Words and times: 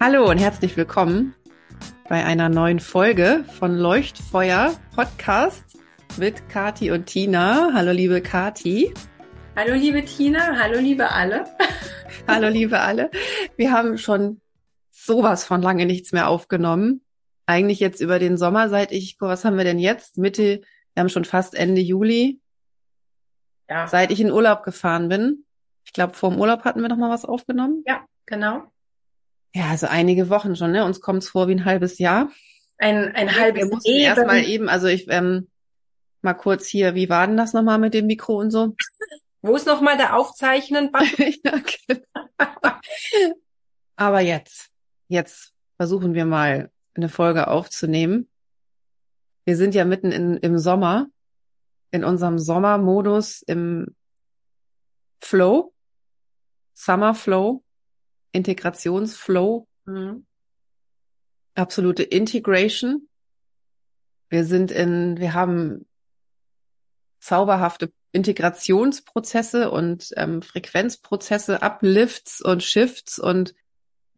Hallo 0.00 0.30
und 0.30 0.38
herzlich 0.38 0.76
willkommen 0.76 1.34
bei 2.08 2.24
einer 2.24 2.48
neuen 2.48 2.78
Folge 2.78 3.44
von 3.58 3.76
Leuchtfeuer 3.76 4.78
Podcast 4.94 5.64
mit 6.18 6.48
Kati 6.48 6.92
und 6.92 7.06
Tina. 7.06 7.72
Hallo 7.74 7.90
liebe 7.90 8.22
Kati. 8.22 8.94
Hallo 9.56 9.74
liebe 9.74 10.04
Tina, 10.04 10.56
hallo 10.56 10.78
liebe 10.78 11.10
alle. 11.10 11.46
hallo 12.28 12.48
liebe 12.48 12.78
alle. 12.78 13.10
Wir 13.56 13.72
haben 13.72 13.98
schon 13.98 14.40
sowas 14.92 15.44
von 15.44 15.62
lange 15.62 15.84
nichts 15.84 16.12
mehr 16.12 16.28
aufgenommen. 16.28 17.04
Eigentlich 17.46 17.80
jetzt 17.80 18.00
über 18.00 18.20
den 18.20 18.36
Sommer, 18.36 18.68
seit 18.68 18.92
ich, 18.92 19.16
was 19.18 19.44
haben 19.44 19.56
wir 19.56 19.64
denn 19.64 19.80
jetzt? 19.80 20.16
Mitte, 20.16 20.60
wir 20.94 21.00
haben 21.00 21.08
schon 21.08 21.24
fast 21.24 21.56
Ende 21.56 21.80
Juli. 21.80 22.40
Ja. 23.68 23.88
Seit 23.88 24.12
ich 24.12 24.20
in 24.20 24.30
Urlaub 24.30 24.62
gefahren 24.62 25.08
bin. 25.08 25.44
Ich 25.84 25.92
glaube, 25.92 26.14
vor 26.14 26.30
dem 26.30 26.38
Urlaub 26.38 26.62
hatten 26.64 26.82
wir 26.82 26.88
noch 26.88 26.96
mal 26.96 27.10
was 27.10 27.24
aufgenommen. 27.24 27.82
Ja, 27.84 28.06
genau. 28.26 28.70
Ja, 29.58 29.70
also 29.70 29.88
einige 29.88 30.30
Wochen 30.30 30.54
schon, 30.54 30.70
ne? 30.70 30.84
Uns 30.84 31.00
kommt's 31.00 31.30
vor 31.30 31.48
wie 31.48 31.52
ein 31.56 31.64
halbes 31.64 31.98
Jahr. 31.98 32.30
Ein, 32.78 33.12
ein 33.16 33.36
halbes 33.36 33.36
Jahr. 33.36 33.54
Wir 33.54 33.74
mussten 33.74 33.90
erstmal 33.90 34.44
eben, 34.44 34.68
also 34.68 34.86
ich, 34.86 35.06
ähm, 35.08 35.48
mal 36.22 36.34
kurz 36.34 36.68
hier, 36.68 36.94
wie 36.94 37.08
war 37.08 37.26
denn 37.26 37.36
das 37.36 37.54
nochmal 37.54 37.80
mit 37.80 37.92
dem 37.92 38.06
Mikro 38.06 38.38
und 38.38 38.52
so? 38.52 38.76
Wo 39.42 39.56
ist 39.56 39.66
nochmal 39.66 39.96
der 39.96 40.14
Aufzeichnen-Button? 40.14 41.34
ja, 41.44 41.58
genau. 41.88 42.30
Aber 43.96 44.20
jetzt, 44.20 44.70
jetzt 45.08 45.52
versuchen 45.76 46.14
wir 46.14 46.24
mal 46.24 46.70
eine 46.94 47.08
Folge 47.08 47.48
aufzunehmen. 47.48 48.28
Wir 49.44 49.56
sind 49.56 49.74
ja 49.74 49.84
mitten 49.84 50.12
in, 50.12 50.36
im 50.36 50.56
Sommer, 50.58 51.08
in 51.90 52.04
unserem 52.04 52.38
Sommermodus, 52.38 53.42
im 53.42 53.96
Flow, 55.20 55.74
Summer 56.74 57.12
Flow. 57.12 57.64
Integrationsflow, 58.32 59.66
mhm. 59.86 60.26
absolute 61.54 62.02
Integration. 62.02 63.08
Wir 64.28 64.44
sind 64.44 64.70
in, 64.70 65.18
wir 65.18 65.34
haben 65.34 65.86
zauberhafte 67.20 67.92
Integrationsprozesse 68.12 69.70
und 69.70 70.10
ähm, 70.16 70.42
Frequenzprozesse, 70.42 71.62
Uplifts 71.62 72.40
und 72.40 72.62
Shifts 72.62 73.18
und 73.18 73.54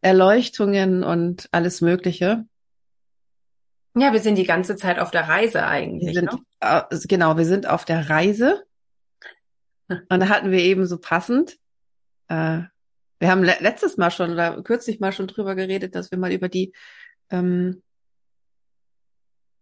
Erleuchtungen 0.01 1.05
und 1.05 1.49
alles 1.53 1.81
Mögliche. 1.81 2.45
Ja, 3.97 4.13
wir 4.13 4.21
sind 4.21 4.37
die 4.37 4.45
ganze 4.45 4.77
Zeit 4.77 4.99
auf 4.99 5.11
der 5.11 5.29
Reise 5.29 5.67
eigentlich. 5.67 6.15
Sind, 6.15 6.33
ne? 6.33 6.41
äh, 6.61 6.83
genau, 7.09 7.37
wir 7.37 7.45
sind 7.45 7.69
auf 7.69 7.85
der 7.85 8.09
Reise. 8.09 8.65
Und 9.89 10.21
da 10.21 10.29
hatten 10.29 10.53
wir 10.53 10.61
eben 10.61 10.87
so 10.87 10.99
passend 10.99 11.59
äh, 12.29 12.61
wir 13.21 13.31
haben 13.31 13.45
le 13.45 13.55
letztes 13.61 13.97
Mal 13.97 14.11
schon 14.11 14.33
oder 14.33 14.63
kürzlich 14.63 14.99
mal 14.99 15.13
schon 15.13 15.29
drüber 15.29 15.55
geredet, 15.55 15.95
dass 15.95 16.11
wir 16.11 16.19
mal 16.19 16.33
über 16.33 16.49
die, 16.49 16.73
ähm, 17.31 17.83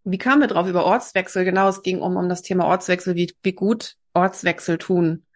wie 0.04 0.18
kamen 0.18 0.40
wir 0.40 0.48
drauf, 0.48 0.66
über 0.68 0.86
Ortswechsel, 0.86 1.44
genau, 1.44 1.68
es 1.68 1.82
ging 1.82 2.00
um, 2.00 2.16
um 2.16 2.28
das 2.28 2.42
Thema 2.42 2.64
Ortswechsel, 2.66 3.14
wie, 3.16 3.34
wie 3.42 3.52
gut 3.52 3.96
Ortswechsel 4.14 4.78
tun, 4.78 5.26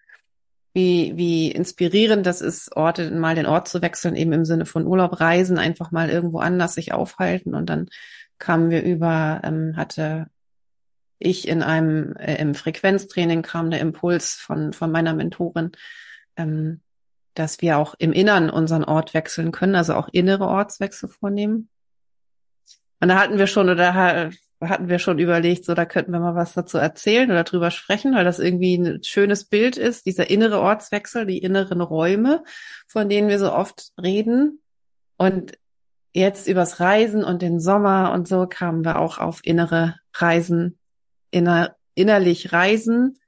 wie, 0.73 1.13
wie 1.17 1.51
inspirierend 1.51 2.25
das 2.25 2.41
ist, 2.41 2.75
Orte, 2.77 3.11
mal 3.11 3.35
den 3.35 3.47
Ort 3.47 3.69
zu 3.69 3.83
wechseln, 3.83 4.17
eben 4.17 4.33
im 4.33 4.45
Sinne 4.45 4.67
von 4.67 4.87
Urlaub, 4.87 5.21
Reisen, 5.21 5.59
einfach 5.59 5.91
mal 5.91 6.09
irgendwo 6.09 6.39
anders 6.39 6.75
sich 6.75 6.93
aufhalten. 6.93 7.55
Und 7.55 7.69
dann 7.69 7.89
kamen 8.39 8.71
wir 8.71 8.83
über, 8.83 9.43
ähm, 9.45 9.77
hatte 9.77 10.29
ich 11.19 11.47
in 11.47 11.63
einem, 11.63 12.17
äh, 12.17 12.37
im 12.37 12.55
Frequenztraining 12.55 13.43
kam 13.43 13.71
der 13.71 13.81
Impuls 13.81 14.35
von, 14.35 14.73
von 14.73 14.91
meiner 14.91 15.13
Mentorin, 15.13 15.73
ähm, 16.37 16.81
dass 17.35 17.61
wir 17.61 17.79
auch 17.79 17.95
im 17.99 18.13
Innern 18.13 18.51
unseren 18.51 18.85
Ort 18.85 19.15
wechseln 19.15 19.53
können, 19.53 19.75
also 19.75 19.95
auch 19.95 20.09
innere 20.13 20.47
Ortswechsel 20.47 21.09
vornehmen. 21.09 21.69
Und 23.01 23.09
da 23.09 23.19
hatten 23.19 23.39
wir 23.39 23.47
schon 23.47 23.69
oder 23.69 24.31
hatten 24.69 24.89
wir 24.89 24.99
schon 24.99 25.19
überlegt, 25.19 25.65
so 25.65 25.75
da 25.75 25.85
könnten 25.85 26.13
wir 26.13 26.21
mal 26.21 26.35
was 26.35 26.55
dazu 26.55 26.79
erzählen 26.79 27.31
oder 27.31 27.45
drüber 27.45 27.71
sprechen, 27.71 28.15
weil 28.15 28.25
das 28.25 28.39
irgendwie 28.39 28.77
ein 28.77 29.03
schönes 29.03 29.45
Bild 29.45 29.77
ist, 29.77 30.07
dieser 30.07 30.31
innere 30.31 30.61
Ortswechsel, 30.61 31.27
die 31.27 31.39
inneren 31.39 31.81
Räume, 31.81 32.45
von 32.87 33.09
denen 33.09 33.29
wir 33.29 33.39
so 33.39 33.53
oft 33.53 33.93
reden. 34.01 34.61
Und 35.17 35.59
jetzt 36.13 36.47
übers 36.47 36.81
Reisen 36.81 37.25
und 37.25 37.43
den 37.43 37.59
Sommer 37.59 38.13
und 38.13 38.29
so 38.29 38.47
kamen 38.47 38.85
wir 38.85 38.99
auch 39.01 39.19
auf 39.19 39.41
innere 39.43 39.97
Reisen, 40.15 40.79
inner, 41.31 41.75
innerlich 41.95 42.53
Reisen 42.53 43.19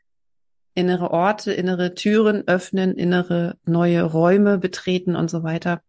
innere 0.74 1.10
Orte, 1.10 1.52
innere 1.52 1.94
Türen 1.94 2.46
öffnen, 2.46 2.96
innere 2.96 3.56
neue 3.64 4.02
Räume 4.02 4.58
betreten 4.58 5.16
und 5.16 5.30
so 5.30 5.42
weiter. 5.42 5.82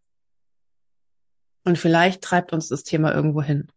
Und 1.64 1.80
vielleicht 1.80 2.22
treibt 2.22 2.54
uns 2.54 2.70
das 2.70 2.84
Thema 2.84 3.14
irgendwo 3.14 3.42
hin. 3.42 3.68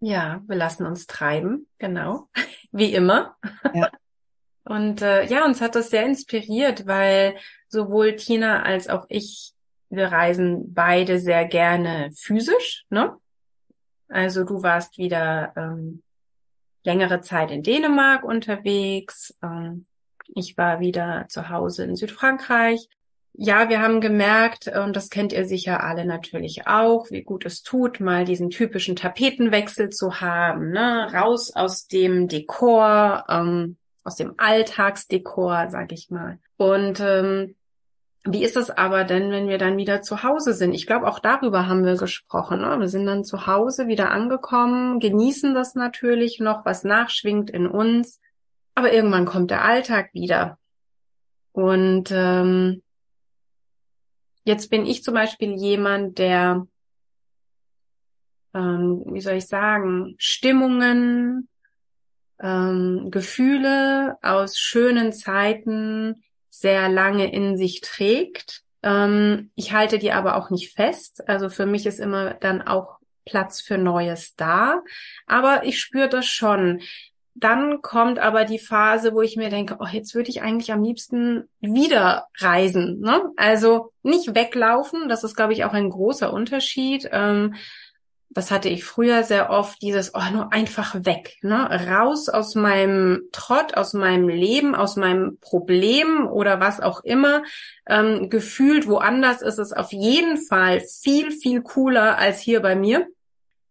Ja, 0.00 0.42
wir 0.46 0.56
lassen 0.56 0.86
uns 0.86 1.06
treiben, 1.06 1.66
genau, 1.78 2.28
wie 2.72 2.92
immer. 2.92 3.36
Ja. 3.72 3.90
Und 4.64 5.02
äh, 5.02 5.24
ja, 5.24 5.44
uns 5.44 5.60
hat 5.60 5.74
das 5.74 5.90
sehr 5.90 6.06
inspiriert, 6.06 6.86
weil 6.86 7.34
sowohl 7.66 8.14
Tina 8.14 8.62
als 8.62 8.88
auch 8.88 9.06
ich, 9.08 9.54
wir 9.90 10.06
reisen 10.06 10.72
beide 10.72 11.18
sehr 11.18 11.46
gerne 11.46 12.10
physisch, 12.14 12.84
ne? 12.88 13.16
Also 14.08 14.44
du 14.44 14.62
warst 14.62 14.98
wieder 14.98 15.52
ähm, 15.56 16.04
längere 16.84 17.22
Zeit 17.22 17.50
in 17.50 17.64
Dänemark 17.64 18.22
unterwegs. 18.22 19.36
Ähm, 19.42 19.86
ich 20.34 20.56
war 20.56 20.80
wieder 20.80 21.26
zu 21.28 21.48
Hause 21.48 21.84
in 21.84 21.96
Südfrankreich. 21.96 22.88
Ja, 23.34 23.70
wir 23.70 23.80
haben 23.80 24.00
gemerkt, 24.00 24.68
und 24.68 24.94
das 24.94 25.08
kennt 25.08 25.32
ihr 25.32 25.46
sicher 25.46 25.82
alle 25.82 26.04
natürlich 26.04 26.66
auch, 26.66 27.10
wie 27.10 27.22
gut 27.22 27.46
es 27.46 27.62
tut, 27.62 27.98
mal 27.98 28.26
diesen 28.26 28.50
typischen 28.50 28.94
Tapetenwechsel 28.94 29.88
zu 29.88 30.20
haben, 30.20 30.70
ne? 30.70 31.10
raus 31.14 31.54
aus 31.54 31.86
dem 31.86 32.28
Dekor, 32.28 33.24
ähm, 33.30 33.78
aus 34.04 34.16
dem 34.16 34.34
Alltagsdekor, 34.36 35.68
sag 35.70 35.92
ich 35.92 36.10
mal. 36.10 36.38
Und 36.58 37.00
ähm, 37.00 37.54
wie 38.24 38.44
ist 38.44 38.56
es 38.56 38.70
aber 38.70 39.04
denn, 39.04 39.30
wenn 39.30 39.48
wir 39.48 39.58
dann 39.58 39.76
wieder 39.76 40.02
zu 40.02 40.22
Hause 40.22 40.52
sind? 40.52 40.74
Ich 40.74 40.86
glaube, 40.86 41.08
auch 41.08 41.18
darüber 41.18 41.66
haben 41.66 41.84
wir 41.84 41.96
gesprochen. 41.96 42.60
Ne? 42.60 42.78
Wir 42.78 42.88
sind 42.88 43.06
dann 43.06 43.24
zu 43.24 43.46
Hause 43.46 43.88
wieder 43.88 44.10
angekommen, 44.10 45.00
genießen 45.00 45.54
das 45.54 45.74
natürlich 45.74 46.38
noch, 46.38 46.64
was 46.64 46.84
nachschwingt 46.84 47.50
in 47.50 47.66
uns. 47.66 48.20
Aber 48.74 48.92
irgendwann 48.92 49.26
kommt 49.26 49.50
der 49.50 49.64
Alltag 49.64 50.10
wieder. 50.14 50.58
Und 51.52 52.10
ähm, 52.10 52.82
jetzt 54.44 54.70
bin 54.70 54.86
ich 54.86 55.02
zum 55.02 55.14
Beispiel 55.14 55.52
jemand, 55.52 56.18
der, 56.18 56.66
ähm, 58.54 59.02
wie 59.06 59.20
soll 59.20 59.34
ich 59.34 59.46
sagen, 59.46 60.14
Stimmungen, 60.18 61.48
ähm, 62.40 63.08
Gefühle 63.10 64.16
aus 64.22 64.58
schönen 64.58 65.12
Zeiten 65.12 66.24
sehr 66.50 66.88
lange 66.88 67.32
in 67.32 67.56
sich 67.56 67.80
trägt. 67.82 68.62
Ähm, 68.82 69.50
ich 69.54 69.72
halte 69.72 69.98
die 69.98 70.12
aber 70.12 70.36
auch 70.36 70.50
nicht 70.50 70.74
fest. 70.74 71.28
Also 71.28 71.48
für 71.48 71.66
mich 71.66 71.86
ist 71.86 72.00
immer 72.00 72.34
dann 72.34 72.62
auch 72.62 72.98
Platz 73.24 73.60
für 73.60 73.78
Neues 73.78 74.34
da. 74.34 74.82
Aber 75.26 75.64
ich 75.64 75.80
spüre 75.80 76.08
das 76.08 76.26
schon 76.26 76.80
dann 77.34 77.80
kommt 77.80 78.18
aber 78.18 78.44
die 78.44 78.58
Phase, 78.58 79.14
wo 79.14 79.22
ich 79.22 79.36
mir 79.36 79.48
denke, 79.48 79.78
oh, 79.80 79.86
jetzt 79.90 80.14
würde 80.14 80.30
ich 80.30 80.42
eigentlich 80.42 80.72
am 80.72 80.82
liebsten 80.82 81.48
wieder 81.60 82.28
reisen. 82.38 83.00
Ne? 83.00 83.22
Also 83.36 83.92
nicht 84.02 84.34
weglaufen, 84.34 85.08
das 85.08 85.24
ist, 85.24 85.34
glaube 85.34 85.52
ich, 85.52 85.64
auch 85.64 85.72
ein 85.72 85.90
großer 85.90 86.32
Unterschied. 86.32 87.08
Ähm, 87.10 87.54
das 88.34 88.50
hatte 88.50 88.68
ich 88.68 88.84
früher 88.84 89.24
sehr 89.24 89.50
oft, 89.50 89.80
dieses, 89.82 90.14
oh, 90.14 90.32
nur 90.32 90.52
einfach 90.52 90.94
weg, 91.04 91.36
ne? 91.42 91.68
raus 91.88 92.28
aus 92.30 92.54
meinem 92.54 93.28
Trott, 93.30 93.76
aus 93.76 93.92
meinem 93.92 94.28
Leben, 94.28 94.74
aus 94.74 94.96
meinem 94.96 95.38
Problem 95.40 96.26
oder 96.26 96.58
was 96.58 96.80
auch 96.80 97.04
immer. 97.04 97.42
Ähm, 97.86 98.30
gefühlt 98.30 98.86
woanders 98.86 99.42
ist 99.42 99.58
es 99.58 99.72
auf 99.72 99.92
jeden 99.92 100.38
Fall 100.38 100.80
viel, 100.80 101.30
viel 101.30 101.62
cooler 101.62 102.16
als 102.18 102.40
hier 102.40 102.60
bei 102.60 102.74
mir 102.74 103.06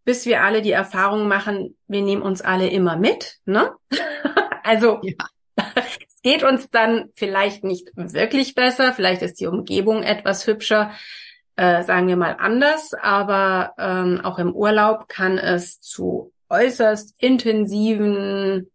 bis 0.04 0.26
wir 0.26 0.44
alle 0.44 0.62
die 0.62 0.72
Erfahrung 0.72 1.28
machen, 1.28 1.78
wir 1.88 2.02
nehmen 2.02 2.22
uns 2.22 2.42
alle 2.42 2.70
immer 2.70 2.98
mit. 2.98 3.38
Ne? 3.46 3.72
also 4.64 5.00
ja. 5.04 5.16
es 5.76 6.22
geht 6.24 6.44
uns 6.44 6.70
dann 6.70 7.10
vielleicht 7.16 7.64
nicht 7.64 7.90
wirklich 7.96 8.56
besser, 8.56 8.94
vielleicht 8.94 9.22
ist 9.22 9.40
die 9.40 9.48
Umgebung 9.48 10.04
etwas 10.04 10.48
hübscher, 10.48 10.92
äh, 11.56 11.84
sagen 11.84 12.08
wir 12.08 12.18
mal 12.18 12.38
anders, 12.40 12.94
aber 12.94 13.74
ähm, 13.78 14.22
auch 14.24 14.40
im 14.40 14.54
Urlaub 14.54 15.08
kann 15.08 15.38
es 15.38 15.80
zu 15.82 16.32
äußerst 16.50 17.16
intensiven 17.18 18.72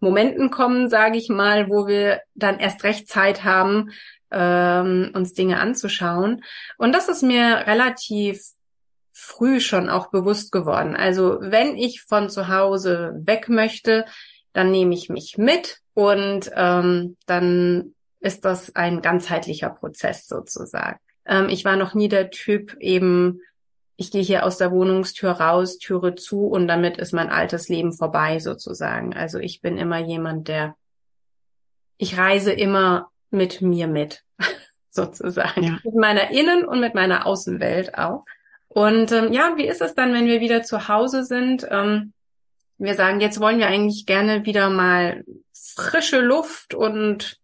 Momenten 0.00 0.50
kommen, 0.50 0.88
sage 0.88 1.16
ich 1.16 1.28
mal, 1.28 1.68
wo 1.68 1.86
wir 1.86 2.20
dann 2.34 2.58
erst 2.58 2.84
recht 2.84 3.08
Zeit 3.08 3.44
haben, 3.44 3.90
ähm, 4.30 5.10
uns 5.14 5.32
Dinge 5.32 5.58
anzuschauen. 5.58 6.42
Und 6.78 6.94
das 6.94 7.08
ist 7.08 7.22
mir 7.22 7.64
relativ 7.66 8.42
früh 9.18 9.60
schon 9.60 9.88
auch 9.88 10.10
bewusst 10.10 10.52
geworden. 10.52 10.94
Also 10.94 11.38
wenn 11.40 11.76
ich 11.76 12.02
von 12.02 12.28
zu 12.28 12.48
Hause 12.48 13.14
weg 13.24 13.48
möchte, 13.48 14.04
dann 14.52 14.70
nehme 14.70 14.94
ich 14.94 15.08
mich 15.08 15.38
mit 15.38 15.78
und 15.94 16.50
ähm, 16.54 17.16
dann 17.24 17.94
ist 18.20 18.44
das 18.44 18.76
ein 18.76 19.00
ganzheitlicher 19.00 19.70
Prozess 19.70 20.26
sozusagen. 20.26 20.98
Ähm, 21.24 21.48
ich 21.48 21.64
war 21.64 21.76
noch 21.76 21.94
nie 21.94 22.08
der 22.08 22.30
Typ 22.30 22.76
eben 22.78 23.40
ich 23.96 24.10
gehe 24.10 24.22
hier 24.22 24.44
aus 24.44 24.58
der 24.58 24.70
Wohnungstür 24.70 25.30
raus, 25.30 25.78
Türe 25.78 26.14
zu 26.14 26.46
und 26.46 26.68
damit 26.68 26.98
ist 26.98 27.12
mein 27.12 27.30
altes 27.30 27.68
Leben 27.68 27.94
vorbei 27.94 28.38
sozusagen. 28.38 29.14
Also 29.14 29.38
ich 29.38 29.62
bin 29.62 29.78
immer 29.78 29.98
jemand, 29.98 30.48
der, 30.48 30.76
ich 31.96 32.18
reise 32.18 32.52
immer 32.52 33.08
mit 33.30 33.62
mir 33.62 33.86
mit, 33.86 34.22
sozusagen. 34.90 35.62
Ja. 35.62 35.78
Mit 35.82 35.94
meiner 35.94 36.30
Innen- 36.30 36.66
und 36.66 36.80
mit 36.80 36.94
meiner 36.94 37.24
Außenwelt 37.24 37.96
auch. 37.96 38.26
Und 38.76 39.10
ähm, 39.10 39.32
ja, 39.32 39.54
wie 39.56 39.66
ist 39.66 39.80
es 39.80 39.94
dann, 39.94 40.12
wenn 40.12 40.26
wir 40.26 40.42
wieder 40.42 40.62
zu 40.62 40.86
Hause 40.86 41.24
sind? 41.24 41.66
Ähm, 41.70 42.12
wir 42.76 42.94
sagen, 42.94 43.22
jetzt 43.22 43.40
wollen 43.40 43.58
wir 43.58 43.68
eigentlich 43.68 44.04
gerne 44.04 44.44
wieder 44.44 44.68
mal 44.68 45.24
frische 45.54 46.20
Luft 46.20 46.74
und 46.74 47.38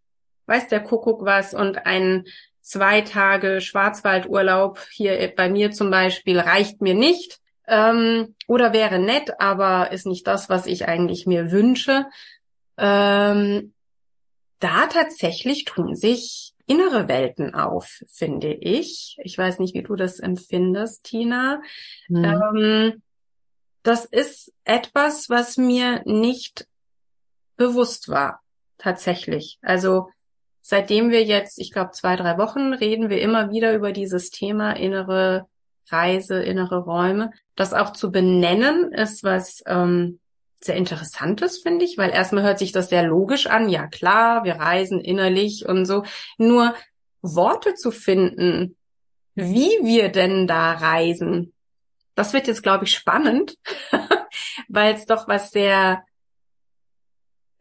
weiß 0.45 0.69
der 0.69 0.83
Kuckuck 0.83 1.25
was 1.25 1.55
und 1.55 1.87
ein 1.87 2.27
zwei 2.61 3.01
Tage 3.01 3.63
Schwarzwaldurlaub 3.63 4.79
hier 4.91 5.33
bei 5.35 5.49
mir 5.49 5.71
zum 5.71 5.91
Beispiel 5.91 6.39
reicht 6.39 6.83
mir 6.83 6.93
nicht 6.93 7.39
ähm, 7.67 8.35
oder 8.47 8.75
wäre 8.75 8.99
nett, 8.99 9.41
aber 9.41 9.91
ist 9.91 10.05
nicht 10.05 10.27
das, 10.27 10.51
was 10.51 10.67
ich 10.67 10.87
eigentlich 10.87 11.25
mir 11.25 11.51
wünsche. 11.51 12.05
Ähm, 12.77 13.73
da 14.59 14.87
tatsächlich 14.87 15.65
tun 15.65 15.97
sich 15.97 16.52
innere 16.67 17.09
Welten 17.09 17.55
auf, 17.55 18.03
finde 18.09 18.53
ich. 18.53 19.17
Ich 19.23 19.37
weiß 19.37 19.59
nicht, 19.59 19.75
wie 19.75 19.83
du 19.83 19.97
das 19.97 20.19
empfindest, 20.19 21.05
Tina. 21.05 21.61
Mhm. 22.09 22.25
Ähm, 22.25 23.03
das 23.83 24.05
ist 24.05 24.53
etwas, 24.65 25.29
was 25.29 25.57
mir 25.57 26.03
nicht 26.05 26.67
bewusst 27.57 28.09
war, 28.09 28.41
tatsächlich. 28.79 29.59
Also 29.63 30.09
seitdem 30.61 31.11
wir 31.11 31.25
jetzt, 31.25 31.59
ich 31.59 31.73
glaube, 31.73 31.91
zwei, 31.91 32.17
drei 32.17 32.39
Wochen 32.39 32.73
reden 32.73 33.11
wir 33.11 33.21
immer 33.21 33.51
wieder 33.51 33.75
über 33.75 33.93
dieses 33.93 34.31
Thema 34.31 34.73
innere 34.73 35.47
Reise, 35.89 36.43
innere 36.43 36.79
Räume. 36.79 37.33
Das 37.57 37.75
auch 37.75 37.93
zu 37.93 38.11
benennen 38.13 38.93
ist 38.93 39.25
was 39.25 39.63
ähm, 39.67 40.21
sehr 40.65 40.77
Interessantes, 40.77 41.59
finde 41.59 41.85
ich, 41.85 41.99
weil 41.99 42.11
erstmal 42.11 42.45
hört 42.45 42.59
sich 42.59 42.73
das 42.73 42.89
sehr 42.89 43.03
logisch 43.03 43.47
an. 43.47 43.69
Ja, 43.69 43.87
klar, 43.87 44.45
wir 44.45 44.55
reisen 44.55 45.01
innerlich 45.01 45.67
und 45.67 45.87
so. 45.87 46.05
Nur 46.39 46.75
Worte 47.21 47.75
zu 47.75 47.91
finden, 47.91 48.77
wie 49.35 49.71
wir 49.83 50.11
denn 50.11 50.47
da 50.47 50.73
reisen, 50.73 51.53
das 52.15 52.33
wird 52.33 52.47
jetzt, 52.47 52.63
glaube 52.63 52.85
ich, 52.85 52.95
spannend, 52.95 53.57
weil 54.69 54.95
es 54.95 55.07
doch 55.07 55.29
was 55.29 55.51
sehr 55.51 56.05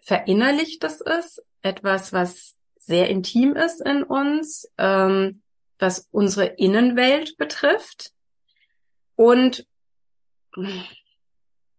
verinnerlichtes 0.04 1.02
ist, 1.02 1.44
etwas, 1.62 2.12
was 2.12 2.56
sehr 2.80 3.10
intim 3.10 3.56
ist 3.56 3.82
in 3.82 4.04
uns, 4.04 4.70
ähm, 4.78 5.42
was 5.80 6.08
unsere 6.12 6.46
Innenwelt 6.46 7.38
betrifft. 7.38 8.12
Und 9.16 9.66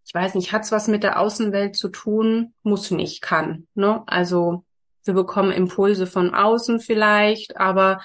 ich 0.05 0.15
weiß 0.15 0.35
nicht, 0.35 0.53
hat's 0.53 0.73
was 0.73 0.89
mit 0.89 1.03
der 1.03 1.19
Außenwelt 1.19 1.77
zu 1.77 1.89
tun? 1.89 2.55
Muss 2.63 2.91
nicht, 2.91 3.23
kann. 3.23 3.67
Ne? 3.75 4.03
Also 4.07 4.65
wir 5.05 5.15
bekommen 5.15 5.53
Impulse 5.53 6.07
von 6.07 6.35
außen 6.35 6.81
vielleicht, 6.81 7.57
aber 7.57 8.01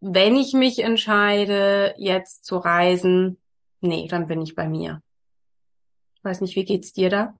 wenn 0.00 0.36
ich 0.36 0.52
mich 0.52 0.80
entscheide, 0.80 1.94
jetzt 1.96 2.44
zu 2.44 2.58
reisen, 2.58 3.38
nee, 3.80 4.06
dann 4.08 4.26
bin 4.26 4.42
ich 4.42 4.54
bei 4.54 4.68
mir. 4.68 5.02
Ich 6.16 6.24
weiß 6.24 6.40
nicht, 6.40 6.56
wie 6.56 6.64
geht's 6.64 6.92
dir 6.92 7.10
da? 7.10 7.34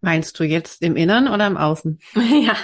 Meinst 0.00 0.38
du 0.40 0.44
jetzt 0.44 0.82
im 0.82 0.96
Innern 0.96 1.28
oder 1.28 1.46
im 1.46 1.58
Außen? 1.58 2.00
ja. 2.14 2.56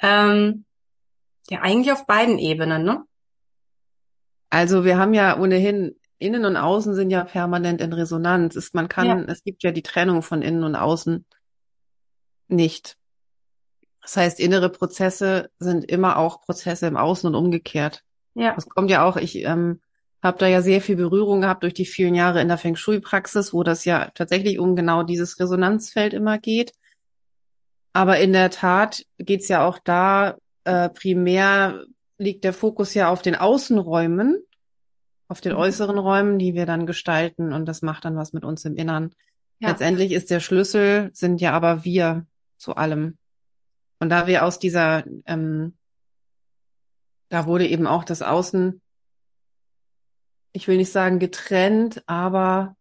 ähm, 0.00 0.64
ja, 1.48 1.60
eigentlich 1.60 1.92
auf 1.92 2.06
beiden 2.06 2.38
Ebenen, 2.38 2.84
ne? 2.84 3.04
Also 4.50 4.84
wir 4.84 4.98
haben 4.98 5.14
ja 5.14 5.38
ohnehin 5.38 5.94
Innen 6.22 6.44
und 6.44 6.56
Außen 6.56 6.94
sind 6.94 7.10
ja 7.10 7.24
permanent 7.24 7.80
in 7.80 7.92
Resonanz. 7.92 8.56
Ist, 8.56 8.74
man 8.74 8.88
kann, 8.88 9.06
ja. 9.06 9.24
es 9.26 9.44
gibt 9.44 9.62
ja 9.62 9.72
die 9.72 9.82
Trennung 9.82 10.22
von 10.22 10.42
Innen 10.42 10.64
und 10.64 10.76
Außen 10.76 11.24
nicht. 12.48 12.96
Das 14.00 14.16
heißt, 14.16 14.40
innere 14.40 14.68
Prozesse 14.68 15.50
sind 15.58 15.84
immer 15.84 16.16
auch 16.16 16.40
Prozesse 16.40 16.86
im 16.86 16.96
Außen 16.96 17.28
und 17.28 17.34
umgekehrt. 17.34 18.02
Ja. 18.34 18.54
Das 18.54 18.68
kommt 18.68 18.90
ja 18.90 19.04
auch, 19.04 19.16
ich 19.16 19.44
ähm, 19.44 19.80
habe 20.22 20.38
da 20.38 20.46
ja 20.46 20.62
sehr 20.62 20.80
viel 20.80 20.96
Berührung 20.96 21.40
gehabt 21.40 21.62
durch 21.62 21.74
die 21.74 21.86
vielen 21.86 22.14
Jahre 22.14 22.40
in 22.40 22.48
der 22.48 22.58
Feng 22.58 22.76
Shui-Praxis, 22.76 23.52
wo 23.52 23.62
das 23.62 23.84
ja 23.84 24.10
tatsächlich 24.14 24.58
um 24.58 24.76
genau 24.76 25.02
dieses 25.02 25.38
Resonanzfeld 25.38 26.14
immer 26.14 26.38
geht. 26.38 26.72
Aber 27.92 28.18
in 28.18 28.32
der 28.32 28.50
Tat 28.50 29.04
geht's 29.18 29.48
ja 29.48 29.66
auch 29.66 29.78
da, 29.78 30.36
äh, 30.64 30.88
primär 30.88 31.84
liegt 32.18 32.44
der 32.44 32.52
Fokus 32.52 32.94
ja 32.94 33.08
auf 33.10 33.22
den 33.22 33.34
Außenräumen, 33.34 34.42
auf 35.32 35.40
den 35.40 35.52
mhm. 35.52 35.58
äußeren 35.58 35.98
Räumen, 35.98 36.38
die 36.38 36.54
wir 36.54 36.66
dann 36.66 36.86
gestalten 36.86 37.52
und 37.52 37.66
das 37.66 37.82
macht 37.82 38.04
dann 38.04 38.16
was 38.16 38.32
mit 38.32 38.44
uns 38.44 38.64
im 38.64 38.76
Innern. 38.76 39.12
Ja. 39.58 39.70
Letztendlich 39.70 40.12
ist 40.12 40.30
der 40.30 40.40
Schlüssel, 40.40 41.10
sind 41.12 41.40
ja 41.40 41.52
aber 41.52 41.84
wir 41.84 42.26
zu 42.56 42.76
allem. 42.76 43.18
Und 43.98 44.10
da 44.10 44.26
wir 44.28 44.44
aus 44.44 44.60
dieser, 44.60 45.04
ähm, 45.26 45.76
da 47.28 47.46
wurde 47.46 47.66
eben 47.66 47.86
auch 47.88 48.04
das 48.04 48.22
Außen 48.22 48.80
ich 50.52 50.68
will 50.68 50.76
nicht 50.76 50.92
sagen 50.92 51.18
getrennt, 51.18 52.02
aber 52.06 52.76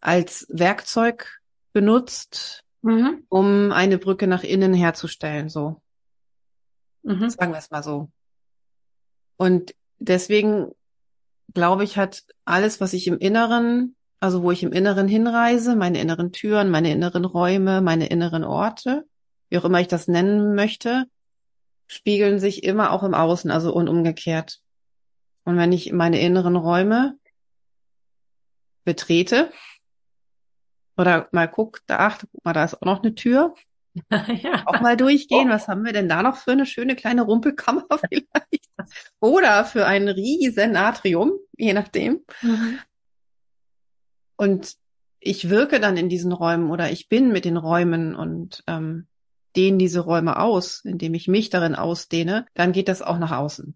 als 0.00 0.46
Werkzeug 0.48 1.40
benutzt, 1.72 2.64
mhm. 2.82 3.24
um 3.28 3.70
eine 3.72 3.98
Brücke 3.98 4.26
nach 4.26 4.42
innen 4.42 4.74
herzustellen, 4.74 5.48
so. 5.48 5.82
Mhm. 7.02 7.28
Sagen 7.28 7.52
wir 7.52 7.58
es 7.58 7.70
mal 7.70 7.82
so. 7.82 8.10
Und 9.36 9.74
deswegen 9.98 10.72
glaube 11.56 11.84
ich, 11.84 11.96
hat 11.96 12.22
alles, 12.44 12.82
was 12.82 12.92
ich 12.92 13.06
im 13.06 13.18
Inneren, 13.18 13.96
also 14.20 14.42
wo 14.42 14.50
ich 14.50 14.62
im 14.62 14.72
Inneren 14.72 15.08
hinreise, 15.08 15.74
meine 15.74 15.98
inneren 16.02 16.30
Türen, 16.30 16.68
meine 16.68 16.92
inneren 16.92 17.24
Räume, 17.24 17.80
meine 17.80 18.08
inneren 18.08 18.44
Orte, 18.44 19.06
wie 19.48 19.56
auch 19.56 19.64
immer 19.64 19.80
ich 19.80 19.88
das 19.88 20.06
nennen 20.06 20.54
möchte, 20.54 21.06
spiegeln 21.86 22.40
sich 22.40 22.62
immer 22.62 22.92
auch 22.92 23.02
im 23.04 23.14
Außen, 23.14 23.50
also 23.50 23.72
und 23.72 23.88
umgekehrt. 23.88 24.60
Und 25.44 25.56
wenn 25.56 25.72
ich 25.72 25.94
meine 25.94 26.20
inneren 26.20 26.56
Räume 26.56 27.16
betrete 28.84 29.50
oder 30.98 31.26
mal 31.32 31.48
guck, 31.48 31.80
da 31.86 32.00
achte, 32.00 32.26
guck 32.30 32.44
mal, 32.44 32.52
da 32.52 32.64
ist 32.64 32.74
auch 32.74 32.86
noch 32.86 33.02
eine 33.02 33.14
Tür. 33.14 33.54
ja. 34.42 34.62
Auch 34.66 34.80
mal 34.80 34.96
durchgehen. 34.96 35.48
Oh. 35.48 35.52
Was 35.52 35.68
haben 35.68 35.84
wir 35.84 35.92
denn 35.92 36.08
da 36.08 36.22
noch 36.22 36.36
für 36.36 36.52
eine 36.52 36.66
schöne 36.66 36.96
kleine 36.96 37.22
Rumpelkammer 37.22 37.86
vielleicht? 38.08 38.68
Oder 39.20 39.64
für 39.64 39.86
ein 39.86 40.08
riesen 40.08 40.76
Atrium, 40.76 41.32
je 41.56 41.72
nachdem. 41.72 42.24
Mhm. 42.42 42.78
Und 44.36 44.76
ich 45.18 45.48
wirke 45.48 45.80
dann 45.80 45.96
in 45.96 46.08
diesen 46.08 46.32
Räumen 46.32 46.70
oder 46.70 46.90
ich 46.90 47.08
bin 47.08 47.32
mit 47.32 47.44
den 47.44 47.56
Räumen 47.56 48.14
und 48.14 48.62
ähm, 48.66 49.08
dehne 49.56 49.78
diese 49.78 50.00
Räume 50.00 50.38
aus, 50.38 50.84
indem 50.84 51.14
ich 51.14 51.26
mich 51.26 51.50
darin 51.50 51.74
ausdehne, 51.74 52.46
dann 52.54 52.72
geht 52.72 52.88
das 52.88 53.02
auch 53.02 53.18
nach 53.18 53.32
außen. 53.32 53.74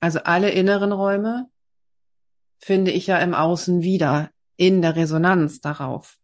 Also 0.00 0.20
alle 0.20 0.50
inneren 0.50 0.92
Räume 0.92 1.48
finde 2.58 2.90
ich 2.90 3.06
ja 3.06 3.18
im 3.18 3.34
Außen 3.34 3.82
wieder, 3.82 4.30
in 4.56 4.82
der 4.82 4.96
Resonanz 4.96 5.60
darauf. 5.60 6.17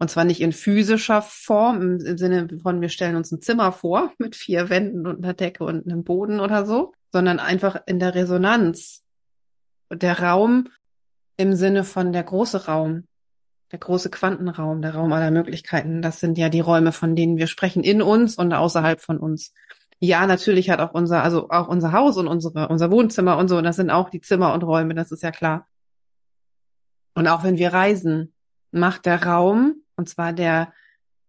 Und 0.00 0.10
zwar 0.10 0.24
nicht 0.24 0.40
in 0.40 0.52
physischer 0.52 1.22
Form, 1.22 2.00
im, 2.00 2.18
Sinne 2.18 2.48
von, 2.62 2.80
wir 2.80 2.88
stellen 2.88 3.16
uns 3.16 3.30
ein 3.30 3.40
Zimmer 3.40 3.70
vor 3.70 4.12
mit 4.18 4.34
vier 4.34 4.68
Wänden 4.68 5.06
und 5.06 5.22
einer 5.22 5.34
Decke 5.34 5.62
und 5.62 5.86
einem 5.86 6.02
Boden 6.02 6.40
oder 6.40 6.66
so, 6.66 6.92
sondern 7.12 7.38
einfach 7.38 7.82
in 7.86 8.00
der 8.00 8.14
Resonanz. 8.14 9.04
Der 9.92 10.20
Raum 10.20 10.68
im 11.36 11.54
Sinne 11.54 11.84
von 11.84 12.12
der 12.12 12.22
große 12.22 12.66
Raum, 12.66 13.04
der 13.72 13.78
große 13.78 14.10
Quantenraum, 14.10 14.82
der 14.82 14.94
Raum 14.94 15.12
aller 15.12 15.30
Möglichkeiten, 15.30 16.02
das 16.02 16.18
sind 16.18 16.38
ja 16.38 16.48
die 16.48 16.60
Räume, 16.60 16.92
von 16.92 17.14
denen 17.14 17.36
wir 17.36 17.46
sprechen, 17.46 17.84
in 17.84 18.02
uns 18.02 18.36
und 18.36 18.52
außerhalb 18.52 19.00
von 19.00 19.18
uns 19.18 19.52
ja, 20.02 20.26
natürlich 20.26 20.70
hat 20.70 20.80
auch 20.80 20.94
unser, 20.94 21.22
also 21.22 21.50
auch 21.50 21.68
unser 21.68 21.92
Haus 21.92 22.16
und 22.16 22.26
unsere, 22.26 22.68
unser 22.68 22.90
Wohnzimmer 22.90 23.36
und 23.36 23.48
so, 23.48 23.58
und 23.58 23.64
das 23.64 23.76
sind 23.76 23.90
auch 23.90 24.08
die 24.08 24.22
Zimmer 24.22 24.54
und 24.54 24.62
Räume, 24.62 24.94
das 24.94 25.12
ist 25.12 25.22
ja 25.22 25.30
klar. 25.30 25.68
Und 27.14 27.28
auch 27.28 27.44
wenn 27.44 27.58
wir 27.58 27.74
reisen, 27.74 28.32
macht 28.72 29.04
der 29.04 29.22
Raum, 29.24 29.82
und 30.00 30.08
zwar 30.08 30.32
der 30.32 30.72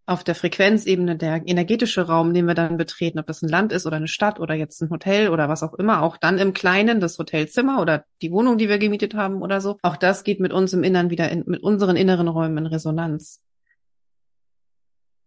auf 0.07 0.23
der 0.23 0.35
Frequenzebene 0.35 1.15
der 1.15 1.43
energetische 1.45 2.07
Raum, 2.07 2.33
den 2.33 2.45
wir 2.45 2.55
dann 2.55 2.77
betreten, 2.77 3.19
ob 3.19 3.27
das 3.27 3.41
ein 3.41 3.49
Land 3.49 3.71
ist 3.71 3.85
oder 3.85 3.97
eine 3.97 4.07
Stadt 4.07 4.39
oder 4.39 4.55
jetzt 4.55 4.81
ein 4.81 4.89
Hotel 4.89 5.29
oder 5.29 5.47
was 5.47 5.61
auch 5.61 5.73
immer, 5.75 6.01
auch 6.01 6.17
dann 6.17 6.39
im 6.39 6.53
Kleinen 6.53 6.99
das 6.99 7.17
Hotelzimmer 7.19 7.81
oder 7.81 8.05
die 8.21 8.31
Wohnung, 8.31 8.57
die 8.57 8.67
wir 8.67 8.79
gemietet 8.79 9.13
haben 9.13 9.41
oder 9.41 9.61
so, 9.61 9.77
auch 9.83 9.97
das 9.97 10.23
geht 10.23 10.39
mit 10.39 10.53
uns 10.53 10.73
im 10.73 10.83
Innern 10.83 11.09
wieder 11.09 11.29
in, 11.29 11.43
mit 11.45 11.61
unseren 11.61 11.95
inneren 11.95 12.27
Räumen 12.27 12.57
in 12.57 12.65
Resonanz. 12.65 13.41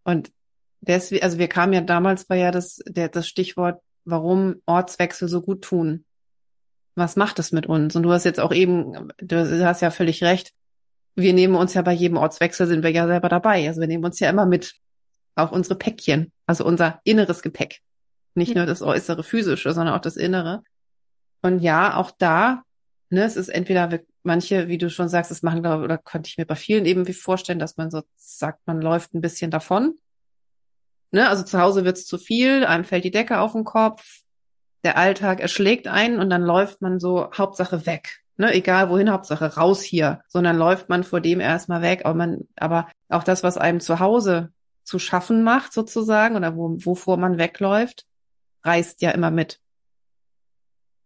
Und 0.03 0.31
deswegen, 0.81 1.23
also 1.23 1.39
wir 1.39 1.47
kamen 1.47 1.73
ja 1.73 1.81
damals 1.81 2.29
war 2.29 2.37
ja 2.37 2.51
das, 2.51 2.81
der, 2.85 3.09
das 3.09 3.27
Stichwort, 3.27 3.81
warum 4.03 4.61
Ortswechsel 4.65 5.29
so 5.29 5.41
gut 5.41 5.63
tun. 5.63 6.05
Was 6.95 7.15
macht 7.15 7.39
es 7.39 7.51
mit 7.51 7.65
uns? 7.65 7.95
Und 7.95 8.03
du 8.03 8.11
hast 8.11 8.23
jetzt 8.23 8.39
auch 8.39 8.53
eben, 8.53 9.11
du 9.17 9.65
hast 9.65 9.81
ja 9.81 9.91
völlig 9.91 10.23
recht. 10.23 10.53
Wir 11.15 11.33
nehmen 11.33 11.55
uns 11.55 11.73
ja 11.73 11.81
bei 11.81 11.93
jedem 11.93 12.17
Ortswechsel 12.17 12.67
sind 12.67 12.83
wir 12.83 12.91
ja 12.91 13.07
selber 13.07 13.29
dabei. 13.29 13.67
Also 13.67 13.81
wir 13.81 13.87
nehmen 13.87 14.03
uns 14.03 14.19
ja 14.19 14.29
immer 14.29 14.45
mit 14.45 14.75
auch 15.35 15.51
unsere 15.51 15.75
Päckchen, 15.75 16.31
also 16.45 16.65
unser 16.65 17.01
inneres 17.03 17.41
Gepäck. 17.41 17.81
Nicht 18.35 18.49
ja. 18.49 18.57
nur 18.57 18.65
das 18.65 18.81
äußere 18.81 19.23
physische, 19.23 19.73
sondern 19.73 19.95
auch 19.95 20.01
das 20.01 20.17
innere. 20.17 20.63
Und 21.41 21.59
ja, 21.59 21.95
auch 21.95 22.11
da, 22.11 22.63
ne, 23.09 23.23
es 23.23 23.35
ist 23.35 23.49
entweder 23.49 23.99
manche, 24.23 24.67
wie 24.67 24.77
du 24.77 24.89
schon 24.89 25.09
sagst, 25.09 25.31
das 25.31 25.43
machen, 25.43 25.61
glaube 25.61 25.83
oder 25.83 25.97
könnte 25.97 26.27
ich 26.27 26.37
mir 26.37 26.45
bei 26.45 26.55
vielen 26.55 26.85
eben 26.85 27.07
wie 27.07 27.13
vorstellen, 27.13 27.59
dass 27.59 27.77
man 27.77 27.91
so 27.91 28.01
sagt, 28.15 28.65
man 28.65 28.81
läuft 28.81 29.13
ein 29.13 29.21
bisschen 29.21 29.51
davon. 29.51 29.97
Ne, 31.11 31.29
also 31.29 31.43
zu 31.43 31.59
Hause 31.59 31.85
wird's 31.85 32.05
zu 32.05 32.17
viel, 32.17 32.65
einem 32.65 32.83
fällt 32.83 33.05
die 33.05 33.11
Decke 33.11 33.39
auf 33.39 33.53
den 33.53 33.63
Kopf, 33.63 34.21
der 34.83 34.97
Alltag 34.97 35.39
erschlägt 35.39 35.87
einen 35.87 36.19
und 36.19 36.29
dann 36.29 36.41
läuft 36.41 36.81
man 36.81 36.99
so 36.99 37.31
Hauptsache 37.31 37.85
weg. 37.85 38.21
Ne, 38.37 38.53
egal 38.53 38.89
wohin, 38.89 39.11
Hauptsache 39.11 39.55
raus 39.55 39.81
hier. 39.81 40.21
Sondern 40.27 40.57
läuft 40.57 40.89
man 40.89 41.03
vor 41.03 41.21
dem 41.21 41.39
erstmal 41.39 41.81
weg. 41.81 42.01
Aber 42.05 42.15
man, 42.15 42.47
aber 42.55 42.87
auch 43.09 43.23
das, 43.23 43.43
was 43.43 43.57
einem 43.57 43.79
zu 43.79 43.99
Hause 43.99 44.51
zu 44.83 44.99
schaffen 44.99 45.43
macht, 45.43 45.73
sozusagen, 45.73 46.35
oder 46.35 46.55
wo, 46.55 46.77
wovor 46.85 47.17
man 47.17 47.37
wegläuft, 47.37 48.05
reißt 48.63 49.01
ja 49.01 49.11
immer 49.11 49.31
mit. 49.31 49.59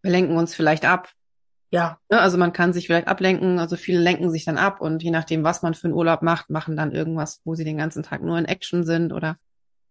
Wir 0.02 0.12
lenken 0.12 0.38
uns 0.38 0.56
vielleicht 0.56 0.86
ab. 0.86 1.10
Ja. 1.72 2.00
Ne, 2.10 2.20
also 2.20 2.38
man 2.38 2.54
kann 2.54 2.74
sich 2.74 2.88
vielleicht 2.88 3.08
ablenken, 3.08 3.60
also 3.60 3.76
viele 3.76 4.00
lenken 4.00 4.32
sich 4.32 4.44
dann 4.44 4.58
ab 4.58 4.82
und 4.82 5.04
je 5.04 5.12
nachdem, 5.12 5.44
was 5.44 5.62
man 5.62 5.76
für 5.76 5.86
einen 5.86 5.94
Urlaub 5.94 6.24
macht, 6.24 6.50
machen 6.50 6.76
dann 6.76 6.92
irgendwas, 6.92 7.42
wo 7.44 7.54
sie 7.54 7.64
den 7.64 7.78
ganzen 7.78 8.02
Tag 8.02 8.24
nur 8.24 8.38
in 8.40 8.46
Action 8.46 8.84
sind 8.84 9.14
oder 9.14 9.38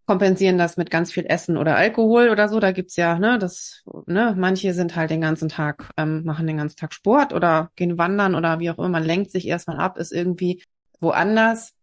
kompensieren 0.09 0.57
das 0.57 0.79
mit 0.79 0.91
ganz 0.91 1.12
viel 1.12 1.27
Essen 1.27 1.59
oder 1.59 1.77
Alkohol 1.77 2.31
oder 2.31 2.49
so. 2.49 2.61
Da 2.61 2.73
gibt's 2.73 2.97
ja, 2.97 3.19
ne, 3.19 3.38
das, 3.38 3.85
ne, 4.07 4.35
manche 4.38 4.73
sind 4.73 4.97
halt 4.97 5.11
den 5.11 5.21
ganzen 5.21 5.50
Tag, 5.50 5.91
ähm, 5.99 6.25
machen 6.25 6.47
den 6.47 6.57
ganzen 6.57 6.79
Tag 6.79 6.95
Sport 6.95 7.35
oder 7.35 7.71
gehen 7.77 7.99
wandern 7.99 8.35
oder 8.35 8.59
wie 8.59 8.71
auch 8.71 8.79
immer. 8.79 8.88
Man 8.88 9.05
lenkt 9.05 9.31
sich 9.31 9.47
erstmal 9.47 9.77
ab, 9.77 9.99
ist 9.99 10.11
irgendwie 10.11 10.65
woanders. 10.99 11.75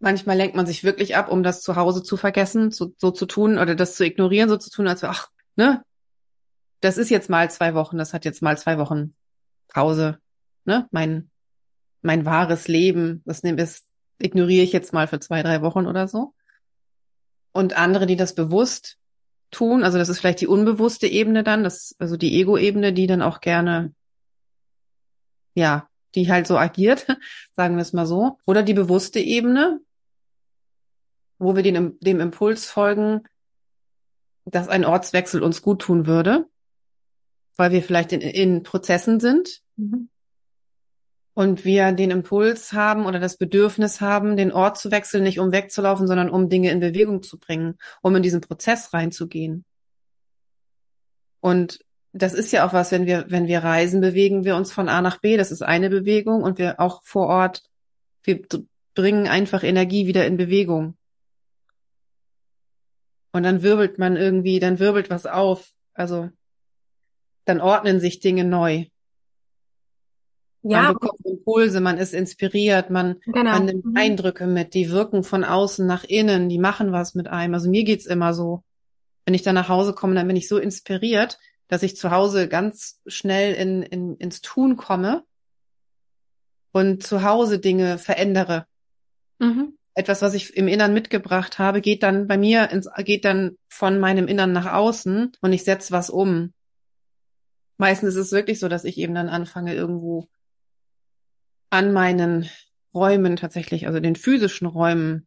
Manchmal 0.00 0.36
lenkt 0.36 0.56
man 0.56 0.66
sich 0.66 0.82
wirklich 0.82 1.14
ab, 1.14 1.30
um 1.30 1.44
das 1.44 1.62
zu 1.62 1.76
Hause 1.76 2.02
zu 2.02 2.16
vergessen, 2.16 2.72
so, 2.72 2.92
so 2.98 3.12
zu 3.12 3.26
tun 3.26 3.56
oder 3.58 3.76
das 3.76 3.94
zu 3.94 4.04
ignorieren, 4.04 4.48
so 4.48 4.56
zu 4.56 4.70
tun, 4.70 4.88
als 4.88 5.04
ach, 5.04 5.28
ne, 5.54 5.84
das 6.80 6.98
ist 6.98 7.10
jetzt 7.10 7.30
mal 7.30 7.48
zwei 7.52 7.74
Wochen, 7.74 7.98
das 7.98 8.14
hat 8.14 8.24
jetzt 8.24 8.42
mal 8.42 8.58
zwei 8.58 8.78
Wochen 8.78 9.14
Pause, 9.68 10.18
ne, 10.64 10.88
mein, 10.90 11.30
mein 12.02 12.24
wahres 12.24 12.66
Leben, 12.66 13.22
das, 13.26 13.42
das 13.42 13.84
ignoriere 14.18 14.64
ich 14.64 14.72
jetzt 14.72 14.92
mal 14.92 15.06
für 15.06 15.20
zwei, 15.20 15.44
drei 15.44 15.62
Wochen 15.62 15.86
oder 15.86 16.08
so 16.08 16.34
und 17.56 17.76
andere, 17.76 18.06
die 18.06 18.16
das 18.16 18.34
bewusst 18.34 18.98
tun. 19.50 19.84
Also 19.84 19.98
das 19.98 20.08
ist 20.08 20.18
vielleicht 20.18 20.40
die 20.40 20.46
unbewusste 20.46 21.06
Ebene 21.06 21.42
dann, 21.42 21.64
das, 21.64 21.96
also 21.98 22.16
die 22.16 22.38
Ego-Ebene, 22.40 22.92
die 22.92 23.06
dann 23.06 23.22
auch 23.22 23.40
gerne, 23.40 23.94
ja, 25.54 25.88
die 26.14 26.30
halt 26.30 26.46
so 26.46 26.58
agiert, 26.58 27.06
sagen 27.56 27.76
wir 27.76 27.82
es 27.82 27.92
mal 27.92 28.06
so. 28.06 28.38
Oder 28.46 28.62
die 28.62 28.74
bewusste 28.74 29.20
Ebene, 29.20 29.80
wo 31.38 31.56
wir 31.56 31.62
den, 31.62 31.98
dem 32.00 32.20
Impuls 32.20 32.66
folgen, 32.66 33.22
dass 34.44 34.68
ein 34.68 34.84
Ortswechsel 34.84 35.42
uns 35.42 35.62
gut 35.62 35.82
tun 35.82 36.06
würde, 36.06 36.48
weil 37.56 37.72
wir 37.72 37.82
vielleicht 37.82 38.12
in, 38.12 38.20
in 38.20 38.62
Prozessen 38.62 39.18
sind. 39.18 39.62
Mhm 39.76 40.08
und 41.36 41.66
wir 41.66 41.92
den 41.92 42.10
Impuls 42.10 42.72
haben 42.72 43.04
oder 43.04 43.20
das 43.20 43.36
Bedürfnis 43.36 44.00
haben, 44.00 44.38
den 44.38 44.52
Ort 44.52 44.78
zu 44.78 44.90
wechseln, 44.90 45.22
nicht 45.22 45.38
um 45.38 45.52
wegzulaufen, 45.52 46.06
sondern 46.06 46.30
um 46.30 46.48
Dinge 46.48 46.70
in 46.70 46.80
Bewegung 46.80 47.22
zu 47.22 47.38
bringen, 47.38 47.76
um 48.00 48.16
in 48.16 48.22
diesen 48.22 48.40
Prozess 48.40 48.94
reinzugehen. 48.94 49.66
Und 51.40 51.80
das 52.14 52.32
ist 52.32 52.52
ja 52.52 52.66
auch 52.66 52.72
was, 52.72 52.90
wenn 52.90 53.04
wir, 53.04 53.26
wenn 53.28 53.48
wir 53.48 53.58
reisen, 53.58 54.00
bewegen 54.00 54.46
wir 54.46 54.56
uns 54.56 54.72
von 54.72 54.88
A 54.88 55.02
nach 55.02 55.18
B. 55.20 55.36
Das 55.36 55.52
ist 55.52 55.60
eine 55.60 55.90
Bewegung 55.90 56.42
und 56.42 56.56
wir 56.56 56.80
auch 56.80 57.02
vor 57.04 57.26
Ort, 57.26 57.64
wir 58.22 58.40
bringen 58.94 59.28
einfach 59.28 59.62
Energie 59.62 60.06
wieder 60.06 60.26
in 60.26 60.38
Bewegung. 60.38 60.96
Und 63.32 63.42
dann 63.42 63.62
wirbelt 63.62 63.98
man 63.98 64.16
irgendwie, 64.16 64.58
dann 64.58 64.78
wirbelt 64.78 65.10
was 65.10 65.26
auf. 65.26 65.70
Also, 65.92 66.30
dann 67.44 67.60
ordnen 67.60 68.00
sich 68.00 68.20
Dinge 68.20 68.44
neu. 68.44 68.86
Ja. 70.68 70.82
Man 70.82 70.94
bekommt 70.94 71.24
Impulse, 71.24 71.80
man 71.80 71.96
ist 71.96 72.12
inspiriert, 72.12 72.90
man, 72.90 73.20
genau. 73.24 73.52
man 73.52 73.66
nimmt 73.66 73.84
mhm. 73.84 73.96
Eindrücke 73.96 74.46
mit, 74.48 74.74
die 74.74 74.90
wirken 74.90 75.22
von 75.22 75.44
außen 75.44 75.86
nach 75.86 76.02
innen, 76.02 76.48
die 76.48 76.58
machen 76.58 76.90
was 76.90 77.14
mit 77.14 77.28
einem. 77.28 77.54
Also 77.54 77.70
mir 77.70 77.84
geht's 77.84 78.06
immer 78.06 78.34
so. 78.34 78.64
Wenn 79.24 79.34
ich 79.34 79.42
dann 79.42 79.54
nach 79.54 79.68
Hause 79.68 79.92
komme, 79.92 80.16
dann 80.16 80.26
bin 80.26 80.36
ich 80.36 80.48
so 80.48 80.58
inspiriert, 80.58 81.38
dass 81.68 81.84
ich 81.84 81.96
zu 81.96 82.10
Hause 82.10 82.48
ganz 82.48 83.00
schnell 83.06 83.54
in, 83.54 83.82
in, 83.82 84.16
ins 84.16 84.40
Tun 84.40 84.76
komme 84.76 85.22
und 86.72 87.04
zu 87.04 87.22
Hause 87.22 87.60
Dinge 87.60 87.98
verändere. 87.98 88.66
Mhm. 89.38 89.78
Etwas, 89.94 90.20
was 90.20 90.34
ich 90.34 90.56
im 90.56 90.66
Innern 90.66 90.92
mitgebracht 90.92 91.60
habe, 91.60 91.80
geht 91.80 92.02
dann 92.02 92.26
bei 92.26 92.36
mir 92.36 92.70
ins, 92.70 92.88
geht 93.04 93.24
dann 93.24 93.56
von 93.68 94.00
meinem 94.00 94.26
Innern 94.26 94.52
nach 94.52 94.72
außen 94.72 95.32
und 95.40 95.52
ich 95.52 95.62
setze 95.62 95.92
was 95.92 96.10
um. 96.10 96.52
Meistens 97.78 98.16
ist 98.16 98.26
es 98.26 98.32
wirklich 98.32 98.58
so, 98.58 98.68
dass 98.68 98.84
ich 98.84 98.98
eben 98.98 99.14
dann 99.14 99.28
anfange, 99.28 99.74
irgendwo 99.74 100.28
an 101.70 101.92
meinen 101.92 102.48
Räumen 102.94 103.36
tatsächlich, 103.36 103.86
also 103.86 104.00
den 104.00 104.16
physischen 104.16 104.66
Räumen, 104.66 105.26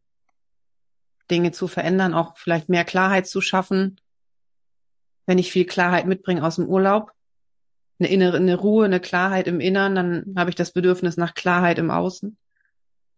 Dinge 1.30 1.52
zu 1.52 1.68
verändern, 1.68 2.14
auch 2.14 2.38
vielleicht 2.38 2.70
mehr 2.70 2.86
Klarheit 2.86 3.28
zu 3.28 3.42
schaffen, 3.42 4.02
wenn 5.28 5.38
ich 5.38 5.52
viel 5.52 5.66
Klarheit 5.66 6.08
mitbringe 6.08 6.44
aus 6.44 6.56
dem 6.56 6.66
Urlaub, 6.66 7.12
eine 8.00 8.10
innere 8.10 8.38
eine 8.38 8.56
Ruhe, 8.56 8.86
eine 8.86 9.00
Klarheit 9.00 9.48
im 9.48 9.60
Innern, 9.60 9.94
dann 9.94 10.34
habe 10.36 10.50
ich 10.50 10.56
das 10.56 10.72
Bedürfnis 10.72 11.18
nach 11.18 11.36
Klarheit 11.36 11.78
im 11.78 11.92
Außen. 11.92 12.36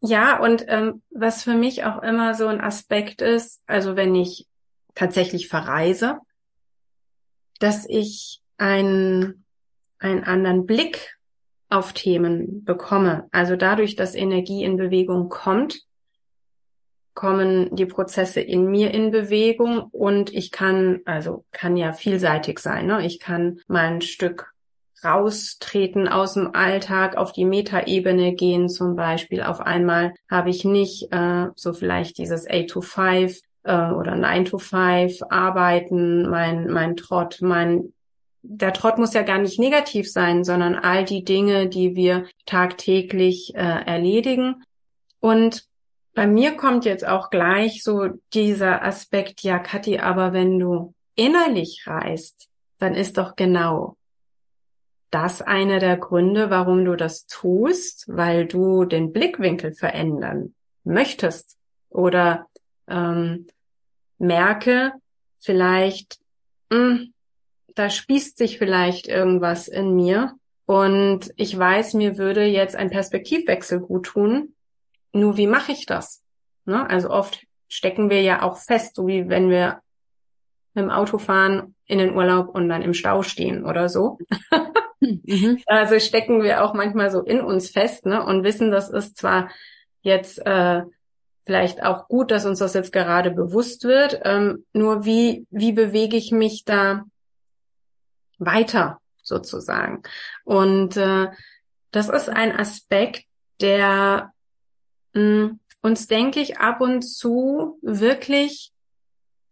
Ja, 0.02 0.40
und 0.40 0.66
ähm, 0.68 1.04
was 1.12 1.44
für 1.44 1.54
mich 1.54 1.84
auch 1.86 2.02
immer 2.02 2.34
so 2.34 2.48
ein 2.48 2.60
Aspekt 2.60 3.22
ist, 3.22 3.62
also 3.68 3.96
wenn 3.96 4.16
ich 4.16 4.48
tatsächlich 4.96 5.48
verreise, 5.48 6.18
dass 7.60 7.86
ich 7.88 8.42
einen, 8.58 9.46
einen 10.00 10.24
anderen 10.24 10.66
Blick 10.66 11.18
auf 11.72 11.94
Themen 11.94 12.64
bekomme. 12.64 13.28
Also 13.32 13.56
dadurch, 13.56 13.96
dass 13.96 14.16
Energie 14.16 14.64
in 14.64 14.78
Bewegung 14.78 15.30
kommt, 15.30 15.82
kommen 17.14 17.76
die 17.76 17.86
Prozesse 17.86 18.42
in 18.42 18.66
mir 18.66 18.94
in 18.94 19.12
Bewegung 19.12 19.80
und 19.92 20.34
ich 20.34 20.52
kann, 20.52 21.02
also 21.06 21.46
kann 21.52 21.78
ja 21.78 21.94
vielseitig 21.94 22.60
sein. 22.60 22.88
Ne? 22.88 23.06
Ich 23.06 23.20
kann 23.20 23.60
mal 23.68 23.86
ein 23.86 24.02
Stück 24.02 24.54
raustreten 25.04 26.08
aus 26.08 26.36
dem 26.36 26.54
Alltag, 26.54 27.18
auf 27.18 27.32
die 27.34 27.46
Metaebene 27.46 28.34
gehen 28.34 28.70
zum 28.70 28.96
Beispiel. 28.96 29.42
Auf 29.42 29.60
einmal 29.60 30.14
habe 30.30 30.50
ich 30.50 30.64
nicht 30.64 31.12
äh, 31.12 31.48
so 31.56 31.74
vielleicht 31.74 32.18
dieses 32.18 32.48
8 32.50 32.70
to 32.70 32.82
5 32.82 33.40
äh, 33.64 33.92
oder 33.92 34.16
9 34.16 34.46
to 34.46 34.58
5 34.58 35.22
arbeiten, 35.30 36.30
mein, 36.30 36.68
mein 36.68 36.96
Trott, 36.96 37.40
mein 37.42 37.94
der 38.44 38.74
Trott 38.74 38.98
muss 38.98 39.14
ja 39.14 39.22
gar 39.22 39.38
nicht 39.38 39.60
negativ 39.60 40.10
sein, 40.12 40.44
sondern 40.44 40.76
all 40.76 41.06
die 41.06 41.24
Dinge, 41.24 41.68
die 41.68 41.96
wir 41.96 42.26
tagtäglich 42.46 43.54
äh, 43.56 43.60
erledigen. 43.60 44.64
Und 45.20 45.68
bei 46.14 46.28
mir 46.28 46.58
kommt 46.58 46.86
jetzt 46.86 47.08
auch 47.08 47.30
gleich 47.30 47.84
so 47.84 48.10
dieser 48.34 48.84
Aspekt, 48.84 49.44
ja, 49.44 49.60
Kathi, 49.60 50.00
aber 50.00 50.34
wenn 50.34 50.60
du 50.60 50.94
innerlich 51.16 51.84
reist, 51.86 52.50
dann 52.80 52.96
ist 52.96 53.18
doch 53.18 53.36
genau 53.36 53.96
das 55.12 55.42
einer 55.42 55.80
der 55.80 55.98
Gründe, 55.98 56.50
warum 56.50 56.86
du 56.86 56.96
das 56.96 57.28
tust, 57.28 58.06
weil 58.08 58.46
du 58.46 58.86
den 58.86 59.12
Blickwinkel 59.12 59.74
verändern 59.74 60.56
möchtest 60.84 61.58
oder 61.90 62.48
ähm, 62.88 63.48
merke 64.18 64.94
vielleicht, 65.40 66.20
mh, 66.70 66.78
hm, 66.78 67.14
da 67.76 67.90
spießt 67.90 68.38
sich 68.38 68.58
vielleicht 68.58 69.08
irgendwas 69.08 69.68
in 69.68 69.96
mir 69.96 70.36
und 70.66 71.32
ich 71.36 71.58
weiß, 71.58 71.96
mir 71.96 72.18
würde 72.18 72.46
jetzt 72.46 72.76
ein 72.76 72.90
Perspektivwechsel 72.90 73.80
gut 73.80 74.06
tun. 74.06 74.56
Nur 75.12 75.36
wie 75.36 75.48
mache 75.48 75.74
ich 75.74 75.86
das? 75.86 76.24
Ne? 76.66 76.90
Also 76.90 77.10
oft 77.10 77.46
stecken 77.68 78.10
wir 78.10 78.22
ja 78.22 78.42
auch 78.44 78.58
fest, 78.58 78.96
so 78.96 79.08
wie 79.08 79.28
wenn 79.28 79.50
wir 79.50 79.82
mit 80.74 80.86
dem 80.86 80.92
Auto 80.92 81.18
fahren 81.18 81.76
in 81.86 82.00
den 82.00 82.16
Urlaub 82.16 82.56
und 82.56 82.70
dann 82.70 82.82
im 82.82 82.94
Stau 82.94 83.22
stehen 83.24 83.66
oder 83.66 83.90
so. 83.90 84.18
mhm. 85.02 85.60
Also 85.66 86.00
stecken 86.00 86.42
wir 86.42 86.64
auch 86.64 86.74
manchmal 86.74 87.12
so 87.12 87.22
in 87.22 87.42
uns 87.42 87.70
fest 87.70 88.06
ne? 88.06 88.24
und 88.26 88.44
wissen, 88.44 88.72
das 88.72 88.90
ist 88.90 89.18
zwar 89.18 89.50
jetzt 90.02 90.40
äh, 90.46 90.84
vielleicht 91.46 91.84
auch 91.84 92.08
gut, 92.08 92.32
dass 92.32 92.46
uns 92.46 92.60
das 92.60 92.74
jetzt 92.74 92.94
gerade 92.94 93.32
bewusst 93.32 93.84
wird. 93.84 94.22
Ähm, 94.24 94.66
nur 94.74 95.04
wie, 95.04 95.46
wie 95.50 95.74
bewege 95.74 96.16
ich 96.16 96.32
mich 96.32 96.64
da 96.66 97.04
weiter 98.42 99.00
sozusagen. 99.22 100.04
Und 100.44 100.98
äh, 100.98 101.28
das 101.92 102.10
ist 102.10 102.30
ein 102.30 102.58
Aspekt, 102.58 103.26
der 103.62 104.34
mh, 105.14 105.22
hm, 105.22 105.60
uns, 105.82 106.08
denke 106.08 106.40
ich, 106.40 106.60
ab 106.60 106.82
und 106.82 107.02
zu 107.02 107.80
wirklich 107.82 108.72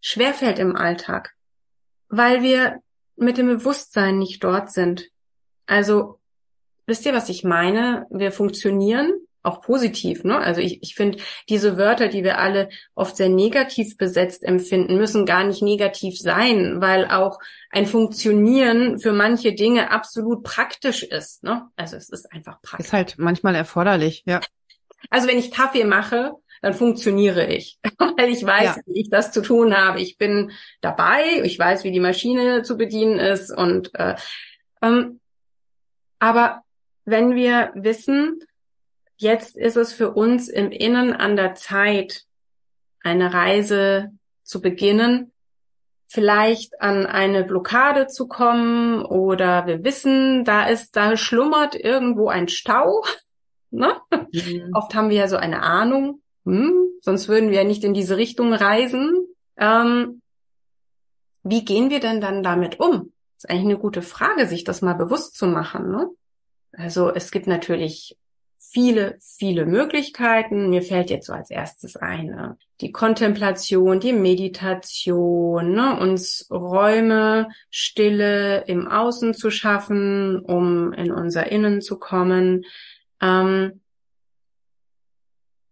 schwerfällt 0.01 0.59
im 0.59 0.75
Alltag, 0.75 1.33
weil 2.07 2.43
wir 2.43 2.81
mit 3.15 3.37
dem 3.37 3.47
Bewusstsein 3.47 4.19
nicht 4.19 4.43
dort 4.43 4.71
sind. 4.71 5.09
Also, 5.65 6.19
wisst 6.85 7.05
ihr, 7.05 7.13
was 7.13 7.29
ich 7.29 7.43
meine? 7.43 8.05
Wir 8.09 8.31
funktionieren 8.31 9.11
auch 9.49 9.61
positiv. 9.61 10.23
Ne? 10.23 10.37
Also 10.37 10.61
ich, 10.61 10.81
ich 10.83 10.95
finde, 10.95 11.17
diese 11.49 11.77
Wörter, 11.77 12.07
die 12.07 12.23
wir 12.23 12.37
alle 12.37 12.69
oft 12.95 13.17
sehr 13.17 13.29
negativ 13.29 13.97
besetzt 13.97 14.43
empfinden, 14.43 14.97
müssen 14.97 15.25
gar 15.25 15.43
nicht 15.43 15.61
negativ 15.61 16.19
sein, 16.19 16.81
weil 16.81 17.09
auch 17.09 17.39
ein 17.71 17.85
Funktionieren 17.85 18.99
für 18.99 19.11
manche 19.11 19.53
Dinge 19.53 19.91
absolut 19.91 20.43
praktisch 20.43 21.03
ist. 21.03 21.43
Ne? 21.43 21.67
Also 21.75 21.97
es 21.97 22.09
ist 22.09 22.31
einfach 22.31 22.61
praktisch. 22.61 22.87
Ist 22.87 22.93
halt 22.93 23.15
manchmal 23.17 23.55
erforderlich, 23.55 24.23
ja. 24.25 24.39
Also 25.09 25.27
wenn 25.27 25.37
ich 25.37 25.51
Kaffee 25.51 25.85
mache, 25.85 26.33
dann 26.61 26.73
funktioniere 26.73 27.47
ich, 27.47 27.79
weil 27.97 28.29
ich 28.29 28.45
weiß, 28.45 28.75
ja. 28.75 28.81
wie 28.85 29.01
ich 29.01 29.09
das 29.09 29.31
zu 29.31 29.41
tun 29.41 29.75
habe. 29.75 30.01
Ich 30.01 30.17
bin 30.17 30.51
dabei, 30.81 31.41
ich 31.43 31.57
weiß, 31.57 31.83
wie 31.83 31.91
die 31.91 31.99
Maschine 31.99 32.63
zu 32.63 32.77
bedienen 32.77 33.17
ist 33.17 33.49
und 33.49 33.91
äh, 33.95 34.15
ähm, 34.81 35.19
aber 36.19 36.63
wenn 37.05 37.33
wir 37.35 37.71
wissen, 37.75 38.39
jetzt 39.19 39.57
ist 39.57 39.75
es 39.75 39.93
für 39.93 40.11
uns 40.11 40.47
im 40.47 40.71
Innen 40.71 41.13
an 41.13 41.35
der 41.35 41.55
Zeit, 41.55 42.23
eine 43.01 43.33
Reise 43.33 44.11
zu 44.43 44.61
beginnen, 44.61 45.31
vielleicht 46.07 46.81
an 46.81 47.05
eine 47.05 47.43
Blockade 47.43 48.07
zu 48.07 48.27
kommen 48.27 49.03
oder 49.03 49.67
wir 49.67 49.83
wissen, 49.83 50.43
da 50.43 50.67
ist, 50.67 50.95
da 50.95 51.15
schlummert 51.15 51.75
irgendwo 51.75 52.29
ein 52.29 52.47
Stau. 52.47 53.03
Ne? 53.71 53.93
Mhm. 54.31 54.71
Oft 54.73 54.95
haben 54.95 55.11
wir 55.11 55.17
ja 55.17 55.27
so 55.27 55.37
eine 55.37 55.61
Ahnung, 55.61 56.23
hm, 56.43 56.87
sonst 57.01 57.27
würden 57.27 57.51
wir 57.51 57.57
ja 57.57 57.63
nicht 57.63 57.83
in 57.83 57.93
diese 57.93 58.17
Richtung 58.17 58.51
reisen. 58.51 59.27
Ähm, 59.57 60.23
wie 61.43 61.63
gehen 61.63 61.91
wir 61.91 61.99
denn 61.99 62.19
dann 62.19 62.41
damit 62.41 62.79
um? 62.79 63.13
Das 63.35 63.43
ist 63.43 63.49
eigentlich 63.51 63.65
eine 63.65 63.77
gute 63.77 64.01
Frage, 64.01 64.47
sich 64.47 64.63
das 64.63 64.81
mal 64.81 64.95
bewusst 64.95 65.35
zu 65.35 65.45
machen. 65.45 65.91
Ne? 65.91 66.09
Also 66.71 67.13
es 67.13 67.29
gibt 67.29 67.45
natürlich 67.45 68.17
viele, 68.71 69.17
viele 69.19 69.65
Möglichkeiten. 69.65 70.69
Mir 70.69 70.81
fällt 70.81 71.09
jetzt 71.09 71.27
so 71.27 71.33
als 71.33 71.49
erstes 71.49 71.95
eine 71.95 72.57
die 72.81 72.91
Kontemplation, 72.91 73.99
die 73.99 74.13
Meditation, 74.13 75.73
ne, 75.73 75.99
uns 75.99 76.47
Räume, 76.49 77.49
Stille 77.69 78.63
im 78.67 78.87
Außen 78.87 79.33
zu 79.33 79.51
schaffen, 79.51 80.39
um 80.39 80.93
in 80.93 81.11
unser 81.11 81.51
Innen 81.51 81.81
zu 81.81 81.99
kommen. 81.99 82.65
Ähm, 83.21 83.81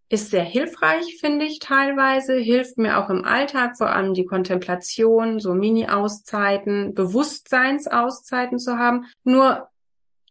ist 0.09 0.31
sehr 0.31 0.43
hilfreich, 0.43 1.17
finde 1.19 1.45
ich 1.45 1.59
teilweise, 1.59 2.35
hilft 2.37 2.77
mir 2.77 2.97
auch 2.97 3.09
im 3.09 3.25
Alltag, 3.25 3.77
vor 3.77 3.89
allem 3.89 4.13
die 4.13 4.25
Kontemplation, 4.25 5.39
so 5.39 5.53
Mini-Auszeiten, 5.53 6.93
Bewusstseinsauszeiten 6.93 8.57
zu 8.57 8.77
haben. 8.77 9.05
Nur 9.23 9.67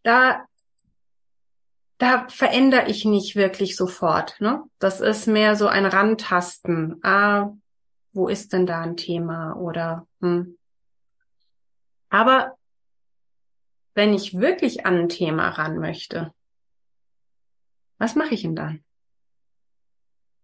da 0.03 0.45
da 1.97 2.27
verändere 2.29 2.87
ich 2.87 3.05
nicht 3.05 3.35
wirklich 3.35 3.75
sofort. 3.75 4.39
Ne? 4.39 4.63
Das 4.79 5.01
ist 5.01 5.27
mehr 5.27 5.55
so 5.55 5.67
ein 5.67 5.85
Rantasten. 5.85 6.99
Ah, 7.03 7.53
wo 8.13 8.27
ist 8.27 8.53
denn 8.53 8.65
da 8.65 8.81
ein 8.81 8.97
Thema? 8.97 9.55
Oder 9.55 10.07
hm. 10.21 10.57
aber 12.09 12.57
wenn 13.93 14.13
ich 14.13 14.39
wirklich 14.39 14.85
an 14.85 14.95
ein 14.97 15.09
Thema 15.09 15.49
ran 15.49 15.79
möchte, 15.79 16.31
was 17.97 18.15
mache 18.15 18.35
ich 18.35 18.43
denn 18.43 18.55
dann? 18.55 18.83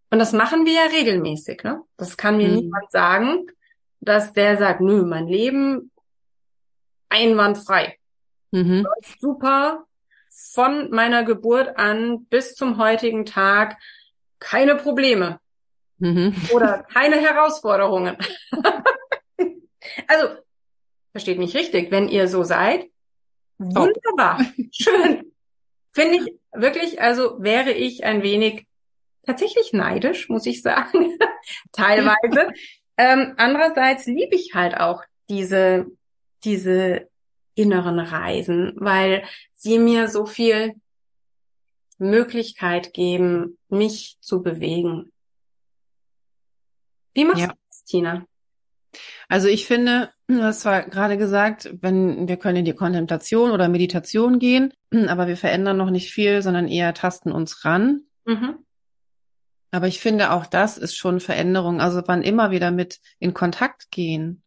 Und 0.10 0.20
das 0.20 0.34
machen 0.34 0.66
wir 0.66 0.74
ja 0.74 0.86
regelmäßig. 0.92 1.64
Ne? 1.64 1.82
Das 1.98 2.18
kann 2.18 2.38
mir 2.38 2.48
hm. 2.48 2.56
niemand 2.56 2.92
sagen, 2.92 3.48
dass 4.00 4.34
der 4.34 4.58
sagt, 4.58 4.82
nö, 4.82 5.04
mein 5.06 5.28
Leben 5.28 5.92
einwandfrei. 7.10 7.98
Mhm. 8.52 8.86
Super, 9.20 9.86
von 10.34 10.90
meiner 10.92 11.24
Geburt 11.24 11.78
an 11.78 12.26
bis 12.26 12.56
zum 12.56 12.78
heutigen 12.78 13.26
Tag 13.26 13.78
keine 14.40 14.76
Probleme 14.76 15.40
mhm. 16.00 16.36
oder 16.54 16.84
keine 16.92 17.18
Herausforderungen. 17.18 18.18
also, 20.08 20.36
versteht 21.12 21.40
mich 21.40 21.56
richtig, 21.56 21.92
wenn 21.92 22.10
ihr 22.10 22.28
so 22.28 22.44
seid, 22.44 22.86
wunderbar, 23.58 24.40
oh. 24.42 24.64
schön. 24.72 25.32
Finde 25.92 26.18
ich 26.18 26.34
wirklich, 26.52 27.02
also 27.02 27.42
wäre 27.42 27.72
ich 27.72 28.04
ein 28.04 28.24
wenig 28.24 28.66
tatsächlich 29.26 29.74
neidisch, 29.74 30.30
muss 30.30 30.46
ich 30.46 30.62
sagen, 30.62 31.18
teilweise. 31.72 32.52
ähm, 32.98 33.34
andererseits 33.38 34.06
liebe 34.06 34.36
ich 34.36 34.54
halt 34.54 34.78
auch 34.78 35.04
diese, 35.30 35.86
diese 36.44 37.08
inneren 37.56 38.00
Reisen, 38.00 38.74
weil 38.76 39.24
sie 39.64 39.80
mir 39.80 40.10
so 40.10 40.26
viel 40.26 40.76
Möglichkeit 41.98 42.94
geben, 42.94 43.58
mich 43.70 44.18
zu 44.20 44.44
bewegen. 44.44 45.12
Wie 47.14 47.24
machst 47.24 47.42
ja. 47.42 47.48
du 47.48 47.54
das, 47.70 47.84
Tina? 47.86 48.26
Also 49.30 49.48
ich 49.48 49.66
finde, 49.66 50.12
du 50.28 50.44
hast 50.44 50.62
zwar 50.62 50.84
gerade 50.84 51.18
gesagt, 51.18 51.74
wenn 51.82 52.28
wir 52.28 52.38
können 52.38 52.58
in 52.58 52.66
die 52.66 52.76
Kontemplation 52.76 53.52
oder 53.52 53.70
Meditation 53.70 54.38
gehen, 54.38 54.74
aber 55.08 55.28
wir 55.28 55.38
verändern 55.38 55.78
noch 55.78 55.90
nicht 55.90 56.12
viel, 56.12 56.42
sondern 56.42 56.68
eher 56.68 56.94
tasten 56.94 57.32
uns 57.32 57.64
ran. 57.64 58.02
Mhm. 58.26 58.66
Aber 59.72 59.88
ich 59.88 60.00
finde 60.00 60.32
auch 60.32 60.46
das 60.46 60.78
ist 60.78 60.96
schon 60.96 61.20
Veränderung. 61.20 61.80
Also 61.80 62.04
wann 62.06 62.22
immer 62.22 62.52
wieder 62.52 62.70
mit 62.70 63.00
in 63.18 63.34
Kontakt 63.34 63.90
gehen, 63.92 64.44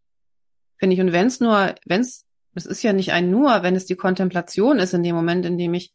finde 0.76 0.94
ich. 0.94 1.00
Und 1.00 1.12
wenn 1.12 1.26
es 1.26 1.40
nur, 1.40 1.74
wenn 1.87 2.02
es 2.02 2.25
es 2.56 2.66
ist 2.66 2.82
ja 2.82 2.92
nicht 2.92 3.12
ein 3.12 3.30
nur, 3.30 3.62
wenn 3.62 3.76
es 3.76 3.86
die 3.86 3.96
Kontemplation 3.96 4.78
ist, 4.78 4.94
in 4.94 5.02
dem 5.02 5.14
Moment, 5.14 5.44
in 5.46 5.58
dem 5.58 5.74
ich 5.74 5.92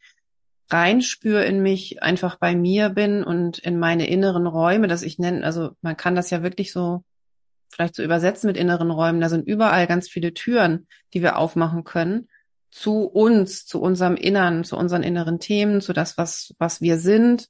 reinspüre 0.70 1.44
in 1.46 1.62
mich, 1.62 2.02
einfach 2.02 2.38
bei 2.38 2.56
mir 2.56 2.90
bin 2.90 3.24
und 3.24 3.60
in 3.60 3.78
meine 3.78 4.08
inneren 4.08 4.48
Räume, 4.48 4.88
dass 4.88 5.02
ich 5.04 5.20
nenne, 5.20 5.44
also 5.44 5.72
man 5.82 5.98
kann 5.98 6.16
das 6.16 6.30
ja 6.30 6.44
wirklich 6.44 6.72
so 6.72 7.04
vielleicht 7.70 7.96
so 7.96 8.04
übersetzen 8.04 8.48
mit 8.48 8.58
inneren 8.58 8.92
Räumen. 8.92 9.22
Da 9.22 9.30
sind 9.30 9.48
überall 9.48 9.88
ganz 9.88 10.10
viele 10.10 10.34
Türen, 10.34 10.88
die 11.14 11.22
wir 11.22 11.38
aufmachen 11.38 11.84
können 11.84 12.28
zu 12.70 13.04
uns, 13.04 13.66
zu 13.66 13.82
unserem 13.82 14.16
Innern, 14.16 14.64
zu 14.64 14.78
unseren 14.78 15.04
inneren 15.04 15.40
Themen, 15.40 15.82
zu 15.82 15.94
das, 15.94 16.18
was, 16.18 16.56
was 16.58 16.82
wir 16.82 16.98
sind, 16.98 17.50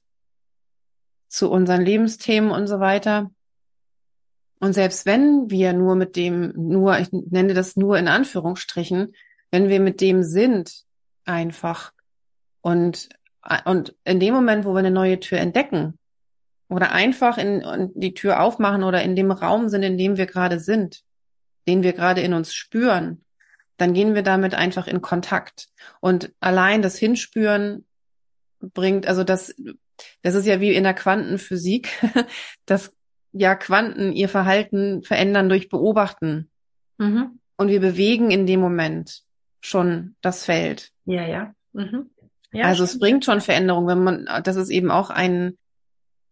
zu 1.28 1.50
unseren 1.50 1.82
Lebensthemen 1.82 2.50
und 2.50 2.66
so 2.66 2.80
weiter. 2.80 3.30
Und 4.62 4.74
selbst 4.74 5.06
wenn 5.06 5.50
wir 5.50 5.72
nur 5.72 5.96
mit 5.96 6.14
dem, 6.14 6.52
nur, 6.54 6.96
ich 7.00 7.08
nenne 7.10 7.52
das 7.52 7.74
nur 7.74 7.98
in 7.98 8.06
Anführungsstrichen, 8.06 9.12
wenn 9.50 9.68
wir 9.68 9.80
mit 9.80 10.00
dem 10.00 10.22
sind, 10.22 10.84
einfach 11.24 11.92
und, 12.60 13.08
und 13.64 13.96
in 14.04 14.20
dem 14.20 14.32
Moment, 14.32 14.64
wo 14.64 14.72
wir 14.72 14.78
eine 14.78 14.92
neue 14.92 15.18
Tür 15.18 15.38
entdecken 15.38 15.98
oder 16.68 16.92
einfach 16.92 17.38
in, 17.38 17.62
in 17.62 17.90
die 17.96 18.14
Tür 18.14 18.40
aufmachen 18.40 18.84
oder 18.84 19.02
in 19.02 19.16
dem 19.16 19.32
Raum 19.32 19.68
sind, 19.68 19.82
in 19.82 19.98
dem 19.98 20.16
wir 20.16 20.26
gerade 20.26 20.60
sind, 20.60 21.02
den 21.66 21.82
wir 21.82 21.92
gerade 21.92 22.20
in 22.20 22.32
uns 22.32 22.54
spüren, 22.54 23.24
dann 23.78 23.94
gehen 23.94 24.14
wir 24.14 24.22
damit 24.22 24.54
einfach 24.54 24.86
in 24.86 25.02
Kontakt. 25.02 25.70
Und 25.98 26.32
allein 26.38 26.82
das 26.82 26.96
Hinspüren 26.96 27.84
bringt, 28.60 29.08
also 29.08 29.24
das, 29.24 29.56
das 30.22 30.36
ist 30.36 30.46
ja 30.46 30.60
wie 30.60 30.72
in 30.72 30.84
der 30.84 30.94
Quantenphysik, 30.94 31.88
das 32.64 32.92
ja 33.32 33.54
Quanten 33.54 34.12
ihr 34.12 34.28
Verhalten 34.28 35.02
verändern 35.02 35.48
durch 35.48 35.68
Beobachten. 35.68 36.50
Mhm. 36.98 37.38
Und 37.56 37.68
wir 37.68 37.80
bewegen 37.80 38.30
in 38.30 38.46
dem 38.46 38.60
Moment 38.60 39.22
schon 39.60 40.16
das 40.20 40.44
Feld. 40.44 40.90
Ja, 41.04 41.26
ja. 41.26 41.54
Mhm. 41.72 42.10
ja 42.52 42.66
also 42.66 42.84
es 42.84 42.98
bringt 42.98 43.24
schon 43.24 43.40
Veränderung, 43.40 43.86
wenn 43.86 44.02
man, 44.02 44.28
das 44.44 44.56
ist 44.56 44.70
eben 44.70 44.90
auch 44.90 45.10
ein, 45.10 45.56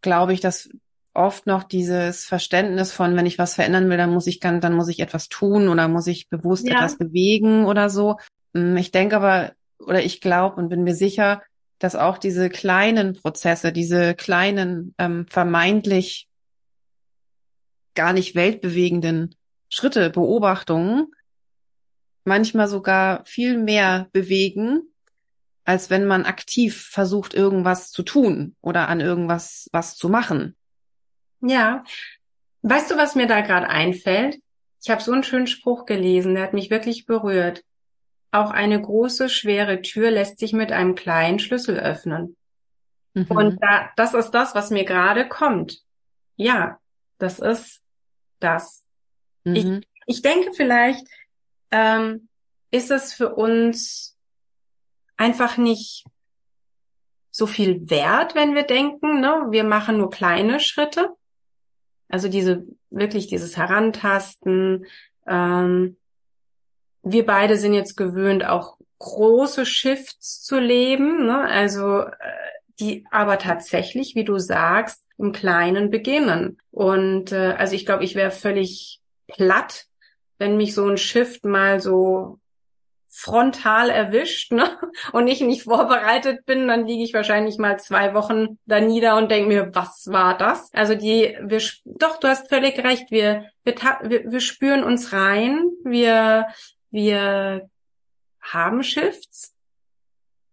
glaube 0.03 0.33
ich, 0.33 0.41
dass 0.41 0.71
oft 1.13 1.47
noch 1.47 1.65
dieses 1.65 2.25
Verständnis 2.25 2.93
von, 2.93 3.17
wenn 3.17 3.27
ich 3.27 3.39
was 3.39 3.55
verändern 3.55 3.91
will, 3.91 3.97
dann 3.97 4.13
muss 4.13 4.27
ich 4.27 4.41
dann, 4.41 4.61
dann 4.61 4.75
muss 4.75 4.89
ich 4.89 5.01
etwas 5.01 5.29
tun 5.29 5.69
oder 5.69 5.89
muss 5.89 6.07
ich 6.07 6.29
bewusst 6.29 6.67
ja. 6.67 6.77
etwas 6.77 6.99
bewegen 6.99 7.67
oder 7.67 7.91
so. 7.91 8.17
Hm, 8.55 8.77
ich 8.77 8.93
denke 8.93 9.17
aber, 9.17 9.53
oder 9.79 10.03
ich 10.03 10.21
glaube 10.21 10.57
und 10.57 10.69
bin 10.69 10.85
mir 10.85 10.95
sicher, 10.95 11.43
dass 11.79 11.97
auch 11.97 12.19
diese 12.19 12.51
kleinen 12.51 13.15
Prozesse, 13.15 13.73
diese 13.73 14.15
kleinen 14.15 14.95
ähm, 14.99 15.27
vermeintlich 15.29 16.29
gar 18.01 18.15
nicht 18.15 18.35
weltbewegenden 18.35 19.35
Schritte, 19.69 20.09
Beobachtungen 20.09 21.13
manchmal 22.25 22.67
sogar 22.67 23.27
viel 23.27 23.59
mehr 23.59 24.09
bewegen, 24.13 24.83
als 25.65 25.91
wenn 25.91 26.07
man 26.07 26.25
aktiv 26.25 26.87
versucht, 26.91 27.35
irgendwas 27.35 27.91
zu 27.91 28.03
tun 28.03 28.57
oder 28.63 28.89
an 28.89 29.01
irgendwas 29.01 29.69
was 29.73 29.97
zu 29.97 30.09
machen. 30.09 30.57
Ja. 31.43 31.85
Weißt 32.63 32.91
du, 32.91 32.97
was 32.97 33.17
mir 33.17 33.27
da 33.27 33.43
gerade 33.43 33.69
einfällt? 33.69 34.39
Ich 34.83 34.89
habe 34.89 35.03
so 35.03 35.13
einen 35.13 35.23
schönen 35.23 35.47
Spruch 35.47 35.85
gelesen, 35.85 36.35
der 36.35 36.45
hat 36.45 36.55
mich 36.55 36.71
wirklich 36.71 37.05
berührt. 37.05 37.63
Auch 38.33 38.51
eine 38.51 38.81
große, 38.81 39.29
schwere 39.29 39.83
Tür 39.83 40.11
lässt 40.11 40.39
sich 40.39 40.55
mit 40.55 40.73
einem 40.73 40.95
kleinen 40.95 41.39
Schlüssel 41.39 41.79
öffnen. 41.79 42.35
Mhm. 43.13 43.27
Und 43.29 43.59
da, 43.63 43.91
das 43.97 44.15
ist 44.15 44.31
das, 44.31 44.55
was 44.55 44.71
mir 44.71 44.85
gerade 44.85 45.29
kommt. 45.29 45.83
Ja, 46.37 46.79
das 47.19 47.39
ist 47.39 47.80
das. 48.41 48.85
Mhm. 49.45 49.83
Ich, 50.07 50.17
ich 50.17 50.23
denke 50.23 50.53
vielleicht, 50.53 51.07
ähm, 51.71 52.29
ist 52.71 52.91
es 52.91 53.13
für 53.13 53.35
uns 53.35 54.17
einfach 55.17 55.57
nicht 55.57 56.05
so 57.31 57.47
viel 57.47 57.89
wert, 57.89 58.35
wenn 58.35 58.55
wir 58.55 58.65
denken, 58.65 59.21
ne, 59.21 59.47
wir 59.51 59.65
machen 59.65 59.99
nur 59.99 60.11
kleine 60.11 60.61
Schritte. 60.61 61.11
Also 62.09 62.29
diese 62.29 62.67
wirklich 62.91 63.29
dieses 63.29 63.57
Herantasten. 63.57 64.87
Ähm, 65.27 65.97
wir 67.03 67.25
beide 67.25 67.57
sind 67.57 67.73
jetzt 67.73 67.97
gewöhnt, 67.97 68.45
auch 68.45 68.77
große 68.99 69.65
Shifts 69.65 70.43
zu 70.43 70.59
leben. 70.59 71.27
Ne? 71.27 71.39
Also 71.39 72.01
äh, 72.01 72.15
die 72.81 73.07
aber 73.11 73.39
tatsächlich, 73.39 74.15
wie 74.15 74.25
du 74.25 74.39
sagst, 74.39 75.05
im 75.21 75.33
Kleinen 75.33 75.91
beginnen. 75.91 76.59
Und 76.71 77.33
äh, 77.33 77.55
also 77.59 77.75
ich 77.75 77.87
glaube, 77.87 78.05
ich 78.05 78.15
wäre 78.15 78.31
völlig 78.31 79.01
platt, 79.29 79.87
wenn 80.39 80.57
mich 80.57 80.75
so 80.75 80.89
ein 80.89 80.97
Shift 80.97 81.45
mal 81.45 81.81
so 81.81 82.39
frontal 83.13 83.91
erwischt 83.91 84.53
ne? 84.53 84.79
und 85.13 85.27
ich 85.27 85.41
nicht 85.41 85.65
vorbereitet 85.65 86.47
bin, 86.47 86.69
dann 86.69 86.87
liege 86.87 87.03
ich 87.03 87.13
wahrscheinlich 87.13 87.59
mal 87.59 87.79
zwei 87.79 88.15
Wochen 88.15 88.59
da 88.67 88.81
nieder 88.81 89.17
und 89.17 89.31
denke 89.31 89.49
mir, 89.49 89.75
was 89.75 90.07
war 90.11 90.39
das? 90.39 90.73
Also 90.73 90.95
die, 90.95 91.37
wir, 91.43 91.61
doch, 91.85 92.19
du 92.19 92.29
hast 92.29 92.49
völlig 92.49 92.79
recht, 92.79 93.11
wir, 93.11 93.47
wir, 93.65 93.75
wir, 94.27 94.41
spüren 94.41 94.85
uns 94.85 95.13
rein, 95.13 95.71
wir, 95.85 96.47
wir 96.91 97.69
haben 98.41 98.83
Shifts, 98.85 99.55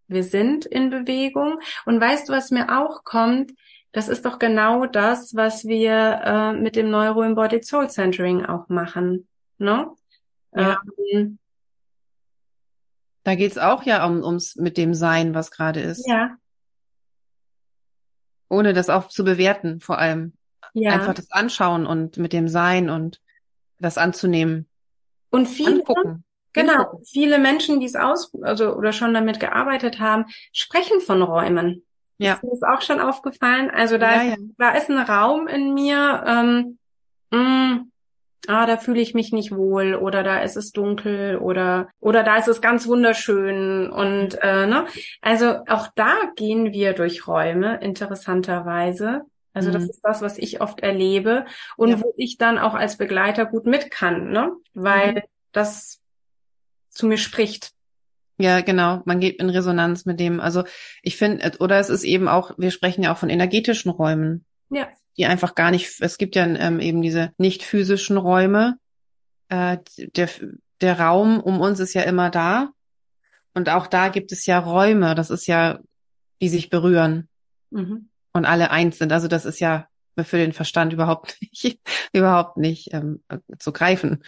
wir 0.08 0.24
sind 0.24 0.66
in 0.66 0.90
Bewegung 0.90 1.60
und 1.86 2.02
weißt 2.02 2.28
du, 2.28 2.34
was 2.34 2.50
mir 2.50 2.80
auch 2.82 3.04
kommt? 3.04 3.52
Das 3.92 4.08
ist 4.10 4.26
doch 4.26 4.38
genau 4.38 4.86
das, 4.86 5.36
was 5.36 5.66
wir 5.66 6.22
äh, 6.24 6.54
mit 6.54 6.76
dem 6.76 6.90
Neuro 6.90 7.24
Embodied 7.24 7.66
Soul 7.66 7.90
Centering 7.90 8.46
auch 8.46 8.70
machen. 8.70 9.28
Ne? 9.58 9.90
Ja. 10.54 10.82
Ähm, 11.12 11.40
da 13.24 13.36
geht's 13.36 13.58
auch 13.58 13.84
ja 13.84 14.06
um, 14.06 14.24
ums 14.24 14.56
mit 14.56 14.78
dem 14.78 14.94
Sein, 14.94 15.34
was 15.34 15.52
gerade 15.52 15.82
ist. 15.82 16.08
Ja. 16.08 16.38
Ohne 18.50 18.74
das 18.74 18.90
auch 18.90 19.10
zu 19.10 19.24
bewerten, 19.26 19.82
vor 19.82 19.98
allem. 19.98 20.34
Ja. 20.74 20.92
Einfach 20.92 21.14
das 21.14 21.32
Anschauen 21.32 21.86
und 21.86 22.18
mit 22.18 22.34
dem 22.34 22.48
Sein 22.48 22.90
und 22.90 23.22
das 23.80 23.98
anzunehmen. 23.98 24.68
Und 25.30 25.48
viele, 25.48 25.80
Angucken. 25.80 26.24
genau, 26.54 27.02
viele 27.06 27.40
Menschen, 27.40 27.80
die 27.80 27.86
es 27.86 27.96
aus, 27.96 28.32
also 28.42 28.76
oder 28.76 28.94
schon 28.94 29.14
damit 29.14 29.40
gearbeitet 29.40 30.00
haben, 30.00 30.26
sprechen 30.54 31.02
von 31.02 31.22
Räumen. 31.22 31.86
Ja. 32.18 32.34
Ist 32.34 32.44
mir 32.44 32.54
ist 32.54 32.64
auch 32.64 32.82
schon 32.82 33.00
aufgefallen. 33.00 33.70
Also 33.70 33.98
da, 33.98 34.24
ja, 34.24 34.34
ist, 34.34 34.40
ja. 34.40 34.46
da 34.58 34.72
ist 34.72 34.90
ein 34.90 34.98
Raum 34.98 35.48
in 35.48 35.74
mir, 35.74 36.24
ähm, 36.26 36.78
mh, 37.32 37.40
mm, 37.40 37.92
ah, 38.48 38.66
da 38.66 38.78
fühle 38.78 39.02
ich 39.02 39.14
mich 39.14 39.32
nicht 39.32 39.52
wohl 39.52 39.96
oder 39.96 40.24
da 40.24 40.40
ist 40.40 40.58
es 40.58 40.72
dunkel 40.72 41.38
oder 41.38 41.90
oder 42.00 42.24
da 42.24 42.38
ist 42.38 42.48
es 42.48 42.62
ganz 42.62 42.88
wunderschön 42.88 43.90
und 43.90 44.42
äh, 44.42 44.66
ne, 44.66 44.88
also 45.22 45.60
auch 45.68 45.88
da 45.96 46.14
gehen 46.36 46.72
wir 46.74 46.94
durch 46.94 47.28
Räume 47.28 47.80
interessanterweise. 47.82 49.24
Also 49.54 49.70
mhm. 49.70 49.74
das 49.74 49.90
ist 49.90 50.02
das, 50.02 50.22
was 50.22 50.38
ich 50.38 50.62
oft 50.62 50.80
erlebe 50.82 51.46
und 51.76 51.90
ja. 51.90 52.02
wo 52.02 52.14
ich 52.16 52.38
dann 52.38 52.58
auch 52.58 52.74
als 52.74 52.98
Begleiter 52.98 53.46
gut 53.46 53.66
mit 53.66 53.92
kann, 53.92 54.32
ne, 54.32 54.54
weil 54.74 55.14
mhm. 55.14 55.22
das 55.52 56.00
zu 56.90 57.08
mir 57.08 57.18
spricht. 57.18 57.72
Ja, 58.38 58.62
genau. 58.62 59.02
Man 59.06 59.20
geht 59.20 59.40
in 59.40 59.50
Resonanz 59.50 60.06
mit 60.06 60.20
dem. 60.20 60.40
Also 60.40 60.64
ich 61.02 61.18
finde, 61.18 61.54
oder 61.60 61.80
es 61.80 61.90
ist 61.90 62.04
eben 62.04 62.28
auch, 62.28 62.52
wir 62.58 62.72
sprechen 62.72 63.04
ja 63.04 63.14
auch 63.14 63.18
von 63.18 63.30
energetischen 63.30 63.90
Räumen. 63.90 64.46
Ja 64.70 64.88
die 65.18 65.26
einfach 65.26 65.56
gar 65.56 65.72
nicht, 65.72 66.00
es 66.00 66.18
gibt 66.18 66.36
ja 66.36 66.46
ähm, 66.46 66.80
eben 66.80 67.02
diese 67.02 67.34
nicht 67.38 67.64
physischen 67.64 68.18
Räume. 68.18 68.78
Äh, 69.50 69.80
der, 69.98 70.30
der 70.82 71.00
Raum 71.00 71.40
um 71.40 71.60
uns 71.60 71.80
ist 71.80 71.94
ja 71.94 72.04
immer 72.04 72.30
da. 72.30 72.72
Und 73.54 73.70
auch 73.70 73.88
da 73.88 74.10
gibt 74.10 74.32
es 74.32 74.46
ja 74.46 74.60
Räume, 74.60 75.16
das 75.16 75.32
ist 75.32 75.48
ja, 75.48 75.80
die 76.42 76.50
sich 76.50 76.70
berühren 76.70 77.28
mhm. 77.72 78.10
und 78.34 78.46
alle 78.46 78.70
eins 78.70 79.00
sind. 79.00 79.12
Also 79.12 79.28
das 79.28 79.46
ist 79.46 79.60
ja 79.60 79.88
für 80.16 80.38
den 80.38 80.54
Verstand 80.54 80.94
überhaupt 80.94 81.38
nicht, 81.42 81.80
überhaupt 82.14 82.58
nicht 82.58 82.94
ähm, 82.94 83.24
zu 83.58 83.72
greifen. 83.72 84.24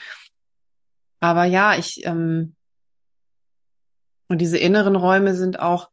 Aber 1.20 1.44
ja, 1.44 1.76
ich, 1.76 2.04
ähm, 2.06 2.56
und 4.30 4.40
diese 4.40 4.58
inneren 4.58 4.96
Räume 4.96 5.36
sind 5.36 5.60
auch 5.60 5.90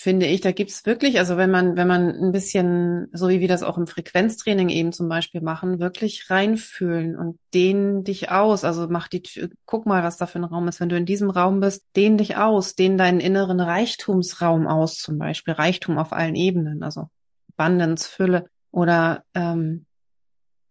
finde 0.00 0.26
ich, 0.26 0.40
da 0.40 0.50
gibt's 0.50 0.86
wirklich, 0.86 1.18
also 1.18 1.36
wenn 1.36 1.50
man, 1.50 1.76
wenn 1.76 1.86
man 1.86 2.08
ein 2.08 2.32
bisschen, 2.32 3.08
so 3.12 3.28
wie 3.28 3.40
wir 3.40 3.48
das 3.48 3.62
auch 3.62 3.76
im 3.76 3.86
Frequenztraining 3.86 4.70
eben 4.70 4.92
zum 4.92 5.08
Beispiel 5.08 5.42
machen, 5.42 5.78
wirklich 5.78 6.30
reinfühlen 6.30 7.16
und 7.16 7.38
dehn 7.52 8.02
dich 8.02 8.30
aus. 8.30 8.64
Also 8.64 8.88
mach 8.88 9.08
die 9.08 9.22
Tür, 9.22 9.50
guck 9.66 9.84
mal, 9.84 10.02
was 10.02 10.16
da 10.16 10.26
für 10.26 10.38
ein 10.38 10.44
Raum 10.44 10.68
ist. 10.68 10.80
Wenn 10.80 10.88
du 10.88 10.96
in 10.96 11.04
diesem 11.04 11.28
Raum 11.28 11.60
bist, 11.60 11.84
dehn 11.96 12.16
dich 12.16 12.36
aus, 12.38 12.74
dehn 12.74 12.96
deinen 12.96 13.20
inneren 13.20 13.60
Reichtumsraum 13.60 14.66
aus, 14.66 14.96
zum 14.96 15.18
Beispiel. 15.18 15.52
Reichtum 15.52 15.98
auf 15.98 16.12
allen 16.12 16.34
Ebenen, 16.34 16.82
also 16.82 17.08
Abundance, 17.56 18.08
Fülle 18.08 18.46
oder 18.70 19.24
ähm, 19.34 19.84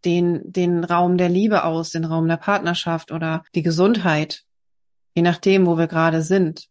den, 0.06 0.42
den 0.52 0.84
Raum 0.84 1.18
der 1.18 1.30
Liebe 1.30 1.66
aus, 1.66 1.92
den 1.92 2.06
Raum 2.06 2.28
der 2.28 2.38
Partnerschaft 2.38 3.12
oder 3.12 3.44
die 3.54 3.64
Gesundheit, 3.64 4.44
je 5.20 5.24
nachdem, 5.24 5.66
wo 5.66 5.78
wir 5.78 5.88
gerade 5.88 6.22
sind. 6.22 6.70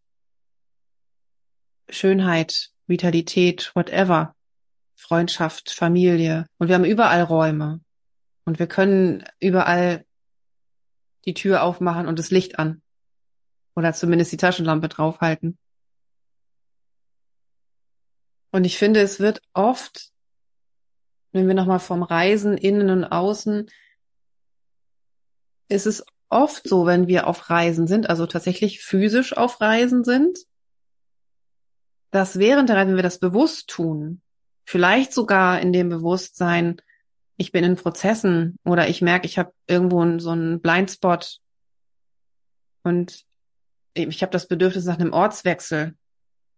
Schönheit, 1.90 2.70
Vitalität, 2.86 3.72
whatever, 3.74 4.34
Freundschaft, 4.96 5.68
Familie. 5.70 6.46
Und 6.56 6.68
wir 6.68 6.74
haben 6.74 6.86
überall 6.86 7.22
Räume. 7.24 7.82
Und 8.46 8.58
wir 8.58 8.66
können 8.66 9.22
überall 9.38 10.06
die 11.26 11.34
Tür 11.34 11.62
aufmachen 11.62 12.06
und 12.06 12.18
das 12.18 12.30
Licht 12.30 12.58
an. 12.58 12.80
Oder 13.76 13.92
zumindest 13.92 14.32
die 14.32 14.38
Taschenlampe 14.38 14.88
draufhalten. 14.88 15.58
Und 18.50 18.64
ich 18.64 18.78
finde, 18.78 19.02
es 19.02 19.20
wird 19.20 19.42
oft, 19.52 20.10
wenn 21.32 21.48
wir 21.48 21.54
nochmal 21.54 21.80
vom 21.80 22.02
Reisen 22.02 22.56
innen 22.56 22.88
und 22.88 23.04
außen, 23.04 23.68
ist 25.68 25.86
es 25.86 26.02
oft 26.28 26.68
so, 26.68 26.86
wenn 26.86 27.06
wir 27.08 27.26
auf 27.26 27.50
Reisen 27.50 27.86
sind, 27.86 28.10
also 28.10 28.26
tatsächlich 28.26 28.82
physisch 28.82 29.36
auf 29.36 29.60
Reisen 29.60 30.04
sind, 30.04 30.38
dass 32.10 32.38
während 32.38 32.68
der 32.68 32.76
Reise, 32.76 32.88
wenn 32.88 32.96
wir 32.96 33.02
das 33.02 33.18
bewusst 33.18 33.68
tun, 33.68 34.22
vielleicht 34.64 35.12
sogar 35.12 35.60
in 35.60 35.72
dem 35.72 35.88
Bewusstsein, 35.88 36.80
ich 37.36 37.52
bin 37.52 37.64
in 37.64 37.76
Prozessen 37.76 38.56
oder 38.64 38.88
ich 38.88 39.00
merke, 39.00 39.26
ich 39.26 39.38
habe 39.38 39.52
irgendwo 39.66 40.18
so 40.18 40.30
einen 40.30 40.60
Blindspot 40.60 41.38
und 42.82 43.24
ich 43.94 44.22
habe 44.22 44.32
das 44.32 44.48
Bedürfnis 44.48 44.84
nach 44.84 44.98
einem 44.98 45.12
Ortswechsel, 45.12 45.96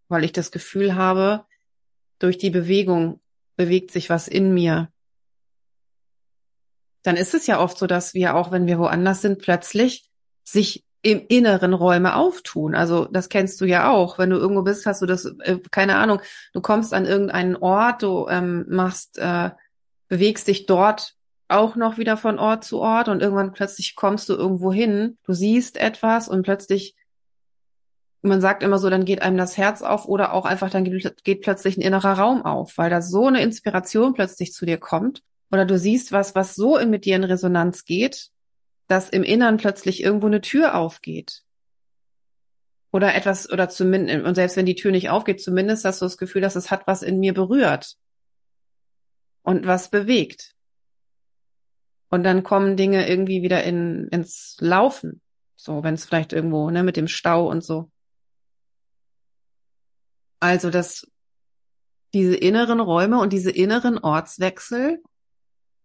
weil 0.09 0.25
ich 0.25 0.33
das 0.33 0.51
Gefühl 0.51 0.95
habe, 0.95 1.47
durch 2.19 2.39
die 2.39 2.51
Bewegung 2.51 3.21
bewegt 3.57 3.91
sich 3.91 4.11
was 4.11 4.29
in 4.29 4.53
mir. 4.55 4.91
Dann 7.03 7.17
ist 7.17 7.35
es 7.35 7.47
ja 7.47 7.61
oft 7.61 7.79
so, 7.79 7.87
dass 7.87 8.15
wir 8.15 8.35
auch, 8.35 8.53
wenn 8.53 8.67
wir 8.67 8.79
woanders 8.79 9.23
sind, 9.23 9.41
plötzlich 9.41 10.11
sich 10.45 10.85
im 11.03 11.25
Inneren 11.29 11.73
Räume 11.73 12.15
auftun. 12.15 12.75
Also 12.75 13.07
das 13.07 13.29
kennst 13.29 13.61
du 13.61 13.65
ja 13.65 13.91
auch. 13.91 14.19
Wenn 14.19 14.31
du 14.31 14.37
irgendwo 14.37 14.63
bist, 14.63 14.85
hast 14.85 15.01
du 15.01 15.07
das, 15.07 15.25
äh, 15.25 15.59
keine 15.71 15.97
Ahnung, 15.97 16.21
du 16.53 16.61
kommst 16.61 16.93
an 16.93 17.07
irgendeinen 17.07 17.57
Ort, 17.57 18.03
du 18.03 18.27
ähm, 18.29 18.67
machst, 18.69 19.19
äh, 19.19 19.51
bewegst 20.09 20.49
dich 20.49 20.67
dort 20.67 21.15
auch 21.49 21.75
noch 21.75 21.99
wieder 21.99 22.17
von 22.17 22.39
Ort 22.39 22.65
zu 22.65 22.81
Ort 22.81 23.09
und 23.09 23.23
irgendwann 23.23 23.53
plötzlich 23.53 23.97
kommst 23.97 24.29
du 24.29 24.35
irgendwo 24.35 24.73
hin, 24.73 25.19
du 25.25 25.33
siehst 25.33 25.79
etwas 25.79 26.29
und 26.29 26.43
plötzlich, 26.43 26.95
man 28.23 28.41
sagt 28.41 28.63
immer 28.63 28.79
so, 28.79 28.91
dann 28.91 29.05
geht 29.05 29.23
einem 29.23 29.37
das 29.37 29.57
Herz 29.57 29.83
auf 29.83 30.07
oder 30.07 30.33
auch 30.33 30.45
einfach, 30.45 30.71
dann 30.71 30.85
geht, 30.85 31.25
geht 31.25 31.41
plötzlich 31.41 31.77
ein 31.77 31.81
innerer 31.81 32.19
Raum 32.19 32.45
auf, 32.45 32.77
weil 32.77 32.91
da 32.91 33.03
so 33.03 33.27
eine 33.27 33.43
Inspiration 33.43 34.15
plötzlich 34.15 34.53
zu 34.53 34.67
dir 34.67 34.79
kommt 34.79 35.23
oder 35.51 35.65
du 35.65 35.79
siehst 35.79 36.13
was, 36.13 36.35
was 36.35 36.55
so 36.55 36.79
mit 36.87 37.05
dir 37.05 37.17
in 37.17 37.25
Resonanz 37.25 37.85
geht, 37.85 38.31
dass 38.87 39.09
im 39.09 39.23
Innern 39.23 39.57
plötzlich 39.57 40.03
irgendwo 40.03 40.27
eine 40.27 40.41
Tür 40.41 40.75
aufgeht. 40.75 41.43
Oder 42.93 43.15
etwas, 43.15 43.51
oder 43.51 43.69
zumindest, 43.69 44.25
und 44.25 44.35
selbst 44.35 44.57
wenn 44.57 44.67
die 44.67 44.75
Tür 44.75 44.91
nicht 44.91 45.11
aufgeht, 45.11 45.41
zumindest 45.41 45.85
hast 45.85 46.01
du 46.01 46.07
das 46.07 46.19
Gefühl, 46.19 46.43
dass 46.43 46.57
es 46.57 46.71
hat 46.71 46.87
was 46.87 47.03
in 47.03 47.21
mir 47.21 47.35
berührt. 47.35 47.97
Und 49.43 49.67
was 49.67 49.91
bewegt. 49.91 50.55
Und 52.09 52.25
dann 52.25 52.43
kommen 52.43 52.77
Dinge 52.77 53.09
irgendwie 53.09 53.43
wieder 53.43 53.63
in, 53.63 54.09
ins 54.09 54.57
Laufen. 54.61 55.21
So, 55.55 55.85
wenn 55.85 55.95
es 55.95 56.05
vielleicht 56.05 56.33
irgendwo, 56.33 56.71
ne, 56.71 56.83
mit 56.83 56.97
dem 56.97 57.07
Stau 57.07 57.49
und 57.49 57.63
so. 57.63 57.91
Also, 60.41 60.71
dass 60.71 61.07
diese 62.13 62.35
inneren 62.35 62.81
Räume 62.81 63.21
und 63.21 63.33
diese 63.33 63.51
inneren 63.51 63.99
Ortswechsel 63.99 65.01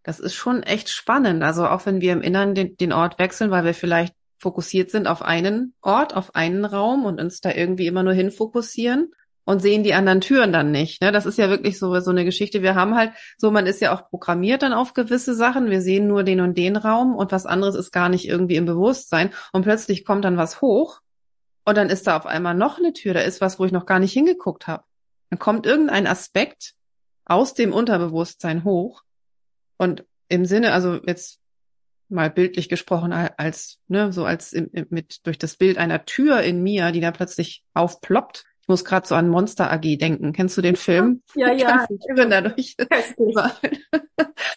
das 0.06 0.20
ist 0.20 0.36
schon 0.36 0.63
echt 0.63 0.89
spannend. 0.89 1.44
Also 1.44 1.68
auch 1.68 1.86
wenn 1.88 2.00
wir 2.00 2.13
im 2.13 2.22
Inneren 2.22 2.54
den, 2.54 2.78
den 2.78 2.94
Ort 2.94 3.18
wechseln, 3.18 3.50
weil 3.50 3.65
wir 3.65 3.74
vielleicht 3.74 4.13
fokussiert 4.38 4.91
sind 4.91 5.08
auf 5.08 5.24
einen 5.24 5.74
Ort, 5.82 6.15
auf 6.15 6.36
einen 6.36 6.63
Raum 6.63 7.06
und 7.06 7.20
uns 7.20 7.41
da 7.41 7.52
irgendwie 7.52 7.88
immer 7.88 8.04
nur 8.04 8.13
hinfokussieren 8.13 9.12
und 9.46 9.63
sehen 9.63 9.84
die 9.84 9.96
anderen 9.96 10.22
Türen 10.22 10.54
dann 10.54 10.70
nicht. 10.70 11.02
Ne? 11.02 11.12
Das 11.12 11.26
ist 11.26 11.39
ja 11.39 11.50
wirklich 11.50 11.80
so, 11.80 12.00
so 12.00 12.12
eine 12.12 12.24
Geschichte. 12.24 12.62
Wir 12.62 12.76
haben 12.76 12.96
halt 12.96 13.13
so, 13.38 13.50
man 13.50 13.65
ist 13.65 13.82
ja 13.82 13.96
auch 13.96 14.08
programmiert 14.08 14.62
dann 14.62 14.74
auf 14.74 14.94
gewisse 14.94 15.34
Sachen. 15.34 15.72
Wir 15.72 15.82
sehen 15.82 16.08
nur 16.08 16.24
den 16.24 16.39
und 16.39 16.56
den 16.56 16.76
Raum 16.76 17.15
und 17.15 17.32
was 17.32 17.48
anderes 17.48 17.74
ist 17.74 17.91
gar 17.91 18.10
nicht 18.10 18.28
irgendwie 18.28 18.58
im 18.58 18.65
Bewusstsein 18.65 19.32
und 19.54 19.63
plötzlich 19.63 20.06
kommt 20.06 20.24
dann 20.24 20.38
was 20.38 20.62
hoch 20.62 21.02
Und 21.65 21.78
dann 21.78 21.89
ist 21.89 22.06
da 22.06 22.15
auf 22.15 22.28
einmal 22.28 22.54
noch 22.54 22.78
eine 22.78 22.94
Tür, 22.94 23.15
da 23.15 23.22
ist 23.22 23.41
was, 23.41 23.58
wo 23.58 23.65
ich 23.65 23.72
noch 23.72 23.88
gar 23.88 23.98
nicht 23.98 24.13
hingeguckt 24.13 24.68
habe. 24.68 24.84
Dann 25.32 25.39
kommt 25.39 25.65
irgendein 25.65 26.06
Aspekt 26.06 26.74
aus 27.26 27.56
dem 27.56 27.74
Unterbewusstsein 27.74 28.63
hoch. 28.63 29.02
Und 29.78 30.06
im 30.30 30.46
Sinne, 30.46 30.74
also 30.74 31.00
jetzt 31.06 31.40
mal 32.10 32.30
bildlich 32.30 32.70
gesprochen, 32.70 33.12
als, 33.14 33.80
ne, 33.88 34.12
so 34.14 34.26
als 34.26 34.54
im, 34.54 34.70
mit 34.90 35.26
durch 35.26 35.38
das 35.38 35.56
Bild 35.56 35.78
einer 35.78 36.06
Tür 36.06 36.42
in 36.42 36.62
mir, 36.62 36.92
die 36.92 37.02
da 37.02 37.12
plötzlich 37.12 37.64
aufploppt. 37.74 38.46
Ich 38.62 38.68
muss 38.68 38.86
gerade 38.86 39.08
so 39.08 39.16
an 39.16 39.30
Monster 39.30 39.72
AG 39.72 39.98
denken. 39.98 40.34
Kennst 40.34 40.58
du 40.58 40.62
den 40.62 40.76
Film? 40.76 41.22
Ja, 41.36 41.52
ja. 41.52 41.86
Türen 42.08 42.30
dadurch. 42.30 42.76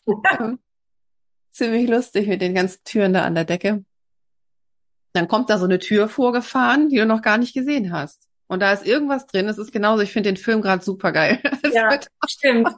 Ziemlich 1.50 1.88
lustig 1.88 2.28
mit 2.28 2.40
den 2.40 2.54
ganzen 2.54 2.83
Türen 2.85 3.12
da 3.12 3.24
an 3.24 3.35
der 3.35 3.44
Decke. 3.44 3.85
Dann 5.12 5.28
kommt 5.28 5.50
da 5.50 5.59
so 5.59 5.64
eine 5.64 5.78
Tür 5.78 6.09
vorgefahren, 6.09 6.88
die 6.88 6.96
du 6.96 7.07
noch 7.07 7.22
gar 7.22 7.38
nicht 7.38 7.54
gesehen 7.54 7.92
hast. 7.92 8.28
Und 8.46 8.61
da 8.61 8.72
ist 8.72 8.87
irgendwas 8.87 9.26
drin. 9.26 9.48
Es 9.48 9.59
ist 9.59 9.72
genauso, 9.72 10.02
ich 10.02 10.12
finde 10.12 10.31
den 10.31 10.37
Film 10.37 10.62
gerade 10.62 10.83
super 10.83 11.12
geil. 11.12 11.40
Ja, 11.72 12.00
stimmt. 12.26 12.68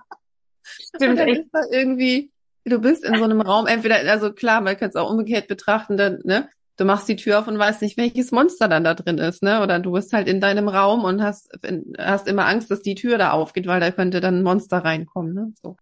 Stimmt. 0.97 1.21
Und 1.21 1.29
ist 1.29 1.49
da 1.53 1.61
irgendwie, 1.71 2.31
du 2.65 2.81
bist 2.81 3.05
in 3.05 3.17
so 3.17 3.25
einem 3.25 3.41
Raum, 3.41 3.67
entweder, 3.67 3.97
also 4.11 4.33
klar, 4.33 4.61
man 4.61 4.77
könnte 4.77 4.97
es 4.99 5.03
auch 5.03 5.11
umgekehrt 5.11 5.49
betrachten, 5.49 5.97
dann, 5.97 6.21
ne? 6.25 6.49
Du 6.77 6.87
machst 6.87 7.09
die 7.09 7.17
Tür 7.17 7.41
auf 7.41 7.47
und 7.47 7.59
weißt 7.59 7.83
nicht, 7.83 7.99
welches 7.99 8.33
Monster 8.33 8.67
dann 8.67 8.85
da 8.85 8.95
drin 8.95 9.19
ist, 9.19 9.43
ne? 9.43 9.63
Oder 9.63 9.81
du 9.81 9.93
bist 9.93 10.15
halt 10.15 10.29
in 10.29 10.41
deinem 10.41 10.67
Raum 10.67 11.05
und 11.05 11.23
hast, 11.23 11.51
hast 11.99 12.27
immer 12.27 12.47
Angst, 12.47 12.71
dass 12.71 12.81
die 12.81 12.95
Tür 12.95 13.19
da 13.19 13.33
aufgeht, 13.33 13.67
weil 13.67 13.81
da 13.81 13.91
könnte 13.91 14.21
dann 14.21 14.39
ein 14.39 14.43
Monster 14.43 14.79
reinkommen, 14.79 15.35
ne? 15.35 15.53
So. 15.63 15.77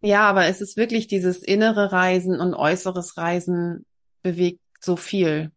Ja, 0.00 0.28
aber 0.28 0.46
es 0.46 0.60
ist 0.60 0.76
wirklich 0.76 1.06
dieses 1.06 1.38
innere 1.38 1.92
Reisen 1.92 2.40
und 2.40 2.54
äußeres 2.54 3.16
Reisen 3.16 3.86
bewegt 4.22 4.60
so 4.80 4.96
viel. 4.96 5.52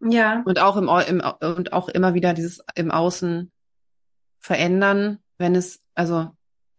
Ja. 0.00 0.42
Und 0.44 0.58
auch 0.58 0.76
im, 0.76 0.88
im 0.88 1.22
und 1.56 1.72
auch 1.72 1.88
immer 1.88 2.12
wieder 2.12 2.34
dieses 2.34 2.62
im 2.74 2.90
Außen 2.90 3.50
verändern, 4.38 5.18
wenn 5.38 5.54
es 5.54 5.80
also 5.94 6.30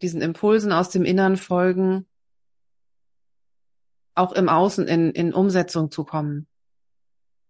diesen 0.01 0.21
Impulsen 0.21 0.71
aus 0.71 0.89
dem 0.89 1.05
Innern 1.05 1.37
folgen, 1.37 2.07
auch 4.15 4.33
im 4.33 4.49
Außen 4.49 4.87
in, 4.87 5.11
in 5.11 5.33
Umsetzung 5.33 5.91
zu 5.91 6.03
kommen. 6.03 6.47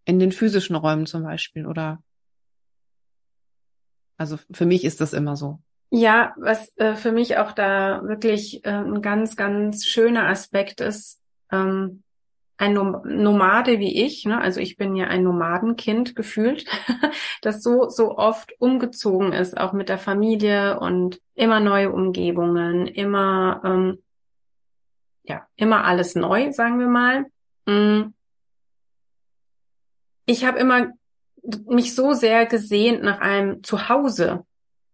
In 0.06 0.20
den 0.20 0.32
physischen 0.32 0.76
Räumen 0.76 1.06
zum 1.06 1.24
Beispiel 1.24 1.66
oder 1.66 2.04
also 4.18 4.38
für 4.52 4.66
mich 4.66 4.84
ist 4.86 5.02
das 5.02 5.14
immer 5.14 5.36
so. 5.36 5.60
Ja, 5.90 6.34
was 6.38 6.76
äh, 6.78 6.96
für 6.96 7.12
mich 7.12 7.38
auch 7.38 7.52
da 7.52 8.02
wirklich 8.04 8.66
äh, 8.66 8.70
ein 8.70 9.02
ganz, 9.02 9.36
ganz 9.36 9.86
schöner 9.86 10.28
Aspekt 10.28 10.82
ist, 10.82 11.22
ähm, 11.52 12.04
ein 12.58 12.74
Nomade 12.74 13.80
wie 13.80 14.04
ich, 14.06 14.26
ne, 14.26 14.40
also 14.40 14.60
ich 14.60 14.78
bin 14.78 14.96
ja 14.96 15.08
ein 15.08 15.24
Nomadenkind 15.24 16.16
gefühlt, 16.16 16.66
das 17.42 17.64
so, 17.64 17.90
so 17.90 18.18
oft 18.18 18.54
umgezogen 18.60 19.34
ist, 19.34 19.58
auch 19.58 19.74
mit 19.74 19.90
der 19.90 19.98
Familie 19.98 20.80
und 20.80 21.20
immer 21.34 21.60
neue 21.60 21.92
Umgebungen, 21.92 22.88
immer, 22.88 23.62
ähm, 23.66 24.04
ja, 25.24 25.48
immer 25.56 25.86
alles 25.86 26.16
neu, 26.16 26.52
sagen 26.52 26.80
wir 26.80 26.88
mal. 26.88 27.26
Mm. 27.66 28.14
Ich 30.26 30.46
habe 30.46 30.60
immer 30.60 30.88
mich 31.68 31.96
so 31.96 32.14
sehr 32.14 32.46
gesehnt 32.46 33.04
nach 33.04 33.20
einem 33.20 33.64
Zuhause, 33.64 34.46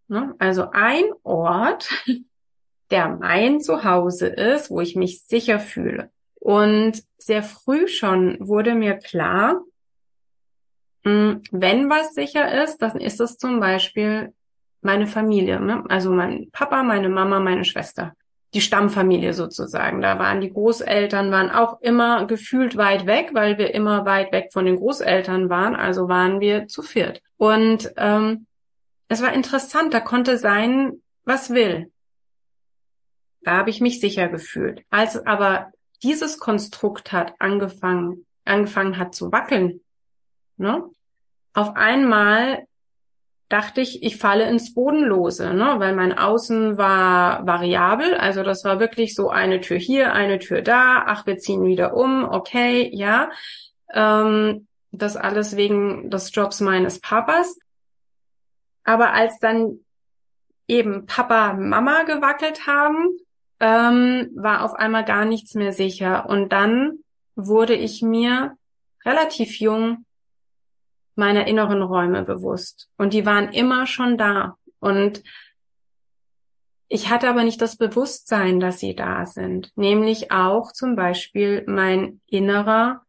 Ne? 0.09 0.35
Also 0.39 0.71
ein 0.71 1.05
Ort, 1.23 1.89
der 2.91 3.09
mein 3.09 3.61
Zuhause 3.61 4.27
ist, 4.27 4.71
wo 4.71 4.81
ich 4.81 4.95
mich 4.95 5.21
sicher 5.23 5.59
fühle. 5.59 6.11
Und 6.39 7.03
sehr 7.17 7.43
früh 7.43 7.87
schon 7.87 8.37
wurde 8.39 8.75
mir 8.75 8.95
klar, 8.95 9.61
hm, 11.03 11.41
wenn 11.51 11.89
was 11.89 12.13
sicher 12.13 12.63
ist, 12.63 12.81
dann 12.81 12.99
ist 12.99 13.19
es 13.19 13.37
zum 13.37 13.59
Beispiel 13.59 14.33
meine 14.81 15.07
Familie, 15.07 15.59
ne? 15.59 15.83
also 15.89 16.11
mein 16.11 16.49
Papa, 16.51 16.83
meine 16.83 17.09
Mama, 17.09 17.39
meine 17.39 17.65
Schwester, 17.65 18.13
die 18.53 18.61
Stammfamilie 18.61 19.33
sozusagen. 19.33 20.01
Da 20.01 20.19
waren 20.19 20.41
die 20.41 20.51
Großeltern, 20.51 21.31
waren 21.31 21.51
auch 21.51 21.81
immer 21.81 22.25
gefühlt 22.25 22.77
weit 22.77 23.05
weg, 23.05 23.31
weil 23.33 23.57
wir 23.57 23.73
immer 23.73 24.05
weit 24.05 24.31
weg 24.31 24.49
von 24.53 24.65
den 24.65 24.77
Großeltern 24.77 25.49
waren. 25.49 25.75
Also 25.75 26.07
waren 26.07 26.39
wir 26.39 26.67
zu 26.67 26.81
viert. 26.81 27.21
Und 27.37 27.91
ähm, 27.97 28.47
es 29.07 29.21
war 29.21 29.33
interessant, 29.33 29.93
da 29.93 29.99
konnte 29.99 30.37
sein, 30.37 31.01
was 31.25 31.51
will. 31.51 31.91
Da 33.41 33.57
habe 33.57 33.69
ich 33.69 33.81
mich 33.81 33.99
sicher 33.99 34.27
gefühlt. 34.27 34.83
Als 34.89 35.25
aber 35.25 35.71
dieses 36.03 36.39
Konstrukt 36.39 37.11
hat 37.11 37.33
angefangen, 37.39 38.25
angefangen 38.45 38.97
hat 38.97 39.13
zu 39.15 39.31
wackeln, 39.31 39.81
ne? 40.57 40.83
Auf 41.53 41.75
einmal 41.75 42.65
dachte 43.49 43.81
ich, 43.81 44.03
ich 44.03 44.17
falle 44.17 44.47
ins 44.47 44.73
Bodenlose, 44.73 45.53
ne? 45.53 45.75
weil 45.79 45.95
mein 45.95 46.17
Außen 46.17 46.77
war 46.77 47.45
variabel. 47.45 48.13
Also 48.15 48.43
das 48.43 48.63
war 48.63 48.79
wirklich 48.79 49.15
so 49.15 49.29
eine 49.29 49.59
Tür 49.59 49.77
hier, 49.77 50.13
eine 50.13 50.37
Tür 50.37 50.61
da. 50.61 51.03
Ach, 51.07 51.25
wir 51.25 51.39
ziehen 51.39 51.65
wieder 51.65 51.95
um. 51.95 52.23
Okay, 52.23 52.89
ja. 52.93 53.31
Ähm, 53.91 54.67
das 54.91 55.17
alles 55.17 55.55
wegen 55.55 56.11
des 56.11 56.33
Jobs 56.33 56.61
meines 56.61 56.99
Papas. 57.01 57.57
Aber 58.83 59.13
als 59.13 59.39
dann 59.39 59.79
eben 60.67 61.07
Papa, 61.07 61.53
Mama 61.53 62.03
gewackelt 62.03 62.67
haben, 62.67 63.09
ähm, 63.59 64.31
war 64.35 64.63
auf 64.63 64.73
einmal 64.73 65.05
gar 65.05 65.25
nichts 65.25 65.53
mehr 65.55 65.73
sicher. 65.73 66.29
Und 66.29 66.49
dann 66.49 66.99
wurde 67.35 67.75
ich 67.75 68.01
mir 68.01 68.57
relativ 69.05 69.59
jung 69.59 70.05
meiner 71.15 71.47
inneren 71.47 71.81
Räume 71.81 72.23
bewusst. 72.23 72.89
Und 72.97 73.13
die 73.13 73.25
waren 73.25 73.51
immer 73.51 73.85
schon 73.85 74.17
da. 74.17 74.57
Und 74.79 75.23
ich 76.87 77.09
hatte 77.09 77.29
aber 77.29 77.43
nicht 77.43 77.61
das 77.61 77.77
Bewusstsein, 77.77 78.59
dass 78.59 78.79
sie 78.79 78.95
da 78.95 79.25
sind. 79.25 79.71
Nämlich 79.75 80.31
auch 80.31 80.71
zum 80.71 80.95
Beispiel 80.95 81.63
mein 81.67 82.21
innerer 82.25 83.03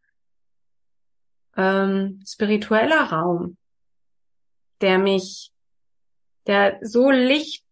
ähm, 1.56 2.20
spiritueller 2.26 3.04
Raum, 3.04 3.56
der 4.80 4.98
mich 4.98 5.52
der 6.46 6.78
so 6.82 7.10
Licht 7.10 7.64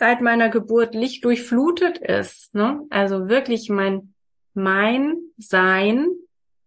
seit 0.00 0.22
meiner 0.22 0.48
Geburt 0.48 0.94
Licht 0.94 1.26
durchflutet 1.26 1.98
ist. 1.98 2.54
Ne? 2.54 2.86
Also 2.88 3.28
wirklich 3.28 3.68
mein, 3.68 4.14
mein 4.54 5.18
Sein, 5.36 6.08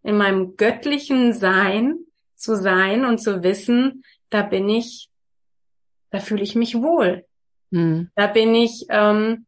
in 0.04 0.18
meinem 0.18 0.56
göttlichen 0.56 1.34
Sein 1.34 1.98
zu 2.36 2.56
sein 2.56 3.06
und 3.06 3.18
zu 3.18 3.42
wissen, 3.42 4.04
da 4.30 4.44
bin 4.44 4.70
ich, 4.70 5.10
da 6.12 6.20
fühle 6.20 6.44
ich 6.44 6.54
mich 6.54 6.76
wohl. 6.76 7.26
Hm. 7.72 8.12
Da 8.14 8.28
bin 8.28 8.54
ich, 8.54 8.86
ähm, 8.90 9.48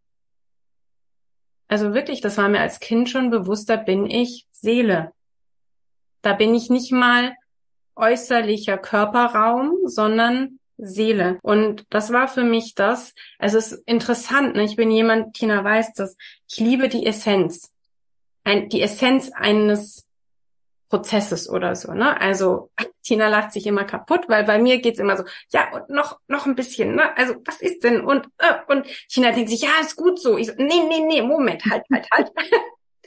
also 1.67 1.93
wirklich, 1.93 2.21
das 2.21 2.39
war 2.39 2.49
mir 2.49 2.61
als 2.61 2.79
Kind 2.79 3.07
schon 3.07 3.29
bewusst, 3.29 3.69
da 3.69 3.75
bin 3.75 4.09
ich 4.09 4.47
Seele. 4.49 5.13
Da 6.23 6.33
bin 6.33 6.55
ich 6.55 6.71
nicht 6.71 6.91
mal 6.91 7.35
äußerlicher 7.95 8.79
Körperraum, 8.79 9.77
sondern 9.85 10.59
Seele. 10.77 11.39
Und 11.41 11.85
das 11.89 12.11
war 12.11 12.27
für 12.27 12.43
mich 12.43 12.75
das. 12.75 13.13
Also 13.39 13.57
es 13.57 13.71
ist 13.71 13.83
interessant. 13.87 14.55
Ne? 14.55 14.63
Ich 14.63 14.75
bin 14.75 14.91
jemand, 14.91 15.35
Tina 15.35 15.63
weiß 15.63 15.93
das. 15.93 16.17
Ich 16.49 16.59
liebe 16.59 16.89
die 16.89 17.05
Essenz. 17.05 17.71
Ein, 18.43 18.69
die 18.69 18.81
Essenz 18.81 19.31
eines 19.33 20.05
Prozesses 20.89 21.49
oder 21.49 21.75
so. 21.75 21.93
Ne? 21.93 22.19
Also 22.19 22.69
Tina 23.03 23.27
lacht 23.27 23.51
sich 23.51 23.67
immer 23.67 23.83
kaputt, 23.83 24.25
weil 24.27 24.43
bei 24.43 24.59
mir 24.59 24.79
geht's 24.79 24.99
immer 24.99 25.17
so, 25.17 25.23
ja, 25.51 25.71
und 25.73 25.89
noch, 25.89 26.19
noch 26.27 26.45
ein 26.45 26.55
bisschen, 26.55 26.95
ne? 26.95 27.15
Also, 27.15 27.35
was 27.45 27.61
ist 27.61 27.83
denn? 27.83 28.01
Und, 28.01 28.27
äh, 28.39 28.55
und 28.67 28.87
Tina 29.09 29.31
denkt 29.31 29.51
sich, 29.51 29.61
ja, 29.61 29.69
ist 29.79 29.95
gut 29.95 30.19
so. 30.19 30.37
Ich 30.37 30.47
so, 30.47 30.53
nee, 30.57 30.83
nee, 30.89 31.01
nee, 31.05 31.21
Moment, 31.21 31.63
halt, 31.69 31.83
halt, 31.91 32.07
halt. 32.11 32.31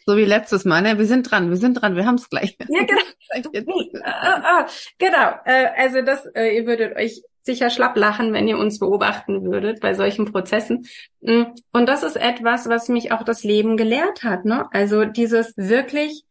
So 0.06 0.16
wie 0.16 0.24
letztes 0.24 0.64
Mal, 0.64 0.80
ne? 0.80 0.96
Wir 0.96 1.04
sind 1.04 1.30
dran, 1.30 1.50
wir 1.50 1.58
sind 1.58 1.74
dran, 1.74 1.94
wir 1.94 2.06
haben 2.06 2.14
es 2.14 2.30
gleich. 2.30 2.56
Ja, 2.66 2.82
genau. 2.84 3.02
äh, 3.30 3.58
äh, 3.58 4.64
genau. 4.96 5.34
Äh, 5.44 5.66
also 5.76 6.00
das, 6.00 6.24
äh, 6.34 6.56
ihr 6.56 6.64
würdet 6.64 6.96
euch 6.96 7.20
sicher 7.48 7.70
schlapp 7.70 7.96
lachen, 7.96 8.34
wenn 8.34 8.46
ihr 8.46 8.58
uns 8.58 8.78
beobachten 8.78 9.42
würdet 9.42 9.80
bei 9.80 9.94
solchen 9.94 10.30
Prozessen. 10.30 10.86
Mm, 11.20 11.44
und 11.72 11.86
das 11.86 12.02
ist 12.02 12.16
etwas, 12.16 12.68
was 12.68 12.88
mich 12.88 13.10
auch 13.10 13.22
das 13.22 13.42
Leben 13.42 13.78
gelehrt 13.78 14.22
hat. 14.22 14.44
Ne? 14.44 14.68
Also 14.72 15.06
dieses 15.06 15.56
wirklich, 15.56 16.24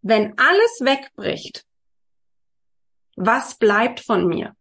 wenn 0.00 0.38
alles 0.38 0.78
wegbricht, 0.80 1.64
was 3.16 3.56
bleibt 3.56 4.00
von 4.00 4.28
mir? 4.28 4.54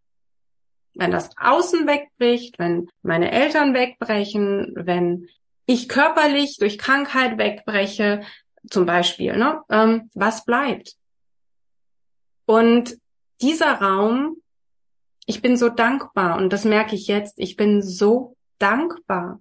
Wenn 0.95 1.11
das 1.11 1.29
Außen 1.37 1.87
wegbricht, 1.87 2.57
wenn 2.57 2.89
meine 3.03 3.31
Eltern 3.31 3.73
wegbrechen, 3.73 4.73
wenn 4.75 5.29
ich 5.67 5.87
körperlich 5.87 6.57
durch 6.57 6.79
Krankheit 6.79 7.37
wegbreche, 7.37 8.23
zum 8.69 8.85
Beispiel, 8.85 9.37
ne? 9.37 9.61
Ähm, 9.69 10.09
was 10.15 10.43
bleibt? 10.43 10.95
Und 12.45 12.97
dieser 13.41 13.73
Raum 13.75 14.37
ich 15.29 15.43
bin 15.43 15.57
so 15.57 15.69
dankbar 15.69 16.37
und 16.37 16.51
das 16.51 16.65
merke 16.65 16.95
ich 16.95 17.05
jetzt. 17.05 17.35
Ich 17.37 17.55
bin 17.55 17.83
so 17.83 18.35
dankbar, 18.57 19.39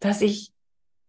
dass 0.00 0.22
ich 0.22 0.50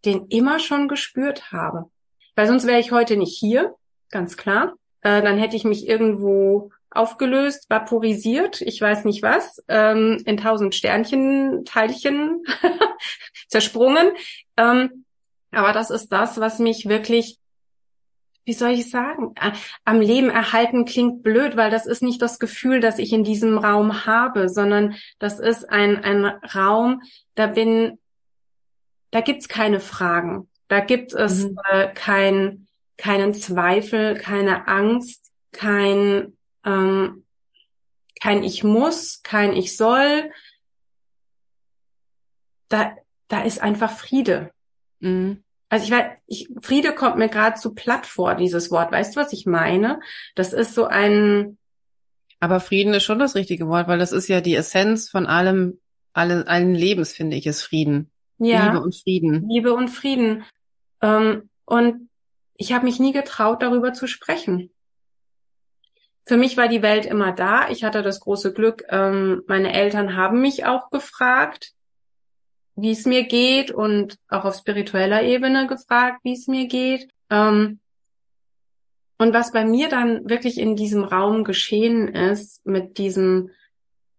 den 0.05 0.27
immer 0.27 0.59
schon 0.59 0.87
gespürt 0.87 1.51
habe. 1.51 1.89
Weil 2.35 2.45
sonst 2.45 2.67
wäre 2.67 2.79
ich 2.79 2.91
heute 2.91 3.17
nicht 3.17 3.35
hier, 3.35 3.73
ganz 4.11 4.37
klar. 4.37 4.75
Äh, 5.01 5.23
dann 5.23 5.39
hätte 5.39 5.55
ich 5.55 5.63
mich 5.63 5.87
irgendwo 5.87 6.69
aufgelöst, 6.91 7.67
vaporisiert, 7.67 8.61
ich 8.61 8.79
weiß 8.79 9.05
nicht 9.05 9.23
was, 9.23 9.63
ähm, 9.67 10.21
in 10.23 10.37
tausend 10.37 10.75
Sternchen, 10.75 11.65
Teilchen 11.65 12.43
zersprungen. 13.47 14.11
Ähm, 14.55 15.05
aber 15.49 15.73
das 15.73 15.89
ist 15.89 16.09
das, 16.09 16.39
was 16.39 16.59
mich 16.59 16.87
wirklich, 16.87 17.39
wie 18.43 18.53
soll 18.53 18.71
ich 18.71 18.89
sagen, 18.89 19.35
am 19.85 20.01
Leben 20.01 20.29
erhalten 20.29 20.85
klingt 20.85 21.21
blöd, 21.21 21.55
weil 21.57 21.69
das 21.69 21.85
ist 21.85 22.01
nicht 22.01 22.21
das 22.21 22.39
Gefühl, 22.39 22.79
das 22.79 22.97
ich 22.97 23.13
in 23.13 23.23
diesem 23.23 23.57
Raum 23.57 24.05
habe, 24.05 24.49
sondern 24.49 24.95
das 25.19 25.39
ist 25.39 25.69
ein, 25.69 26.03
ein 26.03 26.25
Raum, 26.55 27.01
da 27.35 27.47
bin, 27.47 27.99
da 29.11 29.21
gibt's 29.21 29.47
keine 29.47 29.79
Fragen. 29.79 30.49
Da 30.67 30.79
gibt 30.79 31.13
es 31.13 31.45
mhm. 31.45 31.59
äh, 31.69 31.93
kein, 31.93 32.67
keinen 32.97 33.33
Zweifel, 33.33 34.15
keine 34.15 34.67
Angst, 34.67 35.31
kein, 35.51 36.37
ähm, 36.65 37.25
kein 38.19 38.43
Ich 38.43 38.63
muss, 38.63 39.21
kein 39.21 39.53
Ich 39.53 39.77
soll. 39.77 40.31
Da, 42.69 42.95
da 43.27 43.41
ist 43.43 43.61
einfach 43.61 43.91
Friede. 43.91 44.51
Mhm. 44.99 45.43
Also 45.71 45.85
ich 45.85 45.91
weiß, 45.91 46.11
ich, 46.27 46.49
Friede 46.61 46.93
kommt 46.93 47.17
mir 47.17 47.29
gerade 47.29 47.57
zu 47.57 47.73
platt 47.73 48.05
vor, 48.05 48.35
dieses 48.35 48.71
Wort. 48.71 48.91
Weißt 48.91 49.15
du, 49.15 49.21
was 49.21 49.31
ich 49.31 49.45
meine? 49.45 50.01
Das 50.35 50.51
ist 50.51 50.75
so 50.75 50.83
ein. 50.85 51.57
Aber 52.41 52.59
Frieden 52.59 52.93
ist 52.93 53.03
schon 53.03 53.19
das 53.19 53.35
richtige 53.35 53.69
Wort, 53.69 53.87
weil 53.87 53.97
das 53.97 54.11
ist 54.11 54.27
ja 54.27 54.41
die 54.41 54.53
Essenz 54.53 55.09
von 55.09 55.25
allem, 55.27 55.79
alle, 56.11 56.45
allen 56.45 56.75
Lebens, 56.75 57.13
finde 57.13 57.37
ich, 57.37 57.47
ist 57.47 57.61
Frieden. 57.61 58.11
Ja. 58.37 58.65
Liebe 58.65 58.81
und 58.81 58.93
Frieden. 58.93 59.47
Liebe 59.47 59.73
und 59.73 59.87
Frieden. 59.87 60.43
Ähm, 61.01 61.49
und 61.63 62.09
ich 62.55 62.73
habe 62.73 62.83
mich 62.83 62.99
nie 62.99 63.13
getraut, 63.13 63.63
darüber 63.63 63.93
zu 63.93 64.07
sprechen. 64.07 64.71
Für 66.25 66.35
mich 66.35 66.57
war 66.57 66.67
die 66.67 66.81
Welt 66.81 67.05
immer 67.05 67.31
da. 67.31 67.69
Ich 67.69 67.85
hatte 67.85 68.01
das 68.03 68.19
große 68.19 68.51
Glück, 68.51 68.83
ähm, 68.89 69.43
meine 69.47 69.71
Eltern 69.71 70.17
haben 70.17 70.41
mich 70.41 70.65
auch 70.65 70.89
gefragt, 70.89 71.71
wie 72.75 72.91
es 72.91 73.05
mir 73.05 73.23
geht 73.23 73.71
und 73.71 74.17
auch 74.29 74.45
auf 74.45 74.55
spiritueller 74.55 75.23
Ebene 75.23 75.67
gefragt, 75.67 76.19
wie 76.23 76.33
es 76.33 76.47
mir 76.47 76.67
geht. 76.67 77.09
Ähm, 77.29 77.79
und 79.17 79.33
was 79.33 79.51
bei 79.51 79.65
mir 79.65 79.87
dann 79.87 80.27
wirklich 80.27 80.57
in 80.57 80.75
diesem 80.75 81.03
Raum 81.03 81.43
geschehen 81.43 82.07
ist, 82.07 82.65
mit 82.65 82.97
diesem 82.97 83.51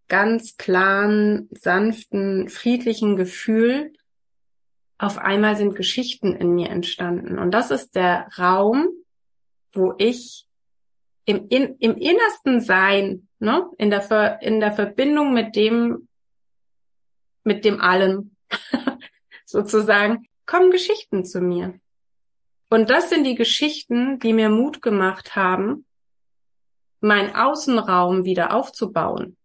ganz 0.08 0.56
klaren, 0.56 1.48
sanften, 1.50 2.48
friedlichen 2.48 3.16
Gefühl, 3.16 3.92
auf 4.98 5.18
einmal 5.18 5.56
sind 5.56 5.74
Geschichten 5.74 6.36
in 6.36 6.54
mir 6.54 6.68
entstanden. 6.68 7.38
Und 7.38 7.50
das 7.50 7.72
ist 7.72 7.96
der 7.96 8.28
Raum, 8.38 8.88
wo 9.72 9.94
ich 9.98 10.46
im, 11.24 11.48
in, 11.48 11.76
im 11.78 11.96
innersten 11.96 12.60
Sein, 12.60 13.28
ne, 13.40 13.66
in 13.78 13.90
der, 13.90 14.02
Ver, 14.02 14.40
in 14.42 14.60
der 14.60 14.72
Verbindung 14.72 15.32
mit 15.32 15.56
dem, 15.56 16.06
mit 17.42 17.64
dem 17.64 17.80
Allen, 17.80 18.31
sozusagen, 19.44 20.26
kommen 20.46 20.70
Geschichten 20.70 21.24
zu 21.24 21.40
mir. 21.40 21.78
Und 22.68 22.90
das 22.90 23.10
sind 23.10 23.24
die 23.24 23.34
Geschichten, 23.34 24.18
die 24.18 24.32
mir 24.32 24.48
Mut 24.48 24.80
gemacht 24.80 25.36
haben, 25.36 25.84
mein 27.00 27.34
Außenraum 27.34 28.24
wieder 28.24 28.54
aufzubauen. 28.54 29.36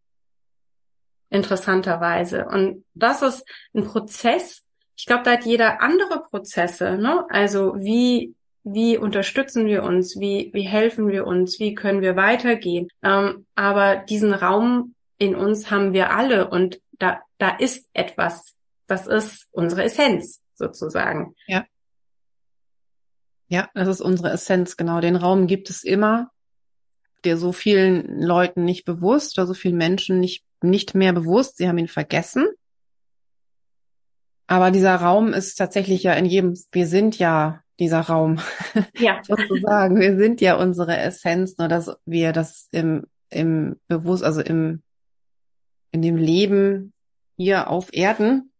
Interessanterweise. 1.29 2.45
Und 2.45 2.85
das 2.93 3.21
ist 3.21 3.45
ein 3.73 3.83
Prozess, 3.83 4.63
ich 4.95 5.05
glaube, 5.05 5.23
da 5.23 5.31
hat 5.33 5.45
jeder 5.45 5.81
andere 5.81 6.21
Prozesse, 6.21 6.97
ne? 6.97 7.25
Also 7.29 7.75
wie 7.77 8.33
wie 8.63 8.97
unterstützen 8.97 9.65
wir 9.65 9.83
uns, 9.83 10.19
wie 10.19 10.49
wie 10.53 10.63
helfen 10.63 11.07
wir 11.07 11.27
uns, 11.27 11.59
wie 11.59 11.75
können 11.75 12.01
wir 12.01 12.15
weitergehen. 12.15 12.89
Ähm, 13.03 13.45
aber 13.55 13.97
diesen 13.97 14.33
Raum 14.33 14.95
in 15.17 15.35
uns 15.35 15.69
haben 15.69 15.93
wir 15.93 16.11
alle 16.11 16.49
und 16.49 16.81
da 16.97 17.21
da 17.37 17.49
ist 17.49 17.87
etwas, 17.93 18.55
das 18.87 19.07
ist 19.07 19.47
unsere 19.51 19.83
Essenz 19.83 20.41
sozusagen. 20.55 21.35
Ja. 21.47 21.65
Ja, 23.49 23.69
das 23.73 23.87
ist 23.87 24.01
unsere 24.01 24.31
Essenz, 24.31 24.75
genau. 24.75 24.99
Den 24.99 25.15
Raum 25.15 25.47
gibt 25.47 25.69
es 25.69 25.83
immer, 25.83 26.31
der 27.23 27.37
so 27.37 27.53
vielen 27.53 28.21
Leuten 28.21 28.65
nicht 28.65 28.83
bewusst 28.83 29.37
oder 29.37 29.47
so 29.47 29.53
vielen 29.53 29.77
Menschen 29.77 30.19
nicht, 30.19 30.43
nicht 30.61 30.95
mehr 30.95 31.13
bewusst. 31.13 31.57
Sie 31.57 31.67
haben 31.67 31.77
ihn 31.77 31.87
vergessen. 31.87 32.47
Aber 34.47 34.71
dieser 34.71 34.95
Raum 34.95 35.33
ist 35.33 35.55
tatsächlich 35.55 36.03
ja 36.03 36.13
in 36.13 36.25
jedem, 36.25 36.57
wir 36.71 36.87
sind 36.87 37.19
ja 37.19 37.61
dieser 37.79 38.01
Raum. 38.01 38.39
Ja. 38.97 39.21
Sozusagen. 39.23 39.99
Wir 39.99 40.17
sind 40.17 40.41
ja 40.41 40.55
unsere 40.55 40.97
Essenz, 40.97 41.57
nur 41.57 41.67
dass 41.67 41.95
wir 42.05 42.33
das 42.33 42.67
im, 42.71 43.05
im 43.29 43.79
Bewusst, 43.87 44.23
also 44.23 44.41
im, 44.41 44.81
in 45.91 46.01
dem 46.01 46.17
Leben 46.17 46.93
hier 47.37 47.69
auf 47.69 47.93
Erden, 47.93 48.51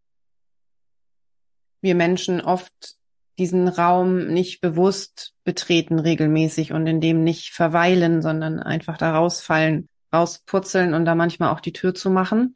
wir 1.82 1.96
Menschen 1.96 2.42
oft 2.42 2.98
diesen 3.38 3.68
Raum 3.68 4.28
nicht 4.28 4.62
bewusst 4.62 5.34
betreten 5.44 6.00
regelmäßig 6.00 6.74
und 6.74 6.88
in 6.88 7.02
dem 7.02 7.24
nicht 7.24 7.54
verweilen, 7.54 8.22
sondern 8.22 8.60
einfach 8.60 8.98
da 8.98 9.16
rausfallen, 9.16 9.88
rausputzeln 10.13 10.94
und 10.94 11.06
da 11.06 11.16
manchmal 11.16 11.54
auch 11.54 11.60
die 11.60 11.74
Tür 11.74 11.94
zu 11.94 12.10
machen 12.10 12.56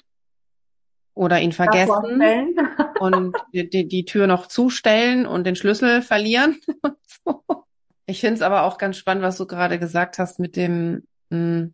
oder 1.13 1.39
ihn 1.39 1.51
vergessen 1.51 2.21
und 2.99 3.35
die, 3.53 3.87
die, 3.87 4.05
Tür 4.05 4.27
noch 4.27 4.47
zustellen 4.47 5.25
und 5.25 5.45
den 5.45 5.55
Schlüssel 5.55 6.01
verlieren. 6.01 6.59
so. 7.25 7.43
Ich 8.07 8.21
finde 8.21 8.35
es 8.35 8.41
aber 8.41 8.63
auch 8.63 8.77
ganz 8.77 8.97
spannend, 8.97 9.23
was 9.23 9.37
du 9.37 9.45
gerade 9.45 9.77
gesagt 9.77 10.17
hast 10.17 10.39
mit 10.39 10.55
dem 10.55 11.03
mh, 11.29 11.37
hm, 11.37 11.73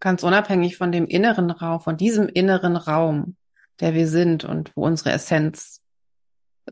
ganz 0.00 0.22
unabhängig 0.24 0.76
von 0.76 0.90
dem 0.90 1.06
inneren 1.06 1.50
Raum, 1.50 1.80
von 1.80 1.96
diesem 1.96 2.28
inneren 2.28 2.76
Raum, 2.76 3.36
der 3.80 3.94
wir 3.94 4.08
sind 4.08 4.44
und 4.44 4.72
wo 4.76 4.84
unsere 4.84 5.12
Essenz 5.12 5.80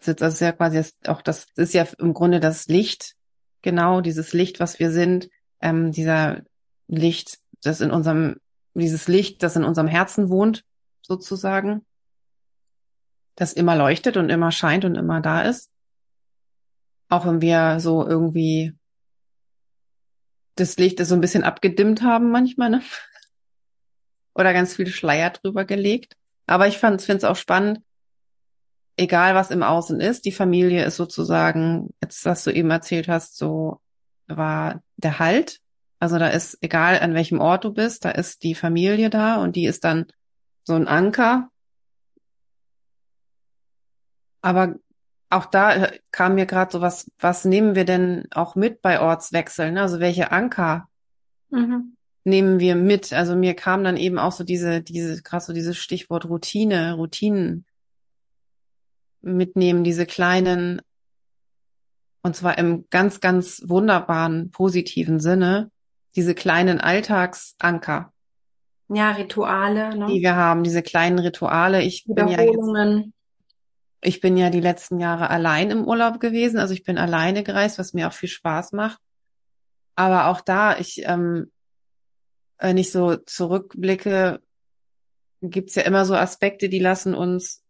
sitzt. 0.01 0.21
Das 0.23 0.35
ist 0.35 0.41
ja 0.41 0.53
quasi 0.53 0.83
auch 1.07 1.23
das, 1.23 1.47
das 1.55 1.69
ist 1.69 1.75
ja 1.75 1.87
im 1.99 2.15
Grunde 2.15 2.41
das 2.41 2.69
Licht, 2.69 3.17
genau 3.63 4.01
dieses 4.01 4.33
Licht, 4.33 4.61
was 4.61 4.79
wir 4.79 4.91
sind, 4.91 5.29
ähm, 5.61 5.93
dieser 5.93 6.43
Licht, 6.87 7.39
das 7.63 7.81
in 7.81 7.91
unserem, 7.91 8.37
dieses 8.75 9.09
Licht, 9.09 9.43
das 9.43 9.57
in 9.57 9.65
unserem 9.65 9.89
Herzen 9.89 10.29
wohnt, 10.29 10.65
sozusagen, 11.03 11.85
das 13.35 13.53
immer 13.53 13.77
leuchtet 13.77 14.17
und 14.17 14.31
immer 14.31 14.53
scheint 14.53 14.85
und 14.85 14.95
immer 14.97 15.21
da 15.21 15.43
ist. 15.43 15.71
Auch 17.09 17.27
wenn 17.27 17.41
wir 17.41 17.81
so 17.81 18.07
irgendwie 18.07 18.75
das 20.57 20.77
Licht 20.77 21.05
so 21.05 21.15
ein 21.15 21.21
bisschen 21.21 21.45
abgedimmt 21.45 22.03
haben 22.03 22.31
manchmal, 22.31 22.71
ne? 22.71 22.83
Oder 24.35 24.53
ganz 24.53 24.75
viel 24.75 24.89
Schleier 24.89 25.31
drüber 25.31 25.65
gelegt. 25.65 26.17
Aber 26.49 26.67
ich 26.67 26.79
finde 26.79 26.97
es 27.05 27.25
auch 27.25 27.37
spannend, 27.37 27.81
egal 28.97 29.35
was 29.35 29.51
im 29.51 29.63
Außen 29.63 30.01
ist, 30.01 30.25
die 30.25 30.33
Familie 30.33 30.85
ist 30.85 30.97
sozusagen, 30.97 31.91
jetzt 32.03 32.25
was 32.25 32.43
du 32.43 32.51
eben 32.51 32.71
erzählt 32.71 33.07
hast, 33.07 33.37
so 33.37 33.81
war 34.27 34.83
der 34.97 35.19
Halt. 35.19 35.61
Also 36.01 36.19
da 36.19 36.29
ist, 36.29 36.59
egal 36.63 36.99
an 37.01 37.15
welchem 37.15 37.41
Ort 37.41 37.65
du 37.65 37.73
bist, 37.73 38.05
da 38.05 38.11
ist 38.11 38.43
die 38.43 38.55
Familie 38.55 39.11
da 39.11 39.37
und 39.37 39.57
die 39.57 39.67
ist 39.67 39.85
dann 39.85 40.07
so 40.65 40.75
ein 40.75 40.89
Anker. 40.89 41.51
Aber 44.41 44.77
auch 45.31 45.47
da 45.47 45.75
äh, 45.75 45.99
kam 46.11 46.37
mir 46.37 46.47
gerade 46.47 46.73
so 46.73 46.81
was, 46.81 47.11
was 47.19 47.45
nehmen 47.45 47.75
wir 47.75 47.85
denn 47.85 48.27
auch 48.31 48.55
mit 48.55 48.81
bei 48.81 49.01
Ortswechseln? 49.01 49.75
Ne? 49.75 49.83
Also 49.83 50.01
welche 50.01 50.33
Anker 50.33 50.89
mhm. 51.51 51.98
Nehmen 52.29 52.61
wir 52.61 52.77
mit? 52.77 53.13
Also 53.13 53.35
mir 53.35 53.55
kam 53.55 53.85
dann 53.85 53.97
eben 53.97 54.19
auch 54.19 54.33
so 54.33 54.45
diese, 54.45 54.81
diese, 54.81 55.23
gerade 55.23 55.45
so 55.45 55.53
dieses 55.53 55.77
Stichwort 55.77 56.27
Routine, 56.27 56.95
Routinen 56.95 57.65
mitnehmen, 59.21 59.85
diese 59.85 60.07
kleinen, 60.07 60.81
und 62.23 62.37
zwar 62.37 62.59
im 62.59 62.87
ganz, 62.91 63.21
ganz 63.21 63.63
wunderbaren, 63.67 64.51
positiven 64.51 65.21
Sinne, 65.21 65.71
diese 66.17 66.35
kleinen 66.35 66.81
Alltagsanker. 66.81 68.13
Ja, 68.89 69.13
Rituale, 69.13 69.97
ne? 69.97 70.07
die 70.07 70.23
wir 70.23 70.37
haben, 70.37 70.65
diese 70.65 70.83
kleinen 70.83 71.19
Rituale. 71.19 71.83
Ich 71.83 72.05
bin 72.07 72.29
ja 72.29 72.41
jetzt, 72.41 73.13
ich 74.01 74.21
bin 74.21 74.37
ja 74.37 74.51
die 74.51 74.61
letzten 74.61 74.99
Jahre 74.99 75.31
allein 75.31 75.71
im 75.71 75.85
Urlaub 75.85 76.21
gewesen, 76.21 76.59
also 76.59 76.73
ich 76.73 76.85
bin 76.85 76.97
alleine 76.97 77.43
gereist, 77.43 77.79
was 77.79 77.93
mir 77.93 78.09
auch 78.09 78.13
viel 78.13 78.29
Spaß 78.29 78.73
macht. 78.73 78.99
Aber 79.95 80.29
auch 80.29 80.41
da, 80.41 80.79
ich, 80.79 81.03
ähm, 81.05 81.51
wenn 82.59 82.77
ich 82.77 82.91
so 82.91 83.17
zurückblicke, 83.17 84.41
gibt's 85.43 85.75
ja 85.75 85.83
immer 85.83 86.05
so 86.05 86.15
Aspekte, 86.15 86.69
die 86.69 86.81
lassen 86.81 87.15
uns 87.15 87.63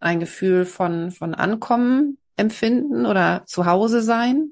ein 0.00 0.20
Gefühl 0.20 0.64
von, 0.64 1.10
von 1.10 1.34
Ankommen 1.34 2.18
empfinden 2.36 3.06
oder 3.06 3.44
zu 3.46 3.66
Hause 3.66 4.02
sein. 4.02 4.50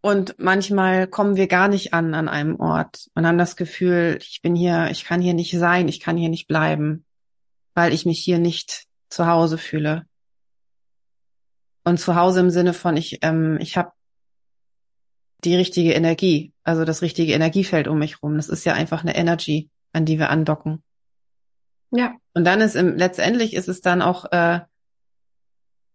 Und 0.00 0.36
manchmal 0.38 1.08
kommen 1.08 1.36
wir 1.36 1.48
gar 1.48 1.68
nicht 1.68 1.92
an 1.92 2.14
an 2.14 2.28
einem 2.28 2.60
Ort 2.60 3.08
und 3.14 3.26
haben 3.26 3.38
das 3.38 3.56
Gefühl, 3.56 4.18
ich 4.20 4.40
bin 4.42 4.54
hier, 4.54 4.88
ich 4.90 5.04
kann 5.04 5.20
hier 5.20 5.34
nicht 5.34 5.56
sein, 5.58 5.88
ich 5.88 6.00
kann 6.00 6.16
hier 6.16 6.28
nicht 6.28 6.46
bleiben, 6.46 7.04
weil 7.74 7.92
ich 7.92 8.06
mich 8.06 8.20
hier 8.20 8.38
nicht 8.38 8.86
zu 9.08 9.26
Hause 9.26 9.58
fühle. 9.58 10.06
Und 11.84 11.98
zu 11.98 12.14
Hause 12.14 12.40
im 12.40 12.50
Sinne 12.50 12.74
von, 12.74 12.96
ich, 12.96 13.18
ähm, 13.22 13.58
ich 13.60 13.76
habe 13.76 13.92
die 15.44 15.56
richtige 15.56 15.92
Energie, 15.92 16.52
also 16.64 16.84
das 16.84 17.02
richtige 17.02 17.32
Energiefeld 17.32 17.88
um 17.88 17.98
mich 17.98 18.22
rum. 18.22 18.36
Das 18.36 18.48
ist 18.48 18.64
ja 18.64 18.74
einfach 18.74 19.02
eine 19.02 19.16
Energy, 19.16 19.70
an 19.92 20.04
die 20.04 20.18
wir 20.18 20.30
andocken. 20.30 20.82
Ja. 21.90 22.14
Und 22.34 22.44
dann 22.44 22.60
ist 22.60 22.76
im, 22.76 22.96
letztendlich 22.96 23.54
ist 23.54 23.68
es 23.68 23.80
dann 23.80 24.02
auch 24.02 24.26
äh, 24.32 24.60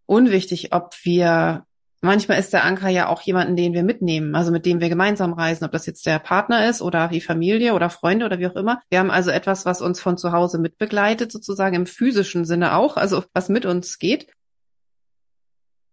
unwichtig, 0.06 0.72
ob 0.74 0.94
wir, 1.02 1.66
manchmal 2.00 2.38
ist 2.38 2.52
der 2.52 2.64
Anker 2.64 2.88
ja 2.88 3.08
auch 3.08 3.22
jemanden, 3.22 3.56
den 3.56 3.72
wir 3.72 3.82
mitnehmen, 3.82 4.34
also 4.34 4.50
mit 4.50 4.66
dem 4.66 4.80
wir 4.80 4.88
gemeinsam 4.88 5.32
reisen, 5.32 5.64
ob 5.64 5.72
das 5.72 5.86
jetzt 5.86 6.04
der 6.06 6.18
Partner 6.18 6.68
ist 6.68 6.82
oder 6.82 7.08
die 7.08 7.20
Familie 7.20 7.74
oder 7.74 7.90
Freunde 7.90 8.26
oder 8.26 8.38
wie 8.38 8.46
auch 8.46 8.56
immer. 8.56 8.82
Wir 8.90 8.98
haben 8.98 9.10
also 9.10 9.30
etwas, 9.30 9.64
was 9.64 9.80
uns 9.80 10.00
von 10.00 10.18
zu 10.18 10.32
Hause 10.32 10.58
mitbegleitet, 10.58 11.30
sozusagen 11.32 11.76
im 11.76 11.86
physischen 11.86 12.44
Sinne 12.44 12.74
auch, 12.76 12.96
also 12.96 13.24
was 13.32 13.48
mit 13.48 13.64
uns 13.64 13.98
geht. 13.98 14.26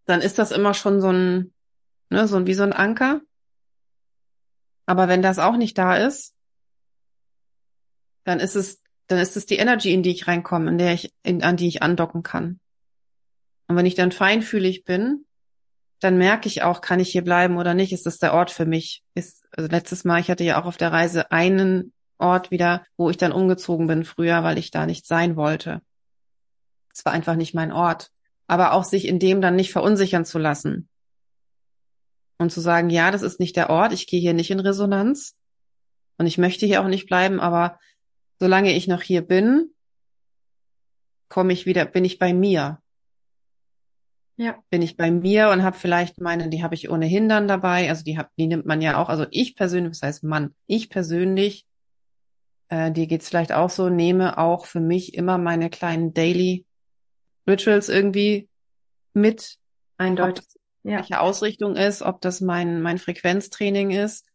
Dann 0.06 0.22
ist 0.22 0.40
das 0.40 0.52
immer 0.52 0.74
schon 0.74 1.00
so 1.00 1.12
ein, 1.12 1.54
ne, 2.10 2.28
so 2.28 2.38
ein, 2.38 2.48
wie 2.48 2.56
so 2.56 2.64
ein 2.64 2.74
Anker. 2.74 3.22
Aber 4.86 5.08
wenn 5.08 5.22
das 5.22 5.40
auch 5.40 5.58
nicht 5.58 5.78
da 5.78 5.96
ist, 5.96 6.34
dann 8.24 8.40
ist 8.40 8.56
es, 8.56 8.82
dann 9.08 9.20
ist 9.20 9.38
es 9.38 9.46
die 9.46 9.58
Energy, 9.58 9.94
in 9.94 10.04
die 10.04 10.12
ich 10.12 10.28
reinkomme, 10.28 10.70
in 10.70 10.78
der 10.78 10.94
ich, 10.94 11.14
in, 11.24 11.44
an 11.44 11.58
die 11.58 11.68
ich 11.68 11.82
andocken 11.82 12.24
kann. 12.24 12.60
Und 13.68 13.76
wenn 13.76 13.86
ich 13.86 13.96
dann 13.96 14.12
feinfühlig 14.12 14.84
bin, 14.84 15.26
dann 16.02 16.18
merke 16.18 16.48
ich 16.48 16.64
auch, 16.64 16.82
kann 16.82 17.00
ich 17.00 17.12
hier 17.12 17.24
bleiben 17.24 17.58
oder 17.58 17.74
nicht? 17.74 17.94
Ist 17.94 18.06
das 18.06 18.18
der 18.18 18.34
Ort 18.34 18.52
für 18.52 18.66
mich? 18.66 19.04
Ist, 19.14 19.46
also 19.52 19.70
letztes 19.70 20.04
Mal, 20.04 20.20
ich 20.20 20.30
hatte 20.30 20.44
ja 20.44 20.60
auch 20.60 20.66
auf 20.66 20.78
der 20.78 20.92
Reise 20.92 21.32
einen 21.32 21.94
Ort 22.18 22.52
wieder, 22.52 22.84
wo 22.98 23.10
ich 23.10 23.18
dann 23.18 23.32
umgezogen 23.32 23.88
bin 23.88 24.04
früher, 24.04 24.44
weil 24.44 24.58
ich 24.58 24.72
da 24.72 24.86
nicht 24.86 25.06
sein 25.06 25.36
wollte. 25.36 25.82
Es 26.94 27.06
war 27.06 27.14
einfach 27.14 27.36
nicht 27.36 27.54
mein 27.54 27.72
Ort. 27.72 28.12
Aber 28.48 28.74
auch 28.74 28.84
sich 28.84 29.08
in 29.08 29.20
dem 29.20 29.42
dann 29.42 29.56
nicht 29.56 29.72
verunsichern 29.72 30.26
zu 30.26 30.38
lassen. 30.38 30.90
Und 32.42 32.52
zu 32.52 32.60
sagen, 32.60 32.90
ja, 32.90 33.12
das 33.12 33.22
ist 33.22 33.40
nicht 33.40 33.56
der 33.56 33.70
Ort, 33.70 33.94
ich 33.94 34.08
gehe 34.08 34.20
hier 34.20 34.34
nicht 34.34 34.50
in 34.50 34.60
Resonanz. 34.60 35.38
Und 36.18 36.26
ich 36.26 36.40
möchte 36.40 36.66
hier 36.66 36.82
auch 36.82 36.88
nicht 36.88 37.06
bleiben, 37.06 37.40
aber 37.40 37.80
solange 38.40 38.74
ich 38.74 38.88
noch 38.88 39.04
hier 39.04 39.22
bin, 39.22 39.76
komme 41.30 41.54
ich 41.54 41.68
wieder, 41.68 41.86
bin 41.86 42.04
ich 42.04 42.18
bei 42.18 42.34
mir. 42.34 42.82
Ja. 44.38 44.58
Bin 44.72 44.82
ich 44.82 44.98
bei 44.98 45.12
mir 45.12 45.52
und 45.52 45.62
habe 45.62 45.78
vielleicht 45.78 46.20
meine, 46.20 46.50
die 46.50 46.64
habe 46.64 46.74
ich 46.74 46.90
ohnehin 46.90 47.30
dann 47.30 47.48
dabei. 47.48 47.90
Also 47.90 48.04
die 48.04 48.18
hab, 48.18 48.36
die 48.38 48.48
nimmt 48.48 48.66
man 48.66 48.82
ja 48.82 48.98
auch. 48.98 49.10
Also 49.10 49.28
ich 49.30 49.56
persönlich, 49.56 49.92
das 49.92 50.02
heißt 50.02 50.24
Mann, 50.24 50.56
ich 50.66 50.90
persönlich, 50.90 51.68
äh, 52.70 52.92
dir 52.92 53.06
geht's 53.06 53.30
vielleicht 53.30 53.52
auch 53.52 53.70
so, 53.70 53.90
nehme 53.90 54.40
auch 54.40 54.66
für 54.66 54.80
mich 54.80 55.14
immer 55.14 55.38
meine 55.38 55.70
kleinen 55.70 56.16
Daily 56.16 56.66
Rituals 57.48 57.88
irgendwie 57.88 58.50
mit. 59.14 59.60
Eindeutig. 59.98 60.46
Ja. 60.84 60.98
Welche 60.98 61.20
Ausrichtung 61.20 61.76
ist, 61.76 62.02
ob 62.02 62.22
das 62.22 62.42
mein, 62.42 62.82
mein 62.82 62.98
Frequenztraining 62.98 63.92
ist, 63.92 64.26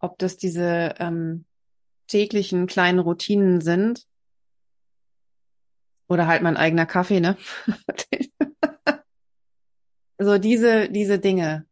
ob 0.00 0.18
das 0.18 0.36
diese 0.36 0.94
ähm, 0.98 1.44
täglichen 2.08 2.66
kleinen 2.66 2.98
Routinen 2.98 3.60
sind. 3.60 4.06
Oder 6.08 6.26
halt 6.26 6.42
mein 6.42 6.56
eigener 6.56 6.86
Kaffee, 6.86 7.20
ne? 7.20 7.36
so 10.18 10.38
diese, 10.38 10.90
diese 10.90 11.18
Dinge. 11.18 11.66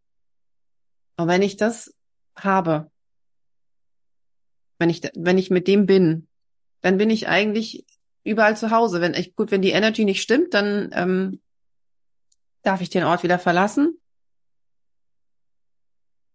Und 1.17 1.29
wenn 1.29 1.43
ich 1.43 1.57
das 1.57 1.95
habe, 2.37 2.91
wenn 4.79 4.89
ich, 4.89 5.03
wenn 5.15 5.39
ich 5.39 5.51
mit 5.51 5.69
dem 5.69 5.87
bin, 5.87 6.29
dann 6.81 6.97
bin 6.97 7.11
ich 7.11 7.29
eigentlich 7.29 7.85
überall 8.25 8.57
zu 8.57 8.71
Hause. 8.71 9.01
Wenn 9.01 9.15
ich, 9.15 9.37
gut, 9.37 9.51
wenn 9.51 9.63
die 9.63 9.71
Energy 9.71 10.05
nicht 10.05 10.23
stimmt, 10.23 10.55
dann 10.55 10.91
ähm, 10.95 11.41
darf 12.63 12.81
ich 12.81 12.91
den 12.91 13.05
Ort 13.05 13.23
wieder 13.23 13.39
verlassen. 13.39 13.99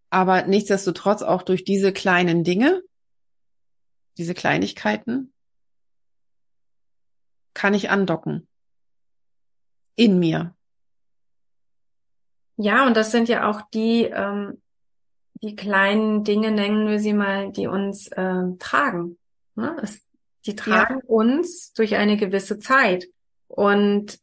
Aber 0.09 0.43
nichtsdestotrotz 0.43 1.21
auch 1.21 1.43
durch 1.43 1.63
diese 1.63 1.91
kleinen 1.91 2.43
Dinge, 2.43 2.81
diese 4.17 4.33
Kleinigkeiten, 4.33 5.33
kann 7.53 7.73
ich 7.73 7.89
andocken. 7.89 8.47
In 9.95 10.19
mir. 10.19 10.55
Ja, 12.57 12.85
und 12.85 12.95
das 12.95 13.11
sind 13.11 13.29
ja 13.29 13.49
auch 13.49 13.61
die, 13.73 14.03
ähm, 14.03 14.61
die 15.41 15.55
kleinen 15.55 16.23
Dinge, 16.23 16.51
nennen 16.51 16.87
wir 16.87 16.99
sie 16.99 17.13
mal, 17.13 17.51
die 17.51 17.67
uns 17.67 18.07
äh, 18.09 18.43
tragen. 18.59 19.17
Ne? 19.55 19.75
Es, 19.81 20.01
die 20.45 20.55
tragen 20.55 20.99
ja. 20.99 21.05
uns 21.07 21.73
durch 21.73 21.95
eine 21.95 22.17
gewisse 22.17 22.59
Zeit. 22.59 23.07
Und 23.47 24.19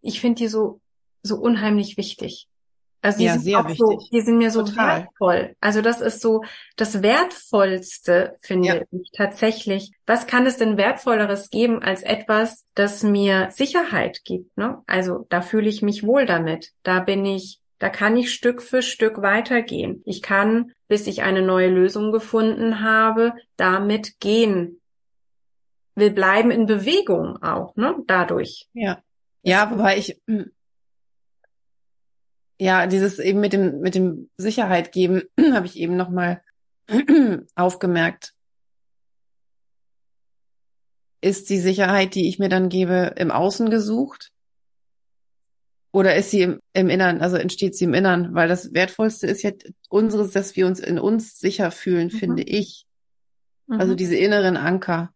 ich 0.00 0.20
finde 0.20 0.40
die 0.40 0.48
so, 0.48 0.80
so 1.22 1.36
unheimlich 1.36 1.96
wichtig. 1.96 2.48
Also 3.06 3.18
die 3.20 3.24
ja, 3.26 3.38
sind 3.38 3.54
auch 3.54 3.68
wichtig. 3.68 3.78
so, 3.78 4.08
die 4.10 4.20
sind 4.20 4.38
mir 4.38 4.50
so 4.50 4.64
Total. 4.64 5.02
wertvoll. 5.02 5.54
Also 5.60 5.80
das 5.80 6.00
ist 6.00 6.20
so 6.20 6.42
das 6.74 7.04
Wertvollste, 7.04 8.36
finde 8.40 8.66
ja. 8.68 8.80
ich 8.90 9.12
tatsächlich. 9.12 9.92
Was 10.06 10.26
kann 10.26 10.44
es 10.44 10.56
denn 10.56 10.76
Wertvolleres 10.76 11.50
geben 11.50 11.80
als 11.80 12.02
etwas, 12.02 12.66
das 12.74 13.04
mir 13.04 13.52
Sicherheit 13.52 14.22
gibt? 14.24 14.58
Ne? 14.58 14.82
Also 14.88 15.24
da 15.28 15.40
fühle 15.40 15.68
ich 15.68 15.82
mich 15.82 16.04
wohl 16.04 16.26
damit. 16.26 16.72
Da 16.82 16.98
bin 16.98 17.24
ich, 17.24 17.60
da 17.78 17.90
kann 17.90 18.16
ich 18.16 18.34
Stück 18.34 18.60
für 18.60 18.82
Stück 18.82 19.22
weitergehen. 19.22 20.02
Ich 20.04 20.20
kann, 20.20 20.72
bis 20.88 21.06
ich 21.06 21.22
eine 21.22 21.42
neue 21.42 21.68
Lösung 21.68 22.10
gefunden 22.10 22.80
habe, 22.80 23.34
damit 23.56 24.18
gehen. 24.18 24.80
Wir 25.94 26.12
bleiben 26.12 26.50
in 26.50 26.66
Bewegung 26.66 27.40
auch, 27.40 27.76
ne? 27.76 27.94
Dadurch. 28.08 28.66
Ja. 28.72 28.98
Ja, 29.42 29.70
wobei 29.70 29.96
ich, 29.96 30.20
hm, 30.26 30.50
ja, 32.58 32.86
dieses 32.86 33.18
eben 33.18 33.40
mit 33.40 33.52
dem, 33.52 33.80
mit 33.80 33.94
dem 33.94 34.30
Sicherheit 34.36 34.92
geben, 34.92 35.22
habe 35.52 35.66
ich 35.66 35.76
eben 35.76 35.96
nochmal 35.96 36.42
aufgemerkt. 37.54 38.34
Ist 41.20 41.50
die 41.50 41.58
Sicherheit, 41.58 42.14
die 42.14 42.28
ich 42.28 42.38
mir 42.38 42.48
dann 42.48 42.68
gebe, 42.68 43.14
im 43.16 43.30
Außen 43.30 43.70
gesucht? 43.70 44.32
Oder 45.92 46.14
ist 46.14 46.30
sie 46.30 46.42
im, 46.42 46.60
im 46.74 46.90
Innern, 46.90 47.22
also 47.22 47.36
entsteht 47.36 47.74
sie 47.74 47.86
im 47.86 47.94
Innern? 47.94 48.34
Weil 48.34 48.48
das 48.48 48.74
Wertvollste 48.74 49.26
ist 49.26 49.42
ja 49.42 49.52
unseres, 49.88 50.30
dass 50.30 50.54
wir 50.54 50.66
uns 50.66 50.78
in 50.78 50.98
uns 50.98 51.38
sicher 51.38 51.70
fühlen, 51.70 52.08
mhm. 52.12 52.18
finde 52.18 52.42
ich. 52.42 52.86
Also 53.66 53.74
mhm. 53.74 53.80
Also 53.80 53.94
diese 53.94 54.16
inneren 54.16 54.56
Anker. 54.56 55.12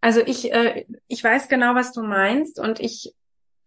Also 0.00 0.20
ich, 0.20 0.52
äh, 0.52 0.84
ich 1.08 1.24
weiß 1.24 1.48
genau, 1.48 1.74
was 1.74 1.92
du 1.92 2.02
meinst 2.02 2.60
und 2.60 2.78
ich 2.78 3.14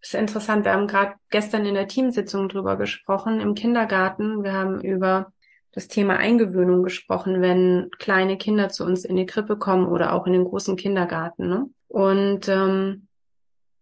ist 0.02 0.14
interessant. 0.14 0.64
Wir 0.64 0.72
haben 0.72 0.88
gerade 0.88 1.14
gestern 1.30 1.64
in 1.64 1.74
der 1.74 1.88
Teamsitzung 1.88 2.48
drüber 2.48 2.76
gesprochen 2.76 3.40
im 3.40 3.54
Kindergarten. 3.54 4.42
Wir 4.42 4.52
haben 4.52 4.80
über 4.80 5.32
das 5.72 5.88
Thema 5.88 6.16
Eingewöhnung 6.16 6.82
gesprochen, 6.82 7.40
wenn 7.40 7.88
kleine 7.98 8.36
Kinder 8.36 8.68
zu 8.68 8.84
uns 8.84 9.04
in 9.04 9.16
die 9.16 9.26
Krippe 9.26 9.56
kommen 9.56 9.86
oder 9.86 10.12
auch 10.12 10.26
in 10.26 10.32
den 10.32 10.44
großen 10.44 10.76
Kindergarten. 10.76 11.48
Ne? 11.48 11.70
Und 11.88 12.48
ähm, 12.48 13.06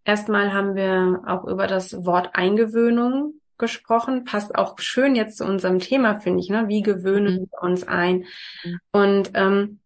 erstmal 0.05 0.53
haben 0.53 0.75
wir 0.75 1.23
auch 1.27 1.45
über 1.47 1.67
das 1.67 2.05
Wort 2.05 2.31
Eingewöhnung 2.35 3.41
gesprochen. 3.59 4.25
Passt 4.25 4.55
auch 4.55 4.79
schön 4.79 5.17
jetzt 5.17 5.39
zu 5.39 5.45
unserem 5.45 5.81
Thema, 5.81 6.21
finde 6.21 6.41
ich. 6.41 6.51
Ne? 6.51 6.69
Wie 6.69 6.83
gewöhnen 6.83 7.35
mhm. 7.35 7.49
wir 7.51 7.63
uns 7.63 7.89
ein? 7.89 8.25
Mhm. 8.63 8.79
Und 8.93 9.31
ähm, 9.35 9.81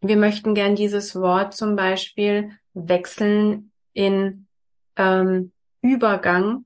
wir 0.00 0.16
möchten 0.16 0.54
gern 0.54 0.76
dieses 0.76 1.14
Wort 1.14 1.54
zum 1.54 1.76
Beispiel 1.76 2.50
wechseln 2.74 3.70
in 3.94 4.46
ähm, 4.96 5.52
Übergang 5.82 6.64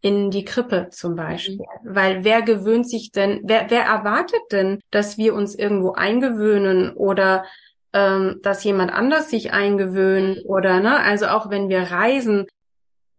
in 0.00 0.30
die 0.30 0.44
Krippe 0.44 0.88
zum 0.90 1.16
Beispiel. 1.16 1.66
Mhm. 1.82 1.94
Weil 1.94 2.24
wer 2.24 2.42
gewöhnt 2.42 2.88
sich 2.88 3.10
denn, 3.10 3.40
wer, 3.44 3.70
wer 3.70 3.84
erwartet 3.84 4.40
denn, 4.52 4.80
dass 4.90 5.18
wir 5.18 5.34
uns 5.34 5.54
irgendwo 5.54 5.92
eingewöhnen 5.92 6.94
oder 6.94 7.44
ähm, 7.92 8.40
dass 8.42 8.64
jemand 8.64 8.92
anders 8.92 9.30
sich 9.30 9.52
eingewöhnt 9.52 10.44
oder 10.44 10.80
ne, 10.80 11.00
also 11.00 11.26
auch 11.26 11.50
wenn 11.50 11.68
wir 11.68 11.82
reisen, 11.82 12.46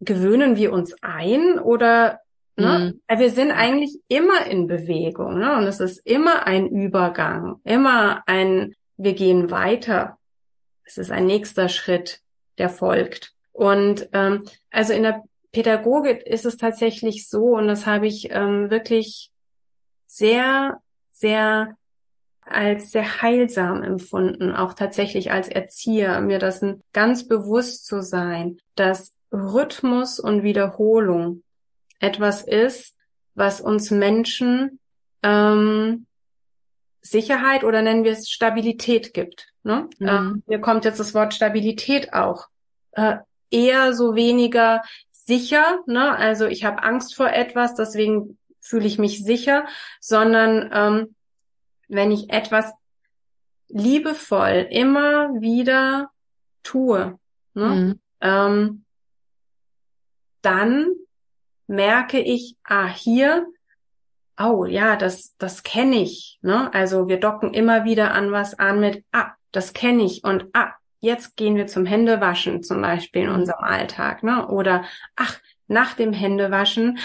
gewöhnen 0.00 0.56
wir 0.56 0.72
uns 0.72 0.94
ein 1.02 1.58
oder 1.58 2.20
ne? 2.56 2.94
Mhm. 3.08 3.18
Wir 3.18 3.30
sind 3.30 3.50
eigentlich 3.50 3.98
immer 4.08 4.46
in 4.46 4.66
Bewegung, 4.66 5.38
ne? 5.38 5.56
Und 5.56 5.64
es 5.64 5.80
ist 5.80 5.98
immer 6.06 6.46
ein 6.46 6.68
Übergang, 6.68 7.60
immer 7.64 8.22
ein, 8.26 8.74
wir 8.96 9.14
gehen 9.14 9.50
weiter. 9.50 10.18
Es 10.84 10.98
ist 10.98 11.10
ein 11.10 11.26
nächster 11.26 11.68
Schritt, 11.68 12.20
der 12.58 12.68
folgt. 12.68 13.34
Und 13.60 14.08
ähm, 14.14 14.44
also 14.70 14.94
in 14.94 15.02
der 15.02 15.22
Pädagogik 15.52 16.22
ist 16.22 16.46
es 16.46 16.56
tatsächlich 16.56 17.28
so, 17.28 17.56
und 17.56 17.66
das 17.68 17.84
habe 17.84 18.06
ich 18.06 18.30
ähm, 18.30 18.70
wirklich 18.70 19.30
sehr, 20.06 20.80
sehr 21.12 21.76
als 22.40 22.90
sehr 22.90 23.20
heilsam 23.20 23.82
empfunden, 23.82 24.50
auch 24.56 24.72
tatsächlich 24.72 25.30
als 25.30 25.48
Erzieher, 25.48 26.22
mir 26.22 26.38
das 26.38 26.64
ganz 26.94 27.28
bewusst 27.28 27.84
zu 27.84 28.00
sein, 28.00 28.56
dass 28.76 29.14
Rhythmus 29.30 30.18
und 30.20 30.42
Wiederholung 30.42 31.42
etwas 31.98 32.42
ist, 32.42 32.96
was 33.34 33.60
uns 33.60 33.90
Menschen 33.90 34.80
ähm, 35.22 36.06
Sicherheit 37.02 37.62
oder 37.62 37.82
nennen 37.82 38.04
wir 38.04 38.12
es 38.12 38.30
Stabilität 38.30 39.12
gibt. 39.12 39.52
Ne? 39.64 39.90
Mhm. 39.98 40.08
Ähm, 40.08 40.42
hier 40.48 40.62
kommt 40.62 40.86
jetzt 40.86 40.98
das 40.98 41.12
Wort 41.12 41.34
Stabilität 41.34 42.14
auch. 42.14 42.48
Äh, 42.92 43.18
eher 43.50 43.94
so 43.94 44.14
weniger 44.14 44.82
sicher, 45.12 45.80
ne? 45.86 46.16
Also 46.16 46.46
ich 46.46 46.64
habe 46.64 46.82
Angst 46.82 47.14
vor 47.14 47.28
etwas, 47.28 47.74
deswegen 47.74 48.38
fühle 48.60 48.86
ich 48.86 48.98
mich 48.98 49.24
sicher, 49.24 49.66
sondern 50.00 50.70
ähm, 50.72 51.14
wenn 51.88 52.10
ich 52.10 52.30
etwas 52.30 52.72
liebevoll 53.68 54.66
immer 54.70 55.40
wieder 55.40 56.10
tue, 56.62 57.18
ne? 57.54 57.66
Mhm. 57.68 58.00
Ähm, 58.20 58.84
dann 60.42 60.88
merke 61.66 62.18
ich, 62.18 62.56
ah, 62.64 62.88
hier, 62.88 63.46
oh 64.38 64.64
ja, 64.64 64.96
das, 64.96 65.36
das 65.38 65.62
kenne 65.62 66.02
ich. 66.02 66.38
Ne? 66.42 66.72
Also 66.74 67.08
wir 67.08 67.20
docken 67.20 67.54
immer 67.54 67.84
wieder 67.84 68.12
an 68.12 68.32
was 68.32 68.58
an 68.58 68.80
mit, 68.80 69.04
ah, 69.12 69.32
das 69.52 69.72
kenne 69.72 70.04
ich 70.04 70.24
und 70.24 70.46
ah, 70.52 70.72
jetzt 71.00 71.36
gehen 71.36 71.56
wir 71.56 71.66
zum 71.66 71.86
Händewaschen 71.86 72.62
zum 72.62 72.80
Beispiel 72.82 73.22
in 73.22 73.28
mhm. 73.28 73.36
unserem 73.36 73.64
Alltag. 73.64 74.22
Ne? 74.22 74.46
Oder 74.48 74.84
ach, 75.16 75.40
nach 75.66 75.94
dem 75.94 76.12
Händewaschen, 76.12 76.98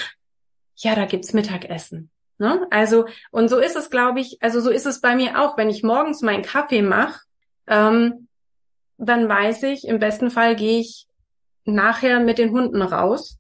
ja, 0.76 0.96
da 0.96 1.06
gibt's 1.06 1.34
Mittagessen. 1.34 2.10
Ne? 2.38 2.68
Also, 2.70 3.06
und 3.32 3.50
so 3.50 3.60
ist 3.60 3.76
es, 3.76 3.90
glaube 3.90 4.20
ich, 4.20 4.38
also 4.42 4.60
so 4.60 4.70
ist 4.70 4.86
es 4.86 5.00
bei 5.00 5.16
mir 5.16 5.42
auch, 5.42 5.58
wenn 5.58 5.70
ich 5.70 5.84
morgens 5.84 6.22
meinen 6.22 6.44
Kaffee 6.44 6.82
mache, 6.82 7.22
ähm, 7.68 8.28
dann 8.98 9.28
weiß 9.28 9.64
ich, 9.64 9.88
im 9.88 10.00
besten 10.00 10.30
Fall 10.30 10.56
gehe 10.56 10.80
ich 10.80 11.08
nachher 11.64 12.20
mit 12.20 12.38
den 12.38 12.52
Hunden 12.52 12.82
raus. 12.82 13.40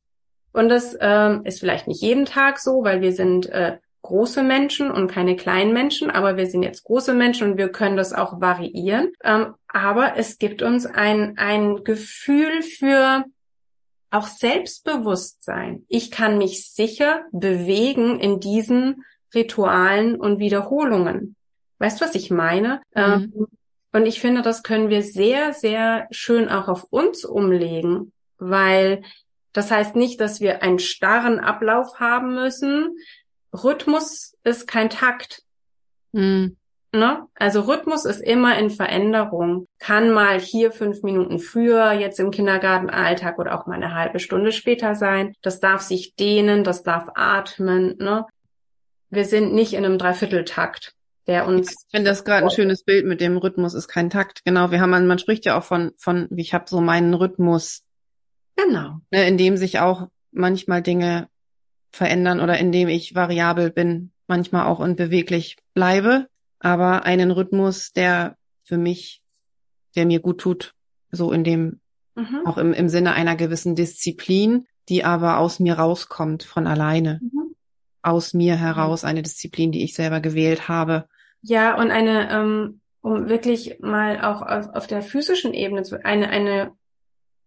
Und 0.53 0.69
das 0.69 0.95
ähm, 1.01 1.41
ist 1.43 1.59
vielleicht 1.59 1.87
nicht 1.87 2.01
jeden 2.01 2.25
Tag 2.25 2.59
so, 2.59 2.83
weil 2.83 3.01
wir 3.01 3.11
sind 3.11 3.47
äh, 3.47 3.77
große 4.05 4.43
Menschen 4.43 4.91
und 4.91 5.07
keine 5.07 5.35
kleinen 5.35 5.73
Menschen, 5.73 6.11
aber 6.11 6.37
wir 6.37 6.45
sind 6.45 6.61
jetzt 6.61 6.83
große 6.83 7.13
Menschen 7.13 7.51
und 7.51 7.57
wir 7.57 7.69
können 7.69 7.97
das 7.97 8.13
auch 8.13 8.39
variieren. 8.39 9.11
Ähm, 9.23 9.55
aber 9.67 10.17
es 10.17 10.37
gibt 10.37 10.61
uns 10.61 10.85
ein, 10.85 11.37
ein 11.37 11.83
Gefühl 11.83 12.61
für 12.61 13.25
auch 14.11 14.27
Selbstbewusstsein. 14.27 15.85
Ich 15.87 16.11
kann 16.11 16.37
mich 16.37 16.71
sicher 16.71 17.23
bewegen 17.31 18.19
in 18.19 18.39
diesen 18.39 19.03
Ritualen 19.33 20.15
und 20.15 20.39
Wiederholungen. 20.39 21.35
Weißt 21.79 21.99
du, 21.99 22.05
was 22.05 22.15
ich 22.15 22.29
meine? 22.29 22.81
Mhm. 22.93 23.01
Ähm, 23.01 23.47
und 23.91 24.05
ich 24.05 24.19
finde, 24.19 24.43
das 24.43 24.61
können 24.61 24.89
wir 24.89 25.01
sehr, 25.01 25.53
sehr 25.53 26.07
schön 26.11 26.47
auch 26.47 26.67
auf 26.67 26.83
uns 26.91 27.25
umlegen, 27.25 28.11
weil 28.37 29.01
das 29.51 29.71
heißt 29.71 29.95
nicht, 29.95 30.19
dass 30.19 30.41
wir 30.41 30.61
einen 30.61 30.79
starren 30.79 31.39
Ablauf 31.39 31.99
haben 31.99 32.35
müssen. 32.35 32.97
Rhythmus 33.63 34.35
ist 34.43 34.67
kein 34.67 34.89
Takt. 34.89 35.43
Mhm. 36.11 36.57
Ne? 36.95 37.27
Also 37.35 37.61
Rhythmus 37.61 38.05
ist 38.05 38.21
immer 38.21 38.57
in 38.57 38.69
Veränderung. 38.69 39.67
Kann 39.79 40.11
mal 40.11 40.39
hier 40.39 40.71
fünf 40.71 41.03
Minuten 41.03 41.39
früher, 41.39 41.91
jetzt 41.91 42.21
im 42.21 42.31
Kindergartenalltag 42.31 43.37
oder 43.37 43.59
auch 43.59 43.65
mal 43.67 43.75
eine 43.75 43.93
halbe 43.93 44.19
Stunde 44.19 44.53
später 44.53 44.95
sein. 44.95 45.33
Das 45.41 45.59
darf 45.59 45.81
sich 45.81 46.15
dehnen, 46.15 46.63
das 46.63 46.83
darf 46.83 47.09
atmen. 47.15 47.97
Ne? 47.97 48.25
Wir 49.09 49.25
sind 49.25 49.53
nicht 49.53 49.73
in 49.73 49.83
einem 49.83 49.97
Dreivierteltakt, 49.97 50.93
der 51.27 51.45
uns. 51.45 51.71
Ich 51.71 51.91
finde 51.91 52.09
das 52.09 52.23
gerade 52.23 52.45
ein 52.45 52.51
schönes 52.51 52.83
Bild 52.83 53.05
mit 53.05 53.19
dem 53.19 53.35
Rhythmus 53.35 53.73
ist 53.73 53.89
kein 53.89 54.09
Takt. 54.09 54.45
Genau, 54.45 54.71
wir 54.71 54.79
haben, 54.79 54.91
man 54.91 55.19
spricht 55.19 55.45
ja 55.45 55.57
auch 55.57 55.65
von, 55.65 55.91
von, 55.97 56.29
ich 56.37 56.53
habe 56.53 56.65
so 56.69 56.79
meinen 56.79 57.13
Rhythmus. 57.13 57.83
Genau. 58.55 58.99
Ne, 59.11 59.27
in 59.27 59.37
dem 59.37 59.57
sich 59.57 59.79
auch 59.79 60.07
manchmal 60.31 60.81
Dinge 60.81 61.27
verändern 61.95 62.39
oder 62.39 62.57
in 62.57 62.71
dem 62.71 62.87
ich 62.87 63.15
variabel 63.15 63.71
bin, 63.71 64.11
manchmal 64.27 64.67
auch 64.67 64.79
unbeweglich 64.79 65.57
bleibe 65.73 66.27
aber 66.65 67.05
einen 67.05 67.29
Rhythmus, 67.29 67.93
der 67.93 68.37
für 68.63 68.79
mich, 68.79 69.21
der 69.95 70.07
mir 70.07 70.19
gut 70.19 70.39
tut, 70.39 70.73
so 71.11 71.31
in 71.31 71.43
dem, 71.43 71.79
mhm. 72.15 72.41
auch 72.45 72.57
im, 72.57 72.73
im 72.73 72.89
Sinne 72.89 73.13
einer 73.13 73.35
gewissen 73.35 73.75
Disziplin, 73.75 74.65
die 74.89 75.03
aber 75.03 75.37
aus 75.37 75.59
mir 75.59 75.75
rauskommt 75.75 76.41
von 76.41 76.65
alleine. 76.65 77.19
Mhm. 77.21 77.55
Aus 78.01 78.33
mir 78.33 78.55
heraus 78.55 79.03
eine 79.03 79.21
Disziplin, 79.21 79.71
die 79.71 79.83
ich 79.83 79.93
selber 79.93 80.21
gewählt 80.21 80.67
habe. 80.67 81.07
Ja, 81.41 81.77
und 81.77 81.91
eine, 81.91 82.31
ähm, 82.31 82.81
um 83.01 83.29
wirklich 83.29 83.77
mal 83.79 84.21
auch 84.21 84.41
auf, 84.41 84.69
auf 84.75 84.87
der 84.87 85.03
physischen 85.03 85.53
Ebene 85.53 85.83
zu, 85.83 86.03
eine, 86.03 86.29
eine, 86.29 86.71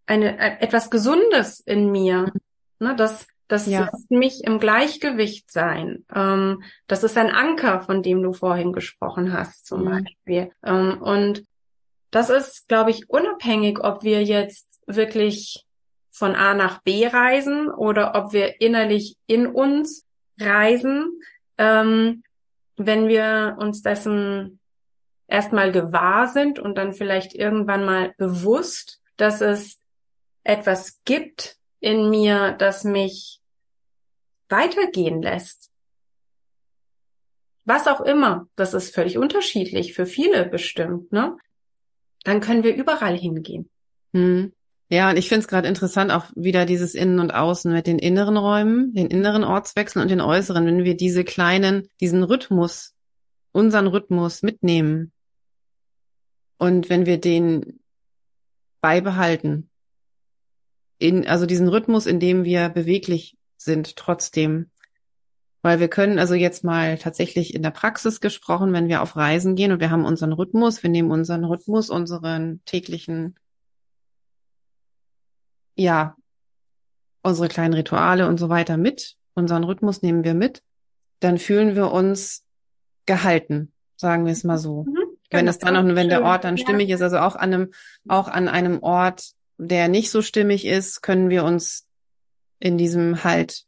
eine, 0.06 0.38
äh, 0.38 0.60
etwas 0.60 0.90
Gesundes 0.90 1.58
in 1.58 1.90
mir. 1.90 2.32
Mhm. 2.78 2.86
Ne, 2.86 2.94
das, 2.94 3.26
das 3.48 3.66
ja. 3.66 3.86
lässt 3.90 4.10
mich 4.10 4.44
im 4.44 4.60
Gleichgewicht 4.60 5.50
sein. 5.50 6.04
Ähm, 6.14 6.62
das 6.86 7.02
ist 7.02 7.16
ein 7.16 7.30
Anker, 7.30 7.80
von 7.80 8.02
dem 8.02 8.22
du 8.22 8.32
vorhin 8.32 8.72
gesprochen 8.72 9.32
hast, 9.32 9.66
zum 9.66 9.84
mhm. 9.84 10.04
Beispiel. 10.04 10.52
Ähm, 10.62 11.02
und 11.02 11.44
das 12.10 12.30
ist, 12.30 12.68
glaube 12.68 12.90
ich, 12.90 13.08
unabhängig, 13.08 13.80
ob 13.82 14.02
wir 14.02 14.22
jetzt 14.22 14.66
wirklich 14.86 15.64
von 16.10 16.34
A 16.34 16.54
nach 16.54 16.82
B 16.82 17.06
reisen 17.06 17.70
oder 17.70 18.14
ob 18.14 18.32
wir 18.32 18.60
innerlich 18.60 19.16
in 19.26 19.46
uns 19.46 20.06
reisen. 20.38 21.20
Ähm, 21.56 22.22
wenn 22.76 23.08
wir 23.08 23.56
uns 23.58 23.82
dessen 23.82 24.60
erstmal 25.26 25.72
gewahr 25.72 26.28
sind 26.28 26.58
und 26.58 26.76
dann 26.76 26.92
vielleicht 26.92 27.34
irgendwann 27.34 27.84
mal 27.84 28.14
bewusst, 28.18 29.00
dass 29.16 29.40
es 29.40 29.78
etwas 30.44 31.00
gibt 31.04 31.57
in 31.80 32.10
mir, 32.10 32.52
das 32.52 32.84
mich 32.84 33.40
weitergehen 34.48 35.22
lässt. 35.22 35.70
Was 37.64 37.86
auch 37.86 38.00
immer, 38.00 38.48
das 38.56 38.72
ist 38.74 38.94
völlig 38.94 39.18
unterschiedlich, 39.18 39.94
für 39.94 40.06
viele 40.06 40.46
bestimmt, 40.46 41.12
ne? 41.12 41.36
Dann 42.24 42.40
können 42.40 42.64
wir 42.64 42.74
überall 42.74 43.16
hingehen. 43.16 43.70
Hm. 44.14 44.52
Ja, 44.90 45.10
und 45.10 45.18
ich 45.18 45.28
finde 45.28 45.40
es 45.40 45.48
gerade 45.48 45.68
interessant, 45.68 46.10
auch 46.10 46.24
wieder 46.34 46.64
dieses 46.64 46.94
Innen 46.94 47.20
und 47.20 47.30
Außen 47.30 47.70
mit 47.70 47.86
den 47.86 47.98
inneren 47.98 48.38
Räumen, 48.38 48.94
den 48.94 49.08
inneren 49.08 49.44
Ortswechseln 49.44 50.02
und 50.02 50.10
den 50.10 50.22
äußeren, 50.22 50.64
wenn 50.64 50.84
wir 50.84 50.96
diese 50.96 51.24
kleinen, 51.24 51.88
diesen 52.00 52.22
Rhythmus, 52.22 52.94
unseren 53.52 53.86
Rhythmus 53.86 54.42
mitnehmen 54.42 55.12
und 56.56 56.88
wenn 56.88 57.06
wir 57.06 57.20
den 57.20 57.80
beibehalten, 58.80 59.70
in, 60.98 61.26
also 61.26 61.46
diesen 61.46 61.68
Rhythmus, 61.68 62.06
in 62.06 62.20
dem 62.20 62.44
wir 62.44 62.68
beweglich 62.68 63.36
sind 63.56 63.96
trotzdem. 63.96 64.70
Weil 65.62 65.80
wir 65.80 65.88
können 65.88 66.18
also 66.18 66.34
jetzt 66.34 66.62
mal 66.64 66.98
tatsächlich 66.98 67.54
in 67.54 67.62
der 67.62 67.70
Praxis 67.70 68.20
gesprochen, 68.20 68.72
wenn 68.72 68.88
wir 68.88 69.02
auf 69.02 69.16
Reisen 69.16 69.56
gehen 69.56 69.72
und 69.72 69.80
wir 69.80 69.90
haben 69.90 70.04
unseren 70.04 70.32
Rhythmus, 70.32 70.82
wir 70.82 70.90
nehmen 70.90 71.10
unseren 71.10 71.44
Rhythmus, 71.44 71.90
unseren 71.90 72.60
täglichen, 72.64 73.36
ja, 75.74 76.16
unsere 77.22 77.48
kleinen 77.48 77.74
Rituale 77.74 78.28
und 78.28 78.38
so 78.38 78.48
weiter 78.48 78.76
mit, 78.76 79.16
unseren 79.34 79.64
Rhythmus 79.64 80.02
nehmen 80.02 80.24
wir 80.24 80.34
mit, 80.34 80.62
dann 81.20 81.38
fühlen 81.38 81.74
wir 81.74 81.90
uns 81.90 82.44
gehalten, 83.06 83.72
sagen 83.96 84.24
wir 84.24 84.32
es 84.32 84.44
mal 84.44 84.58
so. 84.58 84.84
Mhm, 84.84 84.96
wenn 85.30 85.48
es 85.48 85.58
dann 85.58 85.74
noch, 85.74 85.96
wenn 85.96 86.08
der 86.08 86.22
Ort 86.22 86.44
dann 86.44 86.56
stimmig 86.56 86.88
ist, 86.90 87.02
also 87.02 87.18
auch 87.18 87.34
an 87.34 87.52
einem, 87.52 87.72
auch 88.06 88.28
an 88.28 88.48
einem 88.48 88.82
Ort, 88.82 89.32
der 89.58 89.88
nicht 89.88 90.10
so 90.10 90.22
stimmig 90.22 90.64
ist, 90.64 91.02
können 91.02 91.28
wir 91.28 91.44
uns 91.44 91.86
in 92.60 92.78
diesem 92.78 93.24
Halt 93.24 93.64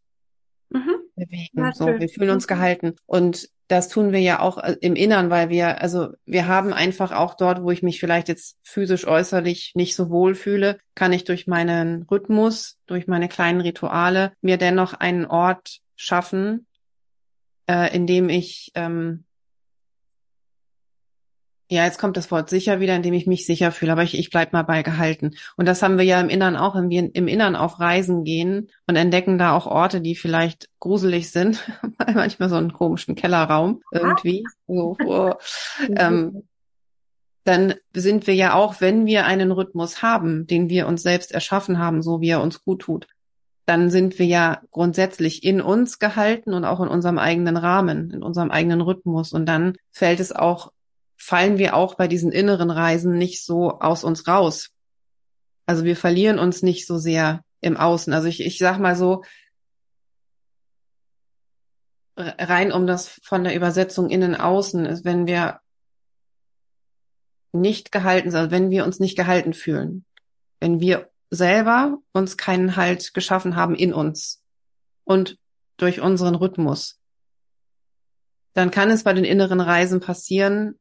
mhm. 0.71 0.95
bewegen. 1.17 1.73
so, 1.75 1.87
wir 1.87 2.09
fühlen 2.09 2.31
uns 2.31 2.45
mhm. 2.45 2.49
gehalten. 2.49 2.97
Und 3.07 3.49
das 3.69 3.89
tun 3.89 4.13
wir 4.13 4.21
ja 4.21 4.41
auch 4.41 4.59
äh, 4.59 4.77
im 4.81 4.97
Innern, 4.97 5.31
weil 5.31 5.49
wir, 5.49 5.81
also 5.81 6.09
wir 6.25 6.49
haben 6.49 6.73
einfach 6.73 7.13
auch 7.13 7.35
dort, 7.35 7.63
wo 7.63 7.71
ich 7.71 7.83
mich 7.83 8.01
vielleicht 8.01 8.29
jetzt 8.29 8.57
physisch 8.63 9.07
äußerlich 9.07 9.73
nicht 9.75 9.95
so 9.95 10.11
wohl 10.11 10.35
fühle, 10.35 10.79
kann 10.95 11.13
ich 11.13 11.25
durch 11.25 11.47
meinen 11.47 12.03
Rhythmus, 12.05 12.79
durch 12.87 13.07
meine 13.07 13.29
kleinen 13.29 13.61
Rituale 13.61 14.33
mir 14.41 14.57
dennoch 14.57 14.95
einen 14.95 15.25
Ort 15.27 15.79
schaffen, 15.95 16.67
äh, 17.69 17.95
in 17.95 18.07
dem 18.07 18.29
ich 18.29 18.73
ähm, 18.75 19.25
ja, 21.71 21.85
jetzt 21.85 21.99
kommt 21.99 22.17
das 22.17 22.33
Wort 22.33 22.51
sicher 22.51 22.81
wieder, 22.81 22.97
indem 22.97 23.15
ich 23.15 23.29
mich 23.29 23.47
sicher 23.47 23.71
fühle, 23.71 23.93
aber 23.93 24.03
ich, 24.03 24.19
ich 24.19 24.31
bleib 24.31 24.53
mal 24.53 24.65
bei 24.65 24.83
gehalten. 24.83 25.37
Und 25.57 25.67
das 25.67 25.83
haben 25.83 25.99
wir 25.99 26.05
ja 26.05 26.21
im 26.21 26.29
Innern 26.29 26.57
auch, 26.57 26.75
wenn 26.75 26.91
wir 26.91 27.15
im 27.15 27.29
Innern 27.29 27.55
auf 27.55 27.79
Reisen 27.79 28.25
gehen 28.25 28.71
und 28.89 28.97
entdecken 28.97 29.39
da 29.39 29.57
auch 29.57 29.67
Orte, 29.67 30.01
die 30.01 30.17
vielleicht 30.17 30.69
gruselig 30.81 31.31
sind, 31.31 31.71
manchmal 32.13 32.49
so 32.49 32.57
einen 32.57 32.73
komischen 32.73 33.15
Kellerraum 33.15 33.83
irgendwie. 33.93 34.45
So, 34.67 34.97
oh, 35.07 35.35
ähm, 35.97 36.43
dann 37.45 37.75
sind 37.95 38.27
wir 38.27 38.35
ja 38.35 38.55
auch, 38.55 38.81
wenn 38.81 39.07
wir 39.07 39.25
einen 39.25 39.53
Rhythmus 39.53 40.03
haben, 40.03 40.49
den 40.49 40.69
wir 40.69 40.89
uns 40.89 41.05
selbst 41.05 41.31
erschaffen 41.31 41.79
haben, 41.79 42.03
so 42.03 42.21
wie 42.21 42.31
er 42.31 42.43
uns 42.43 42.65
gut 42.65 42.83
tut, 42.83 43.07
dann 43.65 43.91
sind 43.91 44.19
wir 44.19 44.27
ja 44.27 44.61
grundsätzlich 44.73 45.45
in 45.45 45.61
uns 45.61 46.01
gehalten 46.01 46.53
und 46.53 46.65
auch 46.65 46.81
in 46.81 46.89
unserem 46.89 47.19
eigenen 47.19 47.57
Rahmen, 47.57 48.11
in 48.11 48.25
unserem 48.25 48.51
eigenen 48.51 48.81
Rhythmus. 48.81 49.33
Und 49.33 49.47
dann 49.47 49.77
fällt 49.93 50.19
es 50.19 50.33
auch 50.33 50.73
fallen 51.21 51.59
wir 51.59 51.77
auch 51.77 51.95
bei 51.95 52.09
diesen 52.09 52.33
inneren 52.33 52.71
Reisen 52.71 53.19
nicht 53.19 53.45
so 53.45 53.79
aus 53.79 54.05
uns 54.05 54.27
raus. 54.27 54.71
Also 55.67 55.85
wir 55.85 55.95
verlieren 55.95 56.39
uns 56.39 56.63
nicht 56.63 56.87
so 56.87 56.97
sehr 56.97 57.45
im 57.61 57.77
Außen. 57.77 58.13
Also 58.15 58.27
ich, 58.27 58.41
ich 58.41 58.59
sag 58.59 58.79
mal 58.79 58.97
so, 58.97 59.23
rein 62.17 62.73
um 62.73 62.87
das 62.87 63.21
von 63.23 63.45
der 63.45 63.55
Übersetzung 63.55 64.09
innen 64.09 64.35
außen 64.35 64.87
ist, 64.87 65.05
wenn 65.05 65.27
wir 65.27 65.61
nicht 67.53 67.93
gehalten 67.93 68.31
sind, 68.31 68.41
also 68.41 68.51
wenn 68.51 68.71
wir 68.71 68.85
uns 68.85 68.99
nicht 68.99 69.17
gehalten 69.17 69.53
fühlen, 69.53 70.07
wenn 70.59 70.81
wir 70.81 71.11
selber 71.31 71.99
uns 72.13 72.37
keinen 72.37 72.77
Halt 72.77 73.13
geschaffen 73.13 73.57
haben 73.57 73.75
in 73.75 73.93
uns 73.93 74.43
und 75.05 75.39
durch 75.77 76.01
unseren 76.01 76.35
Rhythmus, 76.35 76.99
dann 78.55 78.71
kann 78.71 78.91
es 78.91 79.05
bei 79.05 79.13
den 79.13 79.25
inneren 79.25 79.61
Reisen 79.61 80.01
passieren, 80.01 80.79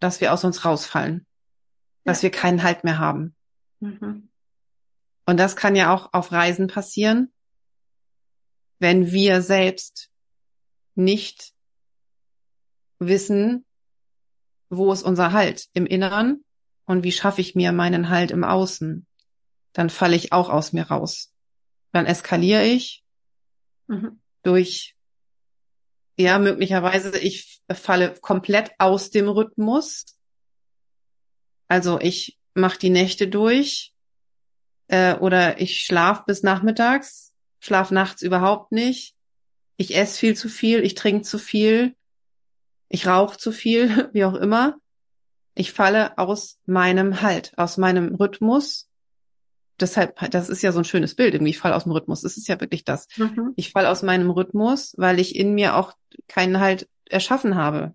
dass 0.00 0.20
wir 0.20 0.32
aus 0.32 0.44
uns 0.44 0.64
rausfallen, 0.64 1.26
dass 2.04 2.22
wir 2.22 2.30
keinen 2.30 2.62
Halt 2.62 2.84
mehr 2.84 2.98
haben. 2.98 3.34
Mhm. 3.80 4.28
Und 5.26 5.38
das 5.38 5.56
kann 5.56 5.76
ja 5.76 5.92
auch 5.94 6.12
auf 6.12 6.32
Reisen 6.32 6.66
passieren, 6.66 7.32
wenn 8.78 9.10
wir 9.10 9.40
selbst 9.40 10.10
nicht 10.94 11.52
wissen, 12.98 13.64
wo 14.68 14.92
ist 14.92 15.02
unser 15.02 15.32
Halt 15.32 15.68
im 15.72 15.86
Inneren 15.86 16.44
und 16.84 17.04
wie 17.04 17.12
schaffe 17.12 17.40
ich 17.40 17.54
mir 17.54 17.72
meinen 17.72 18.10
Halt 18.10 18.30
im 18.30 18.44
Außen, 18.44 19.06
dann 19.72 19.90
falle 19.90 20.16
ich 20.16 20.32
auch 20.32 20.50
aus 20.50 20.72
mir 20.72 20.84
raus. 20.84 21.32
Dann 21.92 22.06
eskaliere 22.06 22.64
ich 22.64 23.04
mhm. 23.86 24.20
durch, 24.42 24.93
ja, 26.16 26.38
möglicherweise 26.38 27.18
ich 27.18 27.60
falle 27.72 28.14
komplett 28.20 28.72
aus 28.78 29.10
dem 29.10 29.28
Rhythmus. 29.28 30.16
Also 31.66 31.98
ich 32.00 32.38
mache 32.54 32.78
die 32.78 32.90
Nächte 32.90 33.28
durch 33.28 33.94
äh, 34.88 35.14
oder 35.16 35.60
ich 35.60 35.80
schlaf 35.80 36.24
bis 36.24 36.42
nachmittags, 36.42 37.32
schlaf 37.58 37.90
nachts 37.90 38.22
überhaupt 38.22 38.72
nicht. 38.72 39.16
Ich 39.76 39.96
esse 39.96 40.18
viel 40.18 40.36
zu 40.36 40.48
viel, 40.48 40.84
ich 40.84 40.94
trinke 40.94 41.22
zu 41.22 41.38
viel, 41.38 41.96
ich 42.88 43.06
rauche 43.06 43.38
zu 43.38 43.50
viel, 43.50 44.08
wie 44.12 44.24
auch 44.24 44.34
immer. 44.34 44.76
Ich 45.56 45.72
falle 45.72 46.18
aus 46.18 46.58
meinem 46.66 47.22
Halt, 47.22 47.52
aus 47.56 47.76
meinem 47.76 48.14
Rhythmus. 48.14 48.88
Deshalb, 49.80 50.18
das 50.30 50.48
ist 50.48 50.62
ja 50.62 50.70
so 50.70 50.78
ein 50.78 50.84
schönes 50.84 51.14
Bild, 51.16 51.34
irgendwie, 51.34 51.50
ich 51.50 51.58
falle 51.58 51.74
aus 51.74 51.84
dem 51.84 51.92
Rhythmus. 51.92 52.22
Das 52.22 52.36
ist 52.36 52.46
ja 52.46 52.60
wirklich 52.60 52.84
das. 52.84 53.08
Mhm. 53.16 53.52
Ich 53.56 53.72
falle 53.72 53.90
aus 53.90 54.02
meinem 54.02 54.30
Rhythmus, 54.30 54.94
weil 54.96 55.18
ich 55.18 55.34
in 55.34 55.54
mir 55.54 55.76
auch 55.76 55.94
keinen 56.28 56.60
Halt 56.60 56.88
erschaffen 57.06 57.56
habe 57.56 57.94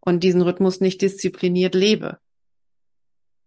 und 0.00 0.24
diesen 0.24 0.42
Rhythmus 0.42 0.80
nicht 0.80 1.02
diszipliniert 1.02 1.74
lebe. 1.74 2.18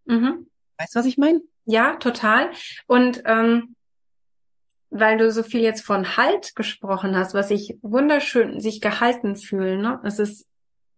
Mhm. 0.05 0.47
Weißt 0.77 0.95
du, 0.95 0.99
was 0.99 1.05
ich 1.05 1.17
meine? 1.17 1.41
Ja, 1.65 1.95
total. 1.95 2.51
Und 2.85 3.23
ähm, 3.25 3.75
weil 4.91 5.17
du 5.17 5.31
so 5.31 5.43
viel 5.43 5.61
jetzt 5.61 5.81
von 5.81 6.15
Halt 6.15 6.55
gesprochen 6.55 7.15
hast, 7.15 7.33
was 7.33 7.51
ich 7.51 7.77
wunderschön, 7.81 8.59
sich 8.59 8.79
gehalten 8.79 9.35
fühlen, 9.35 9.81
ne? 9.81 9.99
Es 10.03 10.19
ist 10.19 10.47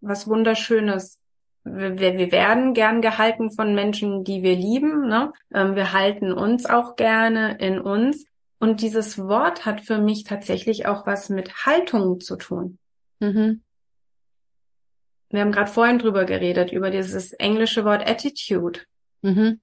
was 0.01 0.27
Wunderschönes. 0.27 1.19
Wir, 1.75 2.17
wir 2.17 2.31
werden 2.31 2.73
gern 2.73 3.01
gehalten 3.01 3.51
von 3.51 3.75
Menschen, 3.75 4.23
die 4.23 4.43
wir 4.43 4.55
lieben. 4.55 5.07
Ne? 5.07 5.31
Ähm, 5.53 5.75
wir 5.75 5.93
halten 5.93 6.31
uns 6.31 6.65
auch 6.65 6.95
gerne 6.95 7.57
in 7.59 7.79
uns. 7.79 8.25
Und 8.59 8.81
dieses 8.81 9.17
Wort 9.19 9.65
hat 9.65 9.81
für 9.81 9.99
mich 9.99 10.23
tatsächlich 10.23 10.87
auch 10.87 11.05
was 11.05 11.29
mit 11.29 11.65
Haltung 11.65 12.19
zu 12.19 12.37
tun. 12.37 12.79
Mhm. 13.19 13.61
Wir 15.29 15.41
haben 15.41 15.51
gerade 15.51 15.69
vorhin 15.69 15.99
drüber 15.99 16.25
geredet, 16.25 16.71
über 16.71 16.89
dieses 16.89 17.33
englische 17.33 17.85
Wort 17.85 18.09
Attitude. 18.09 18.79
Mhm. 19.21 19.59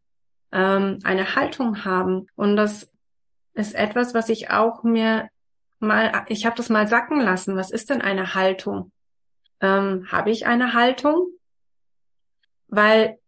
Ähm, 0.53 0.99
eine 1.03 1.35
Haltung 1.35 1.85
haben. 1.85 2.27
Und 2.37 2.57
das 2.57 2.93
ist 3.55 3.75
etwas, 3.75 4.15
was 4.15 4.29
ich 4.29 4.51
auch 4.51 4.83
mir 4.85 5.29
mal, 5.81 6.25
ich 6.29 6.47
habe 6.47 6.57
das 6.57 6.69
mal 6.69 6.87
sacken 6.87 7.21
lassen. 7.21 7.57
Was 7.57 7.71
ist 7.71 7.91
denn 7.91 8.03
eine 8.03 8.35
Haltung? 8.35 8.93
ähm, 9.65 10.07
habe 10.11 10.31
ich 10.31 10.47
eine 10.47 10.75
Haltung? 10.75 11.29
Weil, 12.75 13.19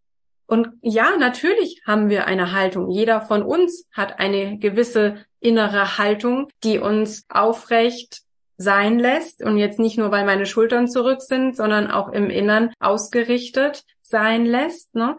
und 0.47 0.69
ja, 0.83 1.17
natürlich 1.17 1.83
haben 1.87 2.09
wir 2.09 2.27
eine 2.27 2.53
Haltung. 2.53 2.91
Jeder 2.91 3.21
von 3.21 3.43
uns 3.43 3.87
hat 3.93 4.19
eine 4.19 4.59
gewisse 4.59 5.25
innere 5.41 5.99
Haltung, 5.99 6.49
die 6.65 6.79
uns 6.79 7.25
aufrecht 7.29 8.23
sein 8.59 8.99
lässt 8.99 9.43
und 9.43 9.59
jetzt 9.59 9.79
nicht 9.79 9.99
nur, 9.99 10.11
weil 10.11 10.25
meine 10.25 10.47
Schultern 10.47 10.89
zurück 10.89 11.21
sind, 11.21 11.57
sondern 11.57 11.91
auch 11.91 12.09
im 12.09 12.31
Innern 12.31 12.73
ausgerichtet 12.81 13.85
sein 14.03 14.47
lässt. 14.47 14.95
Ne? 14.95 15.19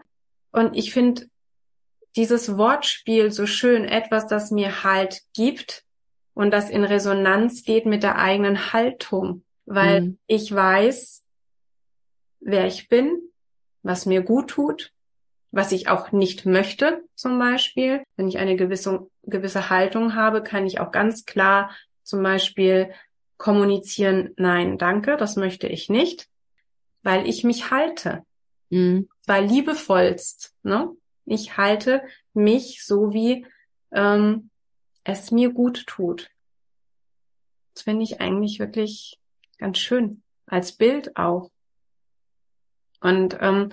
Und 0.50 0.76
ich 0.76 0.92
finde 0.92 1.26
dieses 2.16 2.58
Wortspiel 2.58 3.30
so 3.30 3.46
schön, 3.46 3.84
etwas, 3.84 4.26
das 4.26 4.50
mir 4.50 4.82
Halt 4.82 5.20
gibt 5.34 5.84
und 6.34 6.50
das 6.50 6.68
in 6.68 6.82
Resonanz 6.82 7.62
geht 7.62 7.86
mit 7.86 8.02
der 8.02 8.16
eigenen 8.16 8.72
Haltung 8.72 9.44
weil 9.68 10.00
mhm. 10.00 10.18
ich 10.26 10.52
weiß, 10.52 11.24
wer 12.40 12.66
ich 12.66 12.88
bin, 12.88 13.20
was 13.88 14.04
mir 14.04 14.20
gut 14.20 14.50
tut, 14.50 14.92
was 15.50 15.72
ich 15.72 15.88
auch 15.88 16.12
nicht 16.12 16.44
möchte, 16.44 17.02
zum 17.14 17.38
Beispiel. 17.38 18.04
Wenn 18.16 18.28
ich 18.28 18.36
eine 18.36 18.54
gewisse, 18.54 19.08
gewisse 19.22 19.70
Haltung 19.70 20.14
habe, 20.14 20.42
kann 20.42 20.66
ich 20.66 20.78
auch 20.78 20.92
ganz 20.92 21.24
klar 21.24 21.74
zum 22.02 22.22
Beispiel 22.22 22.92
kommunizieren, 23.38 24.34
nein, 24.36 24.76
danke, 24.76 25.16
das 25.16 25.36
möchte 25.36 25.68
ich 25.68 25.88
nicht, 25.88 26.28
weil 27.02 27.26
ich 27.26 27.44
mich 27.44 27.70
halte. 27.70 28.24
Mhm. 28.68 29.08
Weil 29.26 29.46
liebevollst, 29.46 30.54
ne? 30.62 30.90
Ich 31.24 31.56
halte 31.56 32.02
mich 32.34 32.84
so, 32.84 33.14
wie 33.14 33.46
ähm, 33.90 34.50
es 35.04 35.30
mir 35.30 35.50
gut 35.50 35.86
tut. 35.86 36.28
Das 37.72 37.84
finde 37.84 38.02
ich 38.02 38.20
eigentlich 38.20 38.58
wirklich 38.58 39.18
ganz 39.56 39.78
schön. 39.78 40.22
Als 40.44 40.72
Bild 40.72 41.16
auch. 41.16 41.50
Und 43.00 43.38
ähm, 43.40 43.72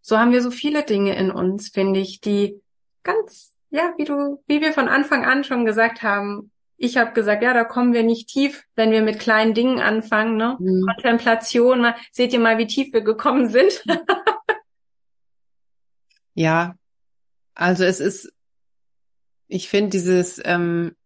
so 0.00 0.18
haben 0.18 0.32
wir 0.32 0.42
so 0.42 0.50
viele 0.50 0.84
Dinge 0.84 1.16
in 1.16 1.30
uns, 1.30 1.68
finde 1.68 2.00
ich, 2.00 2.20
die 2.20 2.60
ganz, 3.02 3.54
ja, 3.70 3.94
wie 3.96 4.04
du, 4.04 4.42
wie 4.46 4.60
wir 4.60 4.72
von 4.72 4.88
Anfang 4.88 5.24
an 5.24 5.44
schon 5.44 5.64
gesagt 5.64 6.02
haben, 6.02 6.50
ich 6.76 6.96
habe 6.96 7.12
gesagt, 7.12 7.42
ja, 7.42 7.54
da 7.54 7.64
kommen 7.64 7.92
wir 7.92 8.02
nicht 8.02 8.28
tief, 8.28 8.64
wenn 8.74 8.90
wir 8.90 9.02
mit 9.02 9.18
kleinen 9.18 9.54
Dingen 9.54 9.80
anfangen, 9.80 10.36
ne? 10.36 10.56
Mhm. 10.58 10.86
Kontemplation, 10.86 11.80
mal, 11.80 11.96
seht 12.12 12.32
ihr 12.32 12.40
mal, 12.40 12.58
wie 12.58 12.66
tief 12.66 12.92
wir 12.92 13.00
gekommen 13.00 13.48
sind. 13.48 13.84
ja, 16.34 16.76
also 17.54 17.84
es 17.84 18.00
ist, 18.00 18.32
ich 19.46 19.68
finde 19.68 19.90
dieses 19.90 20.40
ähm, 20.44 20.96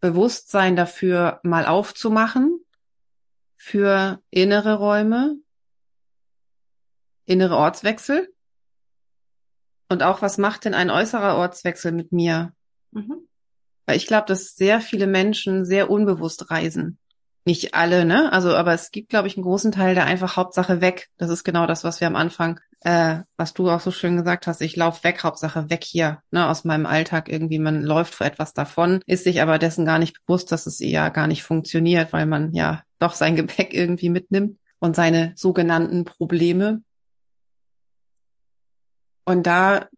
Bewusstsein 0.00 0.74
dafür 0.74 1.40
mal 1.44 1.66
aufzumachen 1.66 2.58
für 3.56 4.20
innere 4.30 4.74
Räume, 4.74 5.36
innere 7.24 7.56
Ortswechsel. 7.56 8.32
Und 9.88 10.02
auch, 10.02 10.22
was 10.22 10.38
macht 10.38 10.64
denn 10.64 10.74
ein 10.74 10.90
äußerer 10.90 11.36
Ortswechsel 11.36 11.92
mit 11.92 12.12
mir? 12.12 12.52
Mhm. 12.92 13.28
Weil 13.86 13.96
ich 13.96 14.06
glaube, 14.06 14.26
dass 14.26 14.54
sehr 14.54 14.80
viele 14.80 15.06
Menschen 15.06 15.64
sehr 15.64 15.90
unbewusst 15.90 16.50
reisen. 16.50 16.98
Nicht 17.44 17.74
alle, 17.74 18.04
ne? 18.04 18.32
Also, 18.32 18.54
aber 18.54 18.72
es 18.72 18.92
gibt, 18.92 19.08
glaube 19.08 19.26
ich, 19.26 19.36
einen 19.36 19.42
großen 19.42 19.72
Teil, 19.72 19.96
der 19.96 20.06
einfach 20.06 20.36
Hauptsache 20.36 20.80
weg. 20.80 21.08
Das 21.18 21.28
ist 21.28 21.42
genau 21.42 21.66
das, 21.66 21.82
was 21.82 22.00
wir 22.00 22.06
am 22.06 22.14
Anfang, 22.14 22.60
äh, 22.80 23.18
was 23.36 23.52
du 23.52 23.68
auch 23.68 23.80
so 23.80 23.90
schön 23.90 24.16
gesagt 24.16 24.46
hast. 24.46 24.60
Ich 24.60 24.76
laufe 24.76 25.02
weg, 25.02 25.24
Hauptsache 25.24 25.68
weg 25.68 25.82
hier, 25.82 26.22
ne, 26.30 26.48
aus 26.48 26.64
meinem 26.64 26.86
Alltag 26.86 27.28
irgendwie. 27.28 27.58
Man 27.58 27.82
läuft 27.82 28.14
vor 28.14 28.26
etwas 28.28 28.54
davon, 28.54 29.00
ist 29.06 29.24
sich 29.24 29.42
aber 29.42 29.58
dessen 29.58 29.84
gar 29.84 29.98
nicht 29.98 30.24
bewusst, 30.24 30.52
dass 30.52 30.66
es 30.66 30.80
eher 30.80 31.10
gar 31.10 31.26
nicht 31.26 31.42
funktioniert, 31.42 32.12
weil 32.12 32.26
man 32.26 32.52
ja 32.52 32.82
doch 33.00 33.14
sein 33.14 33.34
Gepäck 33.36 33.74
irgendwie 33.74 34.08
mitnimmt 34.08 34.58
und 34.78 34.94
seine 34.94 35.32
sogenannten 35.34 36.04
Probleme. 36.04 36.82
Und 39.24 39.46
da 39.46 39.88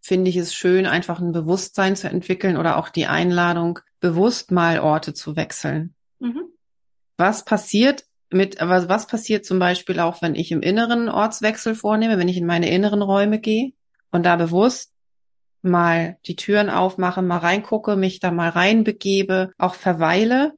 finde 0.00 0.28
ich 0.28 0.36
es 0.36 0.54
schön, 0.54 0.86
einfach 0.86 1.20
ein 1.20 1.32
Bewusstsein 1.32 1.96
zu 1.96 2.08
entwickeln 2.08 2.56
oder 2.56 2.76
auch 2.76 2.88
die 2.88 3.06
Einladung, 3.06 3.78
bewusst 4.00 4.50
mal 4.50 4.80
Orte 4.80 5.14
zu 5.14 5.36
wechseln. 5.36 5.94
Mhm. 6.18 6.42
Was 7.16 7.44
passiert 7.44 8.04
mit, 8.30 8.60
aber 8.60 8.88
was 8.88 9.06
passiert 9.06 9.46
zum 9.46 9.58
Beispiel 9.58 10.00
auch, 10.00 10.20
wenn 10.20 10.34
ich 10.34 10.52
im 10.52 10.60
Inneren 10.60 11.08
Ortswechsel 11.08 11.74
vornehme, 11.74 12.18
wenn 12.18 12.28
ich 12.28 12.36
in 12.36 12.46
meine 12.46 12.68
inneren 12.68 13.00
Räume 13.00 13.38
gehe 13.38 13.72
und 14.10 14.26
da 14.26 14.36
bewusst 14.36 14.92
mal 15.62 16.18
die 16.26 16.36
Türen 16.36 16.68
aufmache, 16.68 17.22
mal 17.22 17.38
reingucke, 17.38 17.96
mich 17.96 18.20
da 18.20 18.30
mal 18.30 18.50
reinbegebe, 18.50 19.52
auch 19.56 19.74
verweile, 19.74 20.52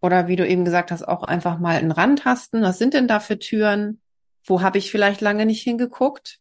oder 0.00 0.28
wie 0.28 0.36
du 0.36 0.46
eben 0.46 0.64
gesagt 0.64 0.90
hast, 0.90 1.06
auch 1.06 1.22
einfach 1.22 1.58
mal 1.58 1.76
einen 1.76 1.90
Randtasten. 1.90 2.62
Was 2.62 2.78
sind 2.78 2.94
denn 2.94 3.08
da 3.08 3.20
für 3.20 3.38
Türen? 3.38 4.00
Wo 4.46 4.62
habe 4.62 4.78
ich 4.78 4.90
vielleicht 4.90 5.20
lange 5.20 5.46
nicht 5.46 5.62
hingeguckt? 5.62 6.38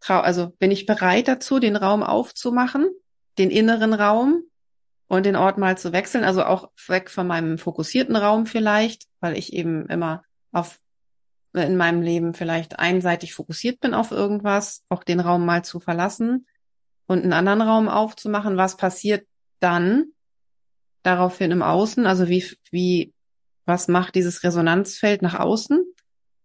Also 0.00 0.50
bin 0.58 0.70
ich 0.70 0.86
bereit 0.86 1.26
dazu, 1.26 1.58
den 1.58 1.76
Raum 1.76 2.02
aufzumachen, 2.02 2.88
den 3.38 3.50
inneren 3.50 3.92
Raum 3.92 4.42
und 5.08 5.26
den 5.26 5.36
Ort 5.36 5.58
mal 5.58 5.78
zu 5.78 5.92
wechseln? 5.92 6.22
Also 6.24 6.44
auch 6.44 6.70
weg 6.86 7.10
von 7.10 7.26
meinem 7.26 7.58
fokussierten 7.58 8.16
Raum 8.16 8.46
vielleicht, 8.46 9.06
weil 9.20 9.36
ich 9.36 9.52
eben 9.52 9.86
immer 9.86 10.22
auf 10.52 10.80
in 11.52 11.76
meinem 11.76 12.02
Leben 12.02 12.34
vielleicht 12.34 12.78
einseitig 12.78 13.34
fokussiert 13.34 13.80
bin 13.80 13.94
auf 13.94 14.10
irgendwas, 14.10 14.84
auch 14.90 15.02
den 15.02 15.20
Raum 15.20 15.46
mal 15.46 15.64
zu 15.64 15.80
verlassen 15.80 16.46
und 17.06 17.22
einen 17.22 17.32
anderen 17.32 17.62
Raum 17.62 17.88
aufzumachen. 17.88 18.58
Was 18.58 18.76
passiert 18.76 19.26
dann, 19.60 20.12
daraufhin 21.02 21.52
im 21.52 21.62
Außen? 21.62 22.04
Also 22.04 22.28
wie, 22.28 22.44
wie, 22.70 23.14
was 23.64 23.88
macht 23.88 24.16
dieses 24.16 24.42
Resonanzfeld 24.42 25.22
nach 25.22 25.38
außen? 25.38 25.84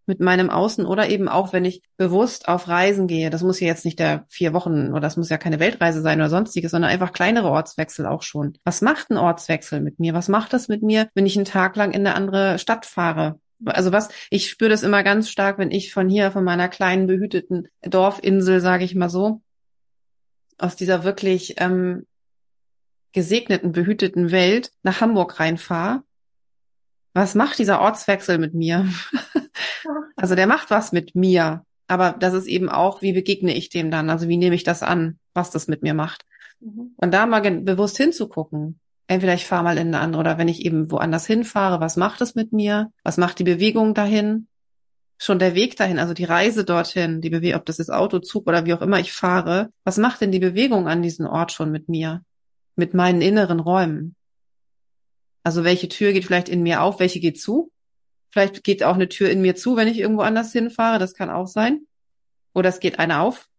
Mit 0.05 0.19
meinem 0.19 0.49
Außen 0.49 0.85
oder 0.85 1.09
eben 1.09 1.27
auch, 1.27 1.53
wenn 1.53 1.65
ich 1.65 1.81
bewusst 1.97 2.47
auf 2.47 2.67
Reisen 2.67 3.07
gehe. 3.07 3.29
Das 3.29 3.43
muss 3.43 3.59
ja 3.59 3.67
jetzt 3.67 3.85
nicht 3.85 3.99
der 3.99 4.25
vier 4.29 4.53
Wochen 4.53 4.89
oder 4.91 5.01
das 5.01 5.17
muss 5.17 5.29
ja 5.29 5.37
keine 5.37 5.59
Weltreise 5.59 6.01
sein 6.01 6.19
oder 6.19 6.29
sonstiges, 6.29 6.71
sondern 6.71 6.91
einfach 6.91 7.13
kleinere 7.13 7.49
Ortswechsel 7.49 8.05
auch 8.05 8.21
schon. 8.21 8.57
Was 8.63 8.81
macht 8.81 9.09
ein 9.09 9.17
Ortswechsel 9.17 9.81
mit 9.81 9.99
mir? 9.99 10.13
Was 10.13 10.27
macht 10.27 10.53
das 10.53 10.67
mit 10.67 10.83
mir, 10.83 11.09
wenn 11.13 11.25
ich 11.25 11.35
einen 11.35 11.45
Tag 11.45 11.75
lang 11.75 11.91
in 11.91 12.05
eine 12.05 12.15
andere 12.15 12.59
Stadt 12.59 12.85
fahre? 12.85 13.39
Also 13.65 13.91
was, 13.91 14.09
ich 14.29 14.49
spüre 14.49 14.71
das 14.71 14.83
immer 14.83 15.03
ganz 15.03 15.29
stark, 15.29 15.57
wenn 15.57 15.71
ich 15.71 15.93
von 15.93 16.09
hier, 16.09 16.31
von 16.31 16.43
meiner 16.43 16.67
kleinen 16.67 17.07
behüteten 17.07 17.67
Dorfinsel, 17.81 18.59
sage 18.59 18.83
ich 18.83 18.95
mal 18.95 19.09
so, 19.09 19.41
aus 20.57 20.75
dieser 20.75 21.03
wirklich 21.03 21.55
ähm, 21.57 22.05
gesegneten, 23.13 23.71
behüteten 23.71 24.31
Welt 24.31 24.71
nach 24.83 25.01
Hamburg 25.01 25.39
reinfahre. 25.39 26.03
Was 27.13 27.35
macht 27.35 27.59
dieser 27.59 27.81
Ortswechsel 27.81 28.37
mit 28.37 28.53
mir? 28.53 28.87
Also 30.21 30.35
der 30.35 30.45
macht 30.45 30.69
was 30.69 30.91
mit 30.91 31.15
mir. 31.15 31.65
Aber 31.87 32.11
das 32.17 32.35
ist 32.35 32.45
eben 32.45 32.69
auch, 32.69 33.01
wie 33.01 33.11
begegne 33.11 33.55
ich 33.55 33.69
dem 33.69 33.89
dann? 33.89 34.11
Also 34.11 34.27
wie 34.27 34.37
nehme 34.37 34.53
ich 34.53 34.63
das 34.63 34.83
an, 34.83 35.17
was 35.33 35.49
das 35.49 35.67
mit 35.67 35.81
mir 35.81 35.95
macht? 35.95 36.25
Mhm. 36.59 36.93
Und 36.95 37.11
da 37.11 37.25
mal 37.25 37.41
bewusst 37.41 37.97
hinzugucken. 37.97 38.79
Entweder 39.07 39.33
ich 39.33 39.47
fahre 39.47 39.63
mal 39.63 39.79
in 39.79 39.87
eine 39.87 39.99
andere 39.99 40.19
oder 40.19 40.37
wenn 40.37 40.47
ich 40.47 40.63
eben 40.63 40.91
woanders 40.91 41.25
hinfahre, 41.25 41.81
was 41.81 41.97
macht 41.97 42.21
es 42.21 42.35
mit 42.35 42.53
mir? 42.53 42.91
Was 43.03 43.17
macht 43.17 43.39
die 43.39 43.43
Bewegung 43.43 43.95
dahin? 43.95 44.47
Schon 45.17 45.39
der 45.39 45.55
Weg 45.55 45.75
dahin, 45.75 45.97
also 45.97 46.13
die 46.13 46.23
Reise 46.23 46.65
dorthin, 46.65 47.19
die 47.19 47.31
Bewegung, 47.31 47.59
ob 47.59 47.65
das 47.65 47.79
ist 47.79 47.91
Auto, 47.91 48.19
Zug 48.19 48.47
oder 48.47 48.65
wie 48.65 48.75
auch 48.75 48.81
immer 48.81 48.99
ich 48.99 49.13
fahre, 49.13 49.71
was 49.83 49.97
macht 49.97 50.21
denn 50.21 50.31
die 50.31 50.39
Bewegung 50.39 50.87
an 50.87 51.01
diesem 51.01 51.25
Ort 51.25 51.51
schon 51.51 51.71
mit 51.71 51.89
mir? 51.89 52.23
Mit 52.75 52.93
meinen 52.93 53.21
inneren 53.21 53.59
Räumen? 53.59 54.15
Also 55.43 55.63
welche 55.63 55.89
Tür 55.89 56.13
geht 56.13 56.25
vielleicht 56.25 56.47
in 56.47 56.61
mir 56.61 56.83
auf, 56.83 56.99
welche 56.99 57.19
geht 57.19 57.41
zu? 57.41 57.71
Vielleicht 58.31 58.63
geht 58.63 58.83
auch 58.83 58.95
eine 58.95 59.09
Tür 59.09 59.29
in 59.29 59.41
mir 59.41 59.55
zu, 59.55 59.75
wenn 59.75 59.87
ich 59.87 59.99
irgendwo 59.99 60.21
anders 60.21 60.51
hinfahre. 60.51 60.99
Das 60.99 61.13
kann 61.13 61.29
auch 61.29 61.47
sein. 61.47 61.85
Oder 62.53 62.69
es 62.69 62.79
geht 62.79 62.97
eine 62.99 63.19
auf. 63.19 63.49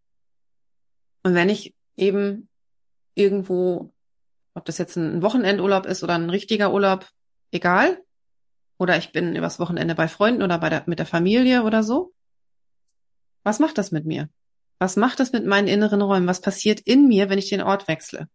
Und 1.23 1.35
wenn 1.35 1.49
ich 1.49 1.75
eben 1.97 2.49
irgendwo, 3.15 3.93
ob 4.55 4.65
das 4.65 4.79
jetzt 4.79 4.97
ein 4.97 5.23
Wochenendurlaub 5.23 5.87
ist 5.87 6.03
oder 6.03 6.15
ein 6.15 6.31
richtiger 6.31 6.73
Urlaub, 6.73 7.07
egal. 7.51 8.03
Oder 8.79 8.97
ich 8.97 9.13
bin 9.13 9.37
übers 9.37 9.61
Wochenende 9.61 9.95
bei 9.95 10.09
Freunden 10.09 10.43
oder 10.43 10.59
bei 10.59 10.71
der, 10.71 10.85
mit 10.87 10.99
der 10.99 11.07
Familie 11.07 11.63
oder 11.63 11.83
so. 11.83 12.13
Was 13.45 13.59
macht 13.59 13.79
das 13.79 13.93
mit 13.93 14.07
mir? 14.07 14.29
Was 14.79 14.97
macht 14.97 15.21
das 15.21 15.33
mit 15.33 15.47
meinen 15.47 15.69
inneren 15.69 16.03
Räumen? 16.03 16.27
Was 16.27 16.41
passiert 16.41 16.81
in 16.81 17.07
mir, 17.07 17.29
wenn 17.29 17.39
ich 17.39 17.51
den 17.51 17.63
Ort 17.63 17.87
wechsle? 17.89 18.29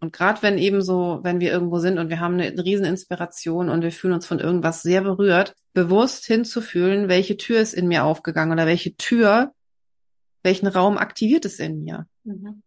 Und 0.00 0.12
gerade 0.12 0.42
wenn 0.42 0.58
eben 0.58 0.80
so, 0.80 1.20
wenn 1.22 1.40
wir 1.40 1.50
irgendwo 1.50 1.78
sind 1.80 1.98
und 1.98 2.08
wir 2.08 2.20
haben 2.20 2.34
eine, 2.34 2.64
Rieseninspiration 2.64 3.68
und 3.68 3.82
wir 3.82 3.90
fühlen 3.90 4.14
uns 4.14 4.26
von 4.26 4.38
irgendwas 4.38 4.82
sehr 4.82 5.02
berührt, 5.02 5.54
bewusst 5.72 6.24
hinzufühlen, 6.26 7.08
welche 7.08 7.36
Tür 7.36 7.60
ist 7.60 7.74
in 7.74 7.88
mir 7.88 8.04
aufgegangen 8.04 8.52
oder 8.52 8.66
welche 8.66 8.94
Tür, 8.96 9.52
welchen 10.44 10.68
Raum 10.68 10.98
aktiviert 10.98 11.44
es 11.44 11.58
in 11.58 11.82
mir. 11.82 12.06
Mhm. 12.22 12.62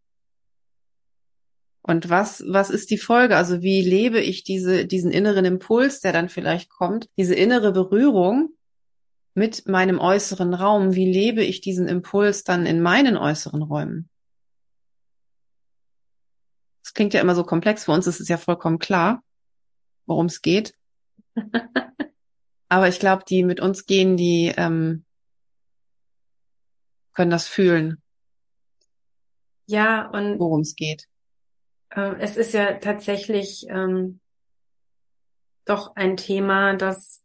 Und 1.83 2.09
was, 2.09 2.43
was 2.47 2.69
ist 2.69 2.91
die 2.91 2.97
Folge? 2.97 3.37
Also 3.37 3.61
wie 3.61 3.81
lebe 3.81 4.19
ich 4.19 4.43
diese, 4.43 4.85
diesen 4.85 5.11
inneren 5.11 5.45
Impuls, 5.45 5.99
der 5.99 6.13
dann 6.13 6.29
vielleicht 6.29 6.69
kommt, 6.69 7.09
diese 7.17 7.33
innere 7.33 7.71
Berührung 7.71 8.49
mit 9.33 9.67
meinem 9.67 9.99
äußeren 9.99 10.53
Raum? 10.53 10.93
Wie 10.93 11.11
lebe 11.11 11.43
ich 11.43 11.61
diesen 11.61 11.87
Impuls 11.87 12.43
dann 12.43 12.65
in 12.65 12.81
meinen 12.81 13.17
äußeren 13.17 13.63
Räumen? 13.63 14.10
Das 16.83 16.93
klingt 16.93 17.13
ja 17.13 17.21
immer 17.21 17.35
so 17.35 17.43
komplex. 17.43 17.85
Für 17.85 17.91
uns 17.91 18.07
ist 18.07 18.19
es 18.19 18.27
ja 18.27 18.37
vollkommen 18.37 18.79
klar, 18.79 19.23
worum 20.05 20.25
es 20.25 20.41
geht. 20.41 20.73
Aber 22.69 22.87
ich 22.87 22.99
glaube, 22.99 23.23
die 23.27 23.43
mit 23.43 23.59
uns 23.59 23.85
gehen, 23.85 24.17
die 24.17 24.53
ähm, 24.55 25.05
können 27.13 27.31
das 27.31 27.47
fühlen. 27.47 28.01
Ja, 29.65 30.07
und 30.09 30.39
worum 30.39 30.61
es 30.61 30.75
geht. 30.75 31.07
Äh, 31.89 32.15
es 32.19 32.37
ist 32.37 32.53
ja 32.53 32.73
tatsächlich 32.75 33.65
ähm, 33.69 34.19
doch 35.65 35.95
ein 35.95 36.17
Thema, 36.17 36.75
das 36.75 37.23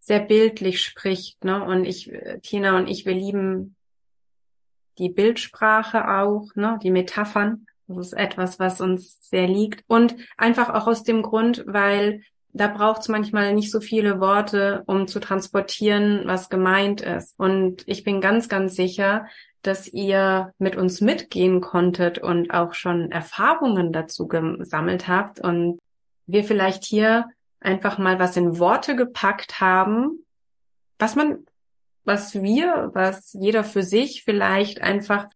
sehr 0.00 0.20
bildlich 0.20 0.82
spricht. 0.82 1.44
Ne? 1.44 1.62
Und 1.64 1.84
ich, 1.84 2.12
Tina 2.42 2.76
und 2.76 2.88
ich, 2.88 3.06
wir 3.06 3.14
lieben 3.14 3.76
die 4.98 5.08
Bildsprache 5.08 6.08
auch, 6.08 6.54
ne? 6.54 6.78
die 6.82 6.90
Metaphern. 6.90 7.66
Das 7.88 8.06
ist 8.06 8.12
etwas, 8.12 8.58
was 8.58 8.80
uns 8.80 9.18
sehr 9.28 9.46
liegt. 9.46 9.84
Und 9.86 10.16
einfach 10.36 10.70
auch 10.70 10.86
aus 10.86 11.02
dem 11.02 11.22
Grund, 11.22 11.64
weil 11.66 12.22
da 12.52 12.68
braucht 12.68 13.02
es 13.02 13.08
manchmal 13.08 13.54
nicht 13.54 13.70
so 13.70 13.80
viele 13.80 14.20
Worte, 14.20 14.82
um 14.86 15.08
zu 15.08 15.20
transportieren, 15.20 16.22
was 16.26 16.50
gemeint 16.50 17.00
ist. 17.00 17.38
Und 17.38 17.82
ich 17.86 18.04
bin 18.04 18.20
ganz, 18.20 18.48
ganz 18.48 18.74
sicher, 18.74 19.26
dass 19.62 19.88
ihr 19.88 20.52
mit 20.58 20.76
uns 20.76 21.00
mitgehen 21.00 21.60
konntet 21.60 22.18
und 22.18 22.50
auch 22.50 22.74
schon 22.74 23.10
Erfahrungen 23.10 23.92
dazu 23.92 24.26
gesammelt 24.26 25.08
habt 25.08 25.40
und 25.40 25.78
wir 26.26 26.44
vielleicht 26.44 26.84
hier 26.84 27.26
einfach 27.60 27.98
mal 27.98 28.18
was 28.18 28.36
in 28.36 28.58
Worte 28.58 28.96
gepackt 28.96 29.60
haben, 29.60 30.24
was 30.98 31.14
man, 31.14 31.46
was 32.04 32.34
wir, 32.34 32.90
was 32.92 33.32
jeder 33.32 33.64
für 33.64 33.82
sich 33.82 34.24
vielleicht 34.24 34.82
einfach 34.82 35.26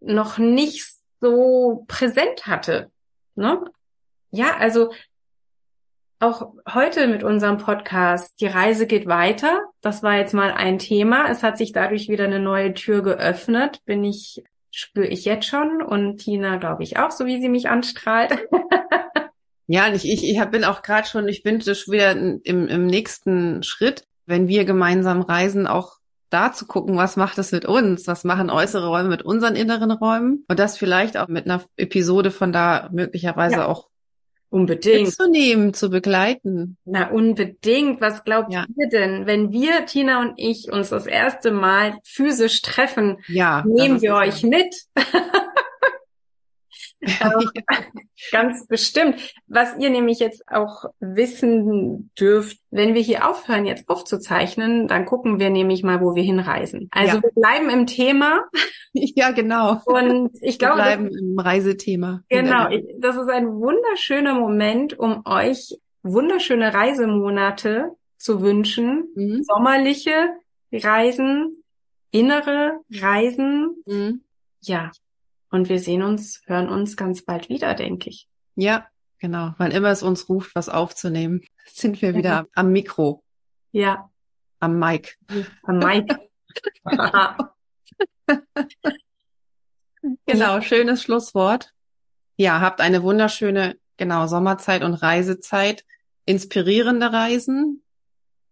noch 0.00 0.38
nicht 0.38 1.01
so 1.22 1.84
präsent 1.86 2.46
hatte. 2.46 2.90
Ne? 3.36 3.64
Ja, 4.32 4.56
also 4.58 4.92
auch 6.18 6.52
heute 6.72 7.06
mit 7.06 7.22
unserem 7.22 7.58
Podcast, 7.58 8.40
die 8.40 8.46
Reise 8.46 8.86
geht 8.86 9.06
weiter. 9.06 9.60
Das 9.80 10.02
war 10.02 10.16
jetzt 10.16 10.34
mal 10.34 10.52
ein 10.52 10.78
Thema. 10.78 11.30
Es 11.30 11.42
hat 11.42 11.58
sich 11.58 11.72
dadurch 11.72 12.08
wieder 12.08 12.24
eine 12.24 12.40
neue 12.40 12.74
Tür 12.74 13.02
geöffnet. 13.02 13.80
Bin 13.84 14.04
ich, 14.04 14.42
spüre 14.70 15.06
ich 15.06 15.24
jetzt 15.24 15.46
schon 15.46 15.80
und 15.80 16.18
Tina, 16.18 16.56
glaube 16.56 16.82
ich, 16.82 16.98
auch, 16.98 17.10
so 17.12 17.24
wie 17.24 17.40
sie 17.40 17.48
mich 17.48 17.68
anstrahlt. 17.68 18.36
ja, 19.68 19.86
und 19.86 19.94
ich, 19.94 20.08
ich, 20.10 20.24
ich 20.24 20.44
bin 20.46 20.64
auch 20.64 20.82
gerade 20.82 21.06
schon, 21.06 21.28
ich 21.28 21.42
bin 21.42 21.60
schon 21.60 21.92
wieder 21.92 22.12
im, 22.12 22.68
im 22.68 22.86
nächsten 22.86 23.62
Schritt, 23.62 24.06
wenn 24.26 24.48
wir 24.48 24.64
gemeinsam 24.64 25.22
reisen, 25.22 25.66
auch 25.66 25.98
da 26.32 26.52
zu 26.52 26.66
gucken, 26.66 26.96
was 26.96 27.16
macht 27.16 27.38
es 27.38 27.52
mit 27.52 27.64
uns, 27.64 28.06
was 28.06 28.24
machen 28.24 28.50
äußere 28.50 28.86
Räume 28.86 29.08
mit 29.08 29.22
unseren 29.22 29.56
inneren 29.56 29.90
Räumen 29.90 30.44
und 30.48 30.58
das 30.58 30.76
vielleicht 30.76 31.16
auch 31.16 31.28
mit 31.28 31.46
einer 31.46 31.62
Episode 31.76 32.30
von 32.30 32.52
da 32.52 32.88
möglicherweise 32.92 33.56
ja. 33.56 33.66
auch 33.66 33.88
Unbedingt. 34.52 35.06
Mitzunehmen, 35.06 35.72
zu 35.72 35.88
begleiten. 35.88 36.76
Na, 36.84 37.08
unbedingt. 37.08 38.02
Was 38.02 38.22
glaubt 38.22 38.52
ja. 38.52 38.66
ihr 38.76 38.88
denn, 38.90 39.24
wenn 39.24 39.50
wir, 39.50 39.86
Tina 39.86 40.20
und 40.20 40.34
ich, 40.36 40.70
uns 40.70 40.90
das 40.90 41.06
erste 41.06 41.52
Mal 41.52 41.94
physisch 42.04 42.60
treffen, 42.60 43.16
ja, 43.28 43.64
nehmen 43.66 44.02
wir 44.02 44.14
euch 44.14 44.42
mit? 44.42 44.74
Ganz 48.30 48.66
bestimmt. 48.66 49.34
Was 49.46 49.76
ihr 49.78 49.90
nämlich 49.90 50.20
jetzt 50.20 50.44
auch 50.48 50.84
wissen 51.00 52.10
dürft, 52.18 52.58
wenn 52.70 52.94
wir 52.94 53.02
hier 53.02 53.28
aufhören, 53.28 53.66
jetzt 53.66 53.88
aufzuzeichnen, 53.88 54.86
dann 54.86 55.04
gucken 55.04 55.40
wir 55.40 55.50
nämlich 55.50 55.82
mal, 55.82 56.00
wo 56.00 56.14
wir 56.14 56.22
hinreisen. 56.22 56.88
Also 56.92 57.16
ja. 57.16 57.22
wir 57.22 57.30
bleiben 57.30 57.70
im 57.70 57.86
Thema. 57.86 58.44
Ja, 58.94 59.30
genau. 59.30 59.80
Und 59.86 60.32
ich 60.42 60.58
glaube. 60.58 60.76
Wir 60.76 60.82
bleiben 60.82 61.08
im 61.08 61.38
Reisethema. 61.38 62.22
Genau. 62.28 62.68
Das 62.98 63.16
ist 63.16 63.30
ein 63.30 63.46
wunderschöner 63.46 64.34
Moment, 64.34 64.98
um 64.98 65.22
euch 65.24 65.78
wunderschöne 66.02 66.74
Reisemonate 66.74 67.92
zu 68.18 68.42
wünschen. 68.42 69.08
Mhm. 69.14 69.44
Sommerliche 69.44 70.28
Reisen, 70.70 71.64
innere 72.10 72.80
Reisen. 72.90 73.82
Mhm. 73.86 74.20
Ja, 74.60 74.90
und 75.52 75.68
wir 75.68 75.78
sehen 75.78 76.02
uns, 76.02 76.42
hören 76.46 76.68
uns 76.68 76.96
ganz 76.96 77.22
bald 77.22 77.48
wieder, 77.48 77.74
denke 77.74 78.10
ich. 78.10 78.28
Ja, 78.56 78.86
genau. 79.18 79.54
Wann 79.58 79.70
immer 79.70 79.90
es 79.90 80.02
uns 80.02 80.28
ruft, 80.28 80.54
was 80.54 80.68
aufzunehmen, 80.68 81.42
sind 81.66 82.02
wir 82.02 82.14
wieder 82.14 82.30
ja. 82.30 82.46
am 82.54 82.72
Mikro. 82.72 83.22
Ja. 83.70 84.10
Am 84.58 84.78
Mic. 84.78 85.16
Am 85.62 85.78
Mic. 85.78 86.14
genau, 90.26 90.60
schönes 90.60 91.02
Schlusswort. 91.02 91.72
Ja, 92.36 92.60
habt 92.60 92.80
eine 92.80 93.02
wunderschöne, 93.02 93.76
genau, 93.96 94.26
Sommerzeit 94.26 94.82
und 94.82 94.94
Reisezeit. 94.94 95.84
Inspirierende 96.24 97.12
Reisen, 97.12 97.82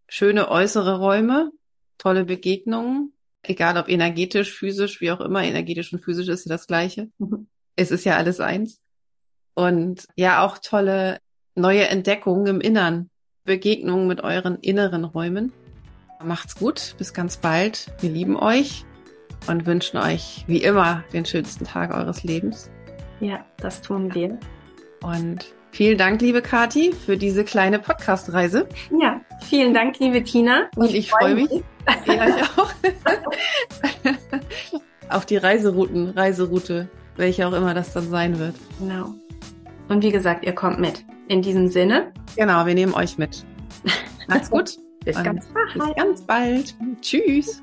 schöne 0.08 0.50
äußere 0.50 0.98
Räume, 0.98 1.52
tolle 1.98 2.24
Begegnungen 2.24 3.14
egal 3.42 3.76
ob 3.76 3.88
energetisch, 3.88 4.54
physisch, 4.54 5.00
wie 5.00 5.10
auch 5.10 5.20
immer, 5.20 5.42
energetisch 5.42 5.92
und 5.92 6.04
physisch 6.04 6.28
ist 6.28 6.46
ja 6.46 6.54
das 6.54 6.66
Gleiche. 6.66 7.08
Es 7.76 7.90
ist 7.90 8.04
ja 8.04 8.16
alles 8.16 8.40
eins. 8.40 8.80
Und 9.54 10.06
ja, 10.16 10.44
auch 10.44 10.58
tolle 10.58 11.18
neue 11.54 11.88
Entdeckungen 11.88 12.46
im 12.46 12.60
Innern, 12.60 13.10
Begegnungen 13.44 14.06
mit 14.06 14.22
euren 14.22 14.56
inneren 14.56 15.04
Räumen. 15.04 15.52
Macht's 16.22 16.54
gut, 16.54 16.94
bis 16.98 17.14
ganz 17.14 17.38
bald. 17.38 17.92
Wir 18.00 18.10
lieben 18.10 18.36
euch 18.36 18.84
und 19.48 19.66
wünschen 19.66 19.96
euch 19.98 20.44
wie 20.46 20.62
immer 20.62 21.04
den 21.12 21.24
schönsten 21.24 21.64
Tag 21.64 21.94
eures 21.94 22.22
Lebens. 22.24 22.70
Ja, 23.20 23.44
das 23.58 23.82
tun 23.82 24.14
wir. 24.14 24.38
Und 25.02 25.54
vielen 25.72 25.98
Dank, 25.98 26.20
liebe 26.20 26.42
Kati, 26.42 26.92
für 26.92 27.16
diese 27.16 27.44
kleine 27.44 27.78
Podcast-Reise. 27.78 28.68
Ja, 29.00 29.20
vielen 29.42 29.72
Dank, 29.72 29.98
liebe 29.98 30.22
Tina. 30.22 30.68
Und 30.76 30.94
ich 30.94 31.10
freue 31.10 31.34
mich. 31.34 31.50
Ja, 32.06 32.28
ich 32.28 32.42
auch. 32.58 32.70
Auf 35.08 35.26
die 35.26 35.36
Reiserouten, 35.36 36.10
Reiseroute, 36.10 36.88
welche 37.16 37.46
auch 37.46 37.52
immer 37.52 37.74
das 37.74 37.92
dann 37.92 38.08
sein 38.08 38.38
wird. 38.38 38.54
Genau. 38.78 39.14
Und 39.88 40.02
wie 40.02 40.12
gesagt, 40.12 40.44
ihr 40.44 40.54
kommt 40.54 40.78
mit. 40.78 41.04
In 41.28 41.42
diesem 41.42 41.68
Sinne. 41.68 42.12
Genau, 42.36 42.66
wir 42.66 42.74
nehmen 42.74 42.94
euch 42.94 43.18
mit. 43.18 43.44
Macht's 44.28 44.50
gut. 44.50 44.76
Bis 45.04 45.20
ganz 45.22 45.46
bald. 45.46 45.74
Bis 45.74 45.94
ganz 45.96 46.22
bald. 46.22 46.74
Tschüss. 47.00 47.62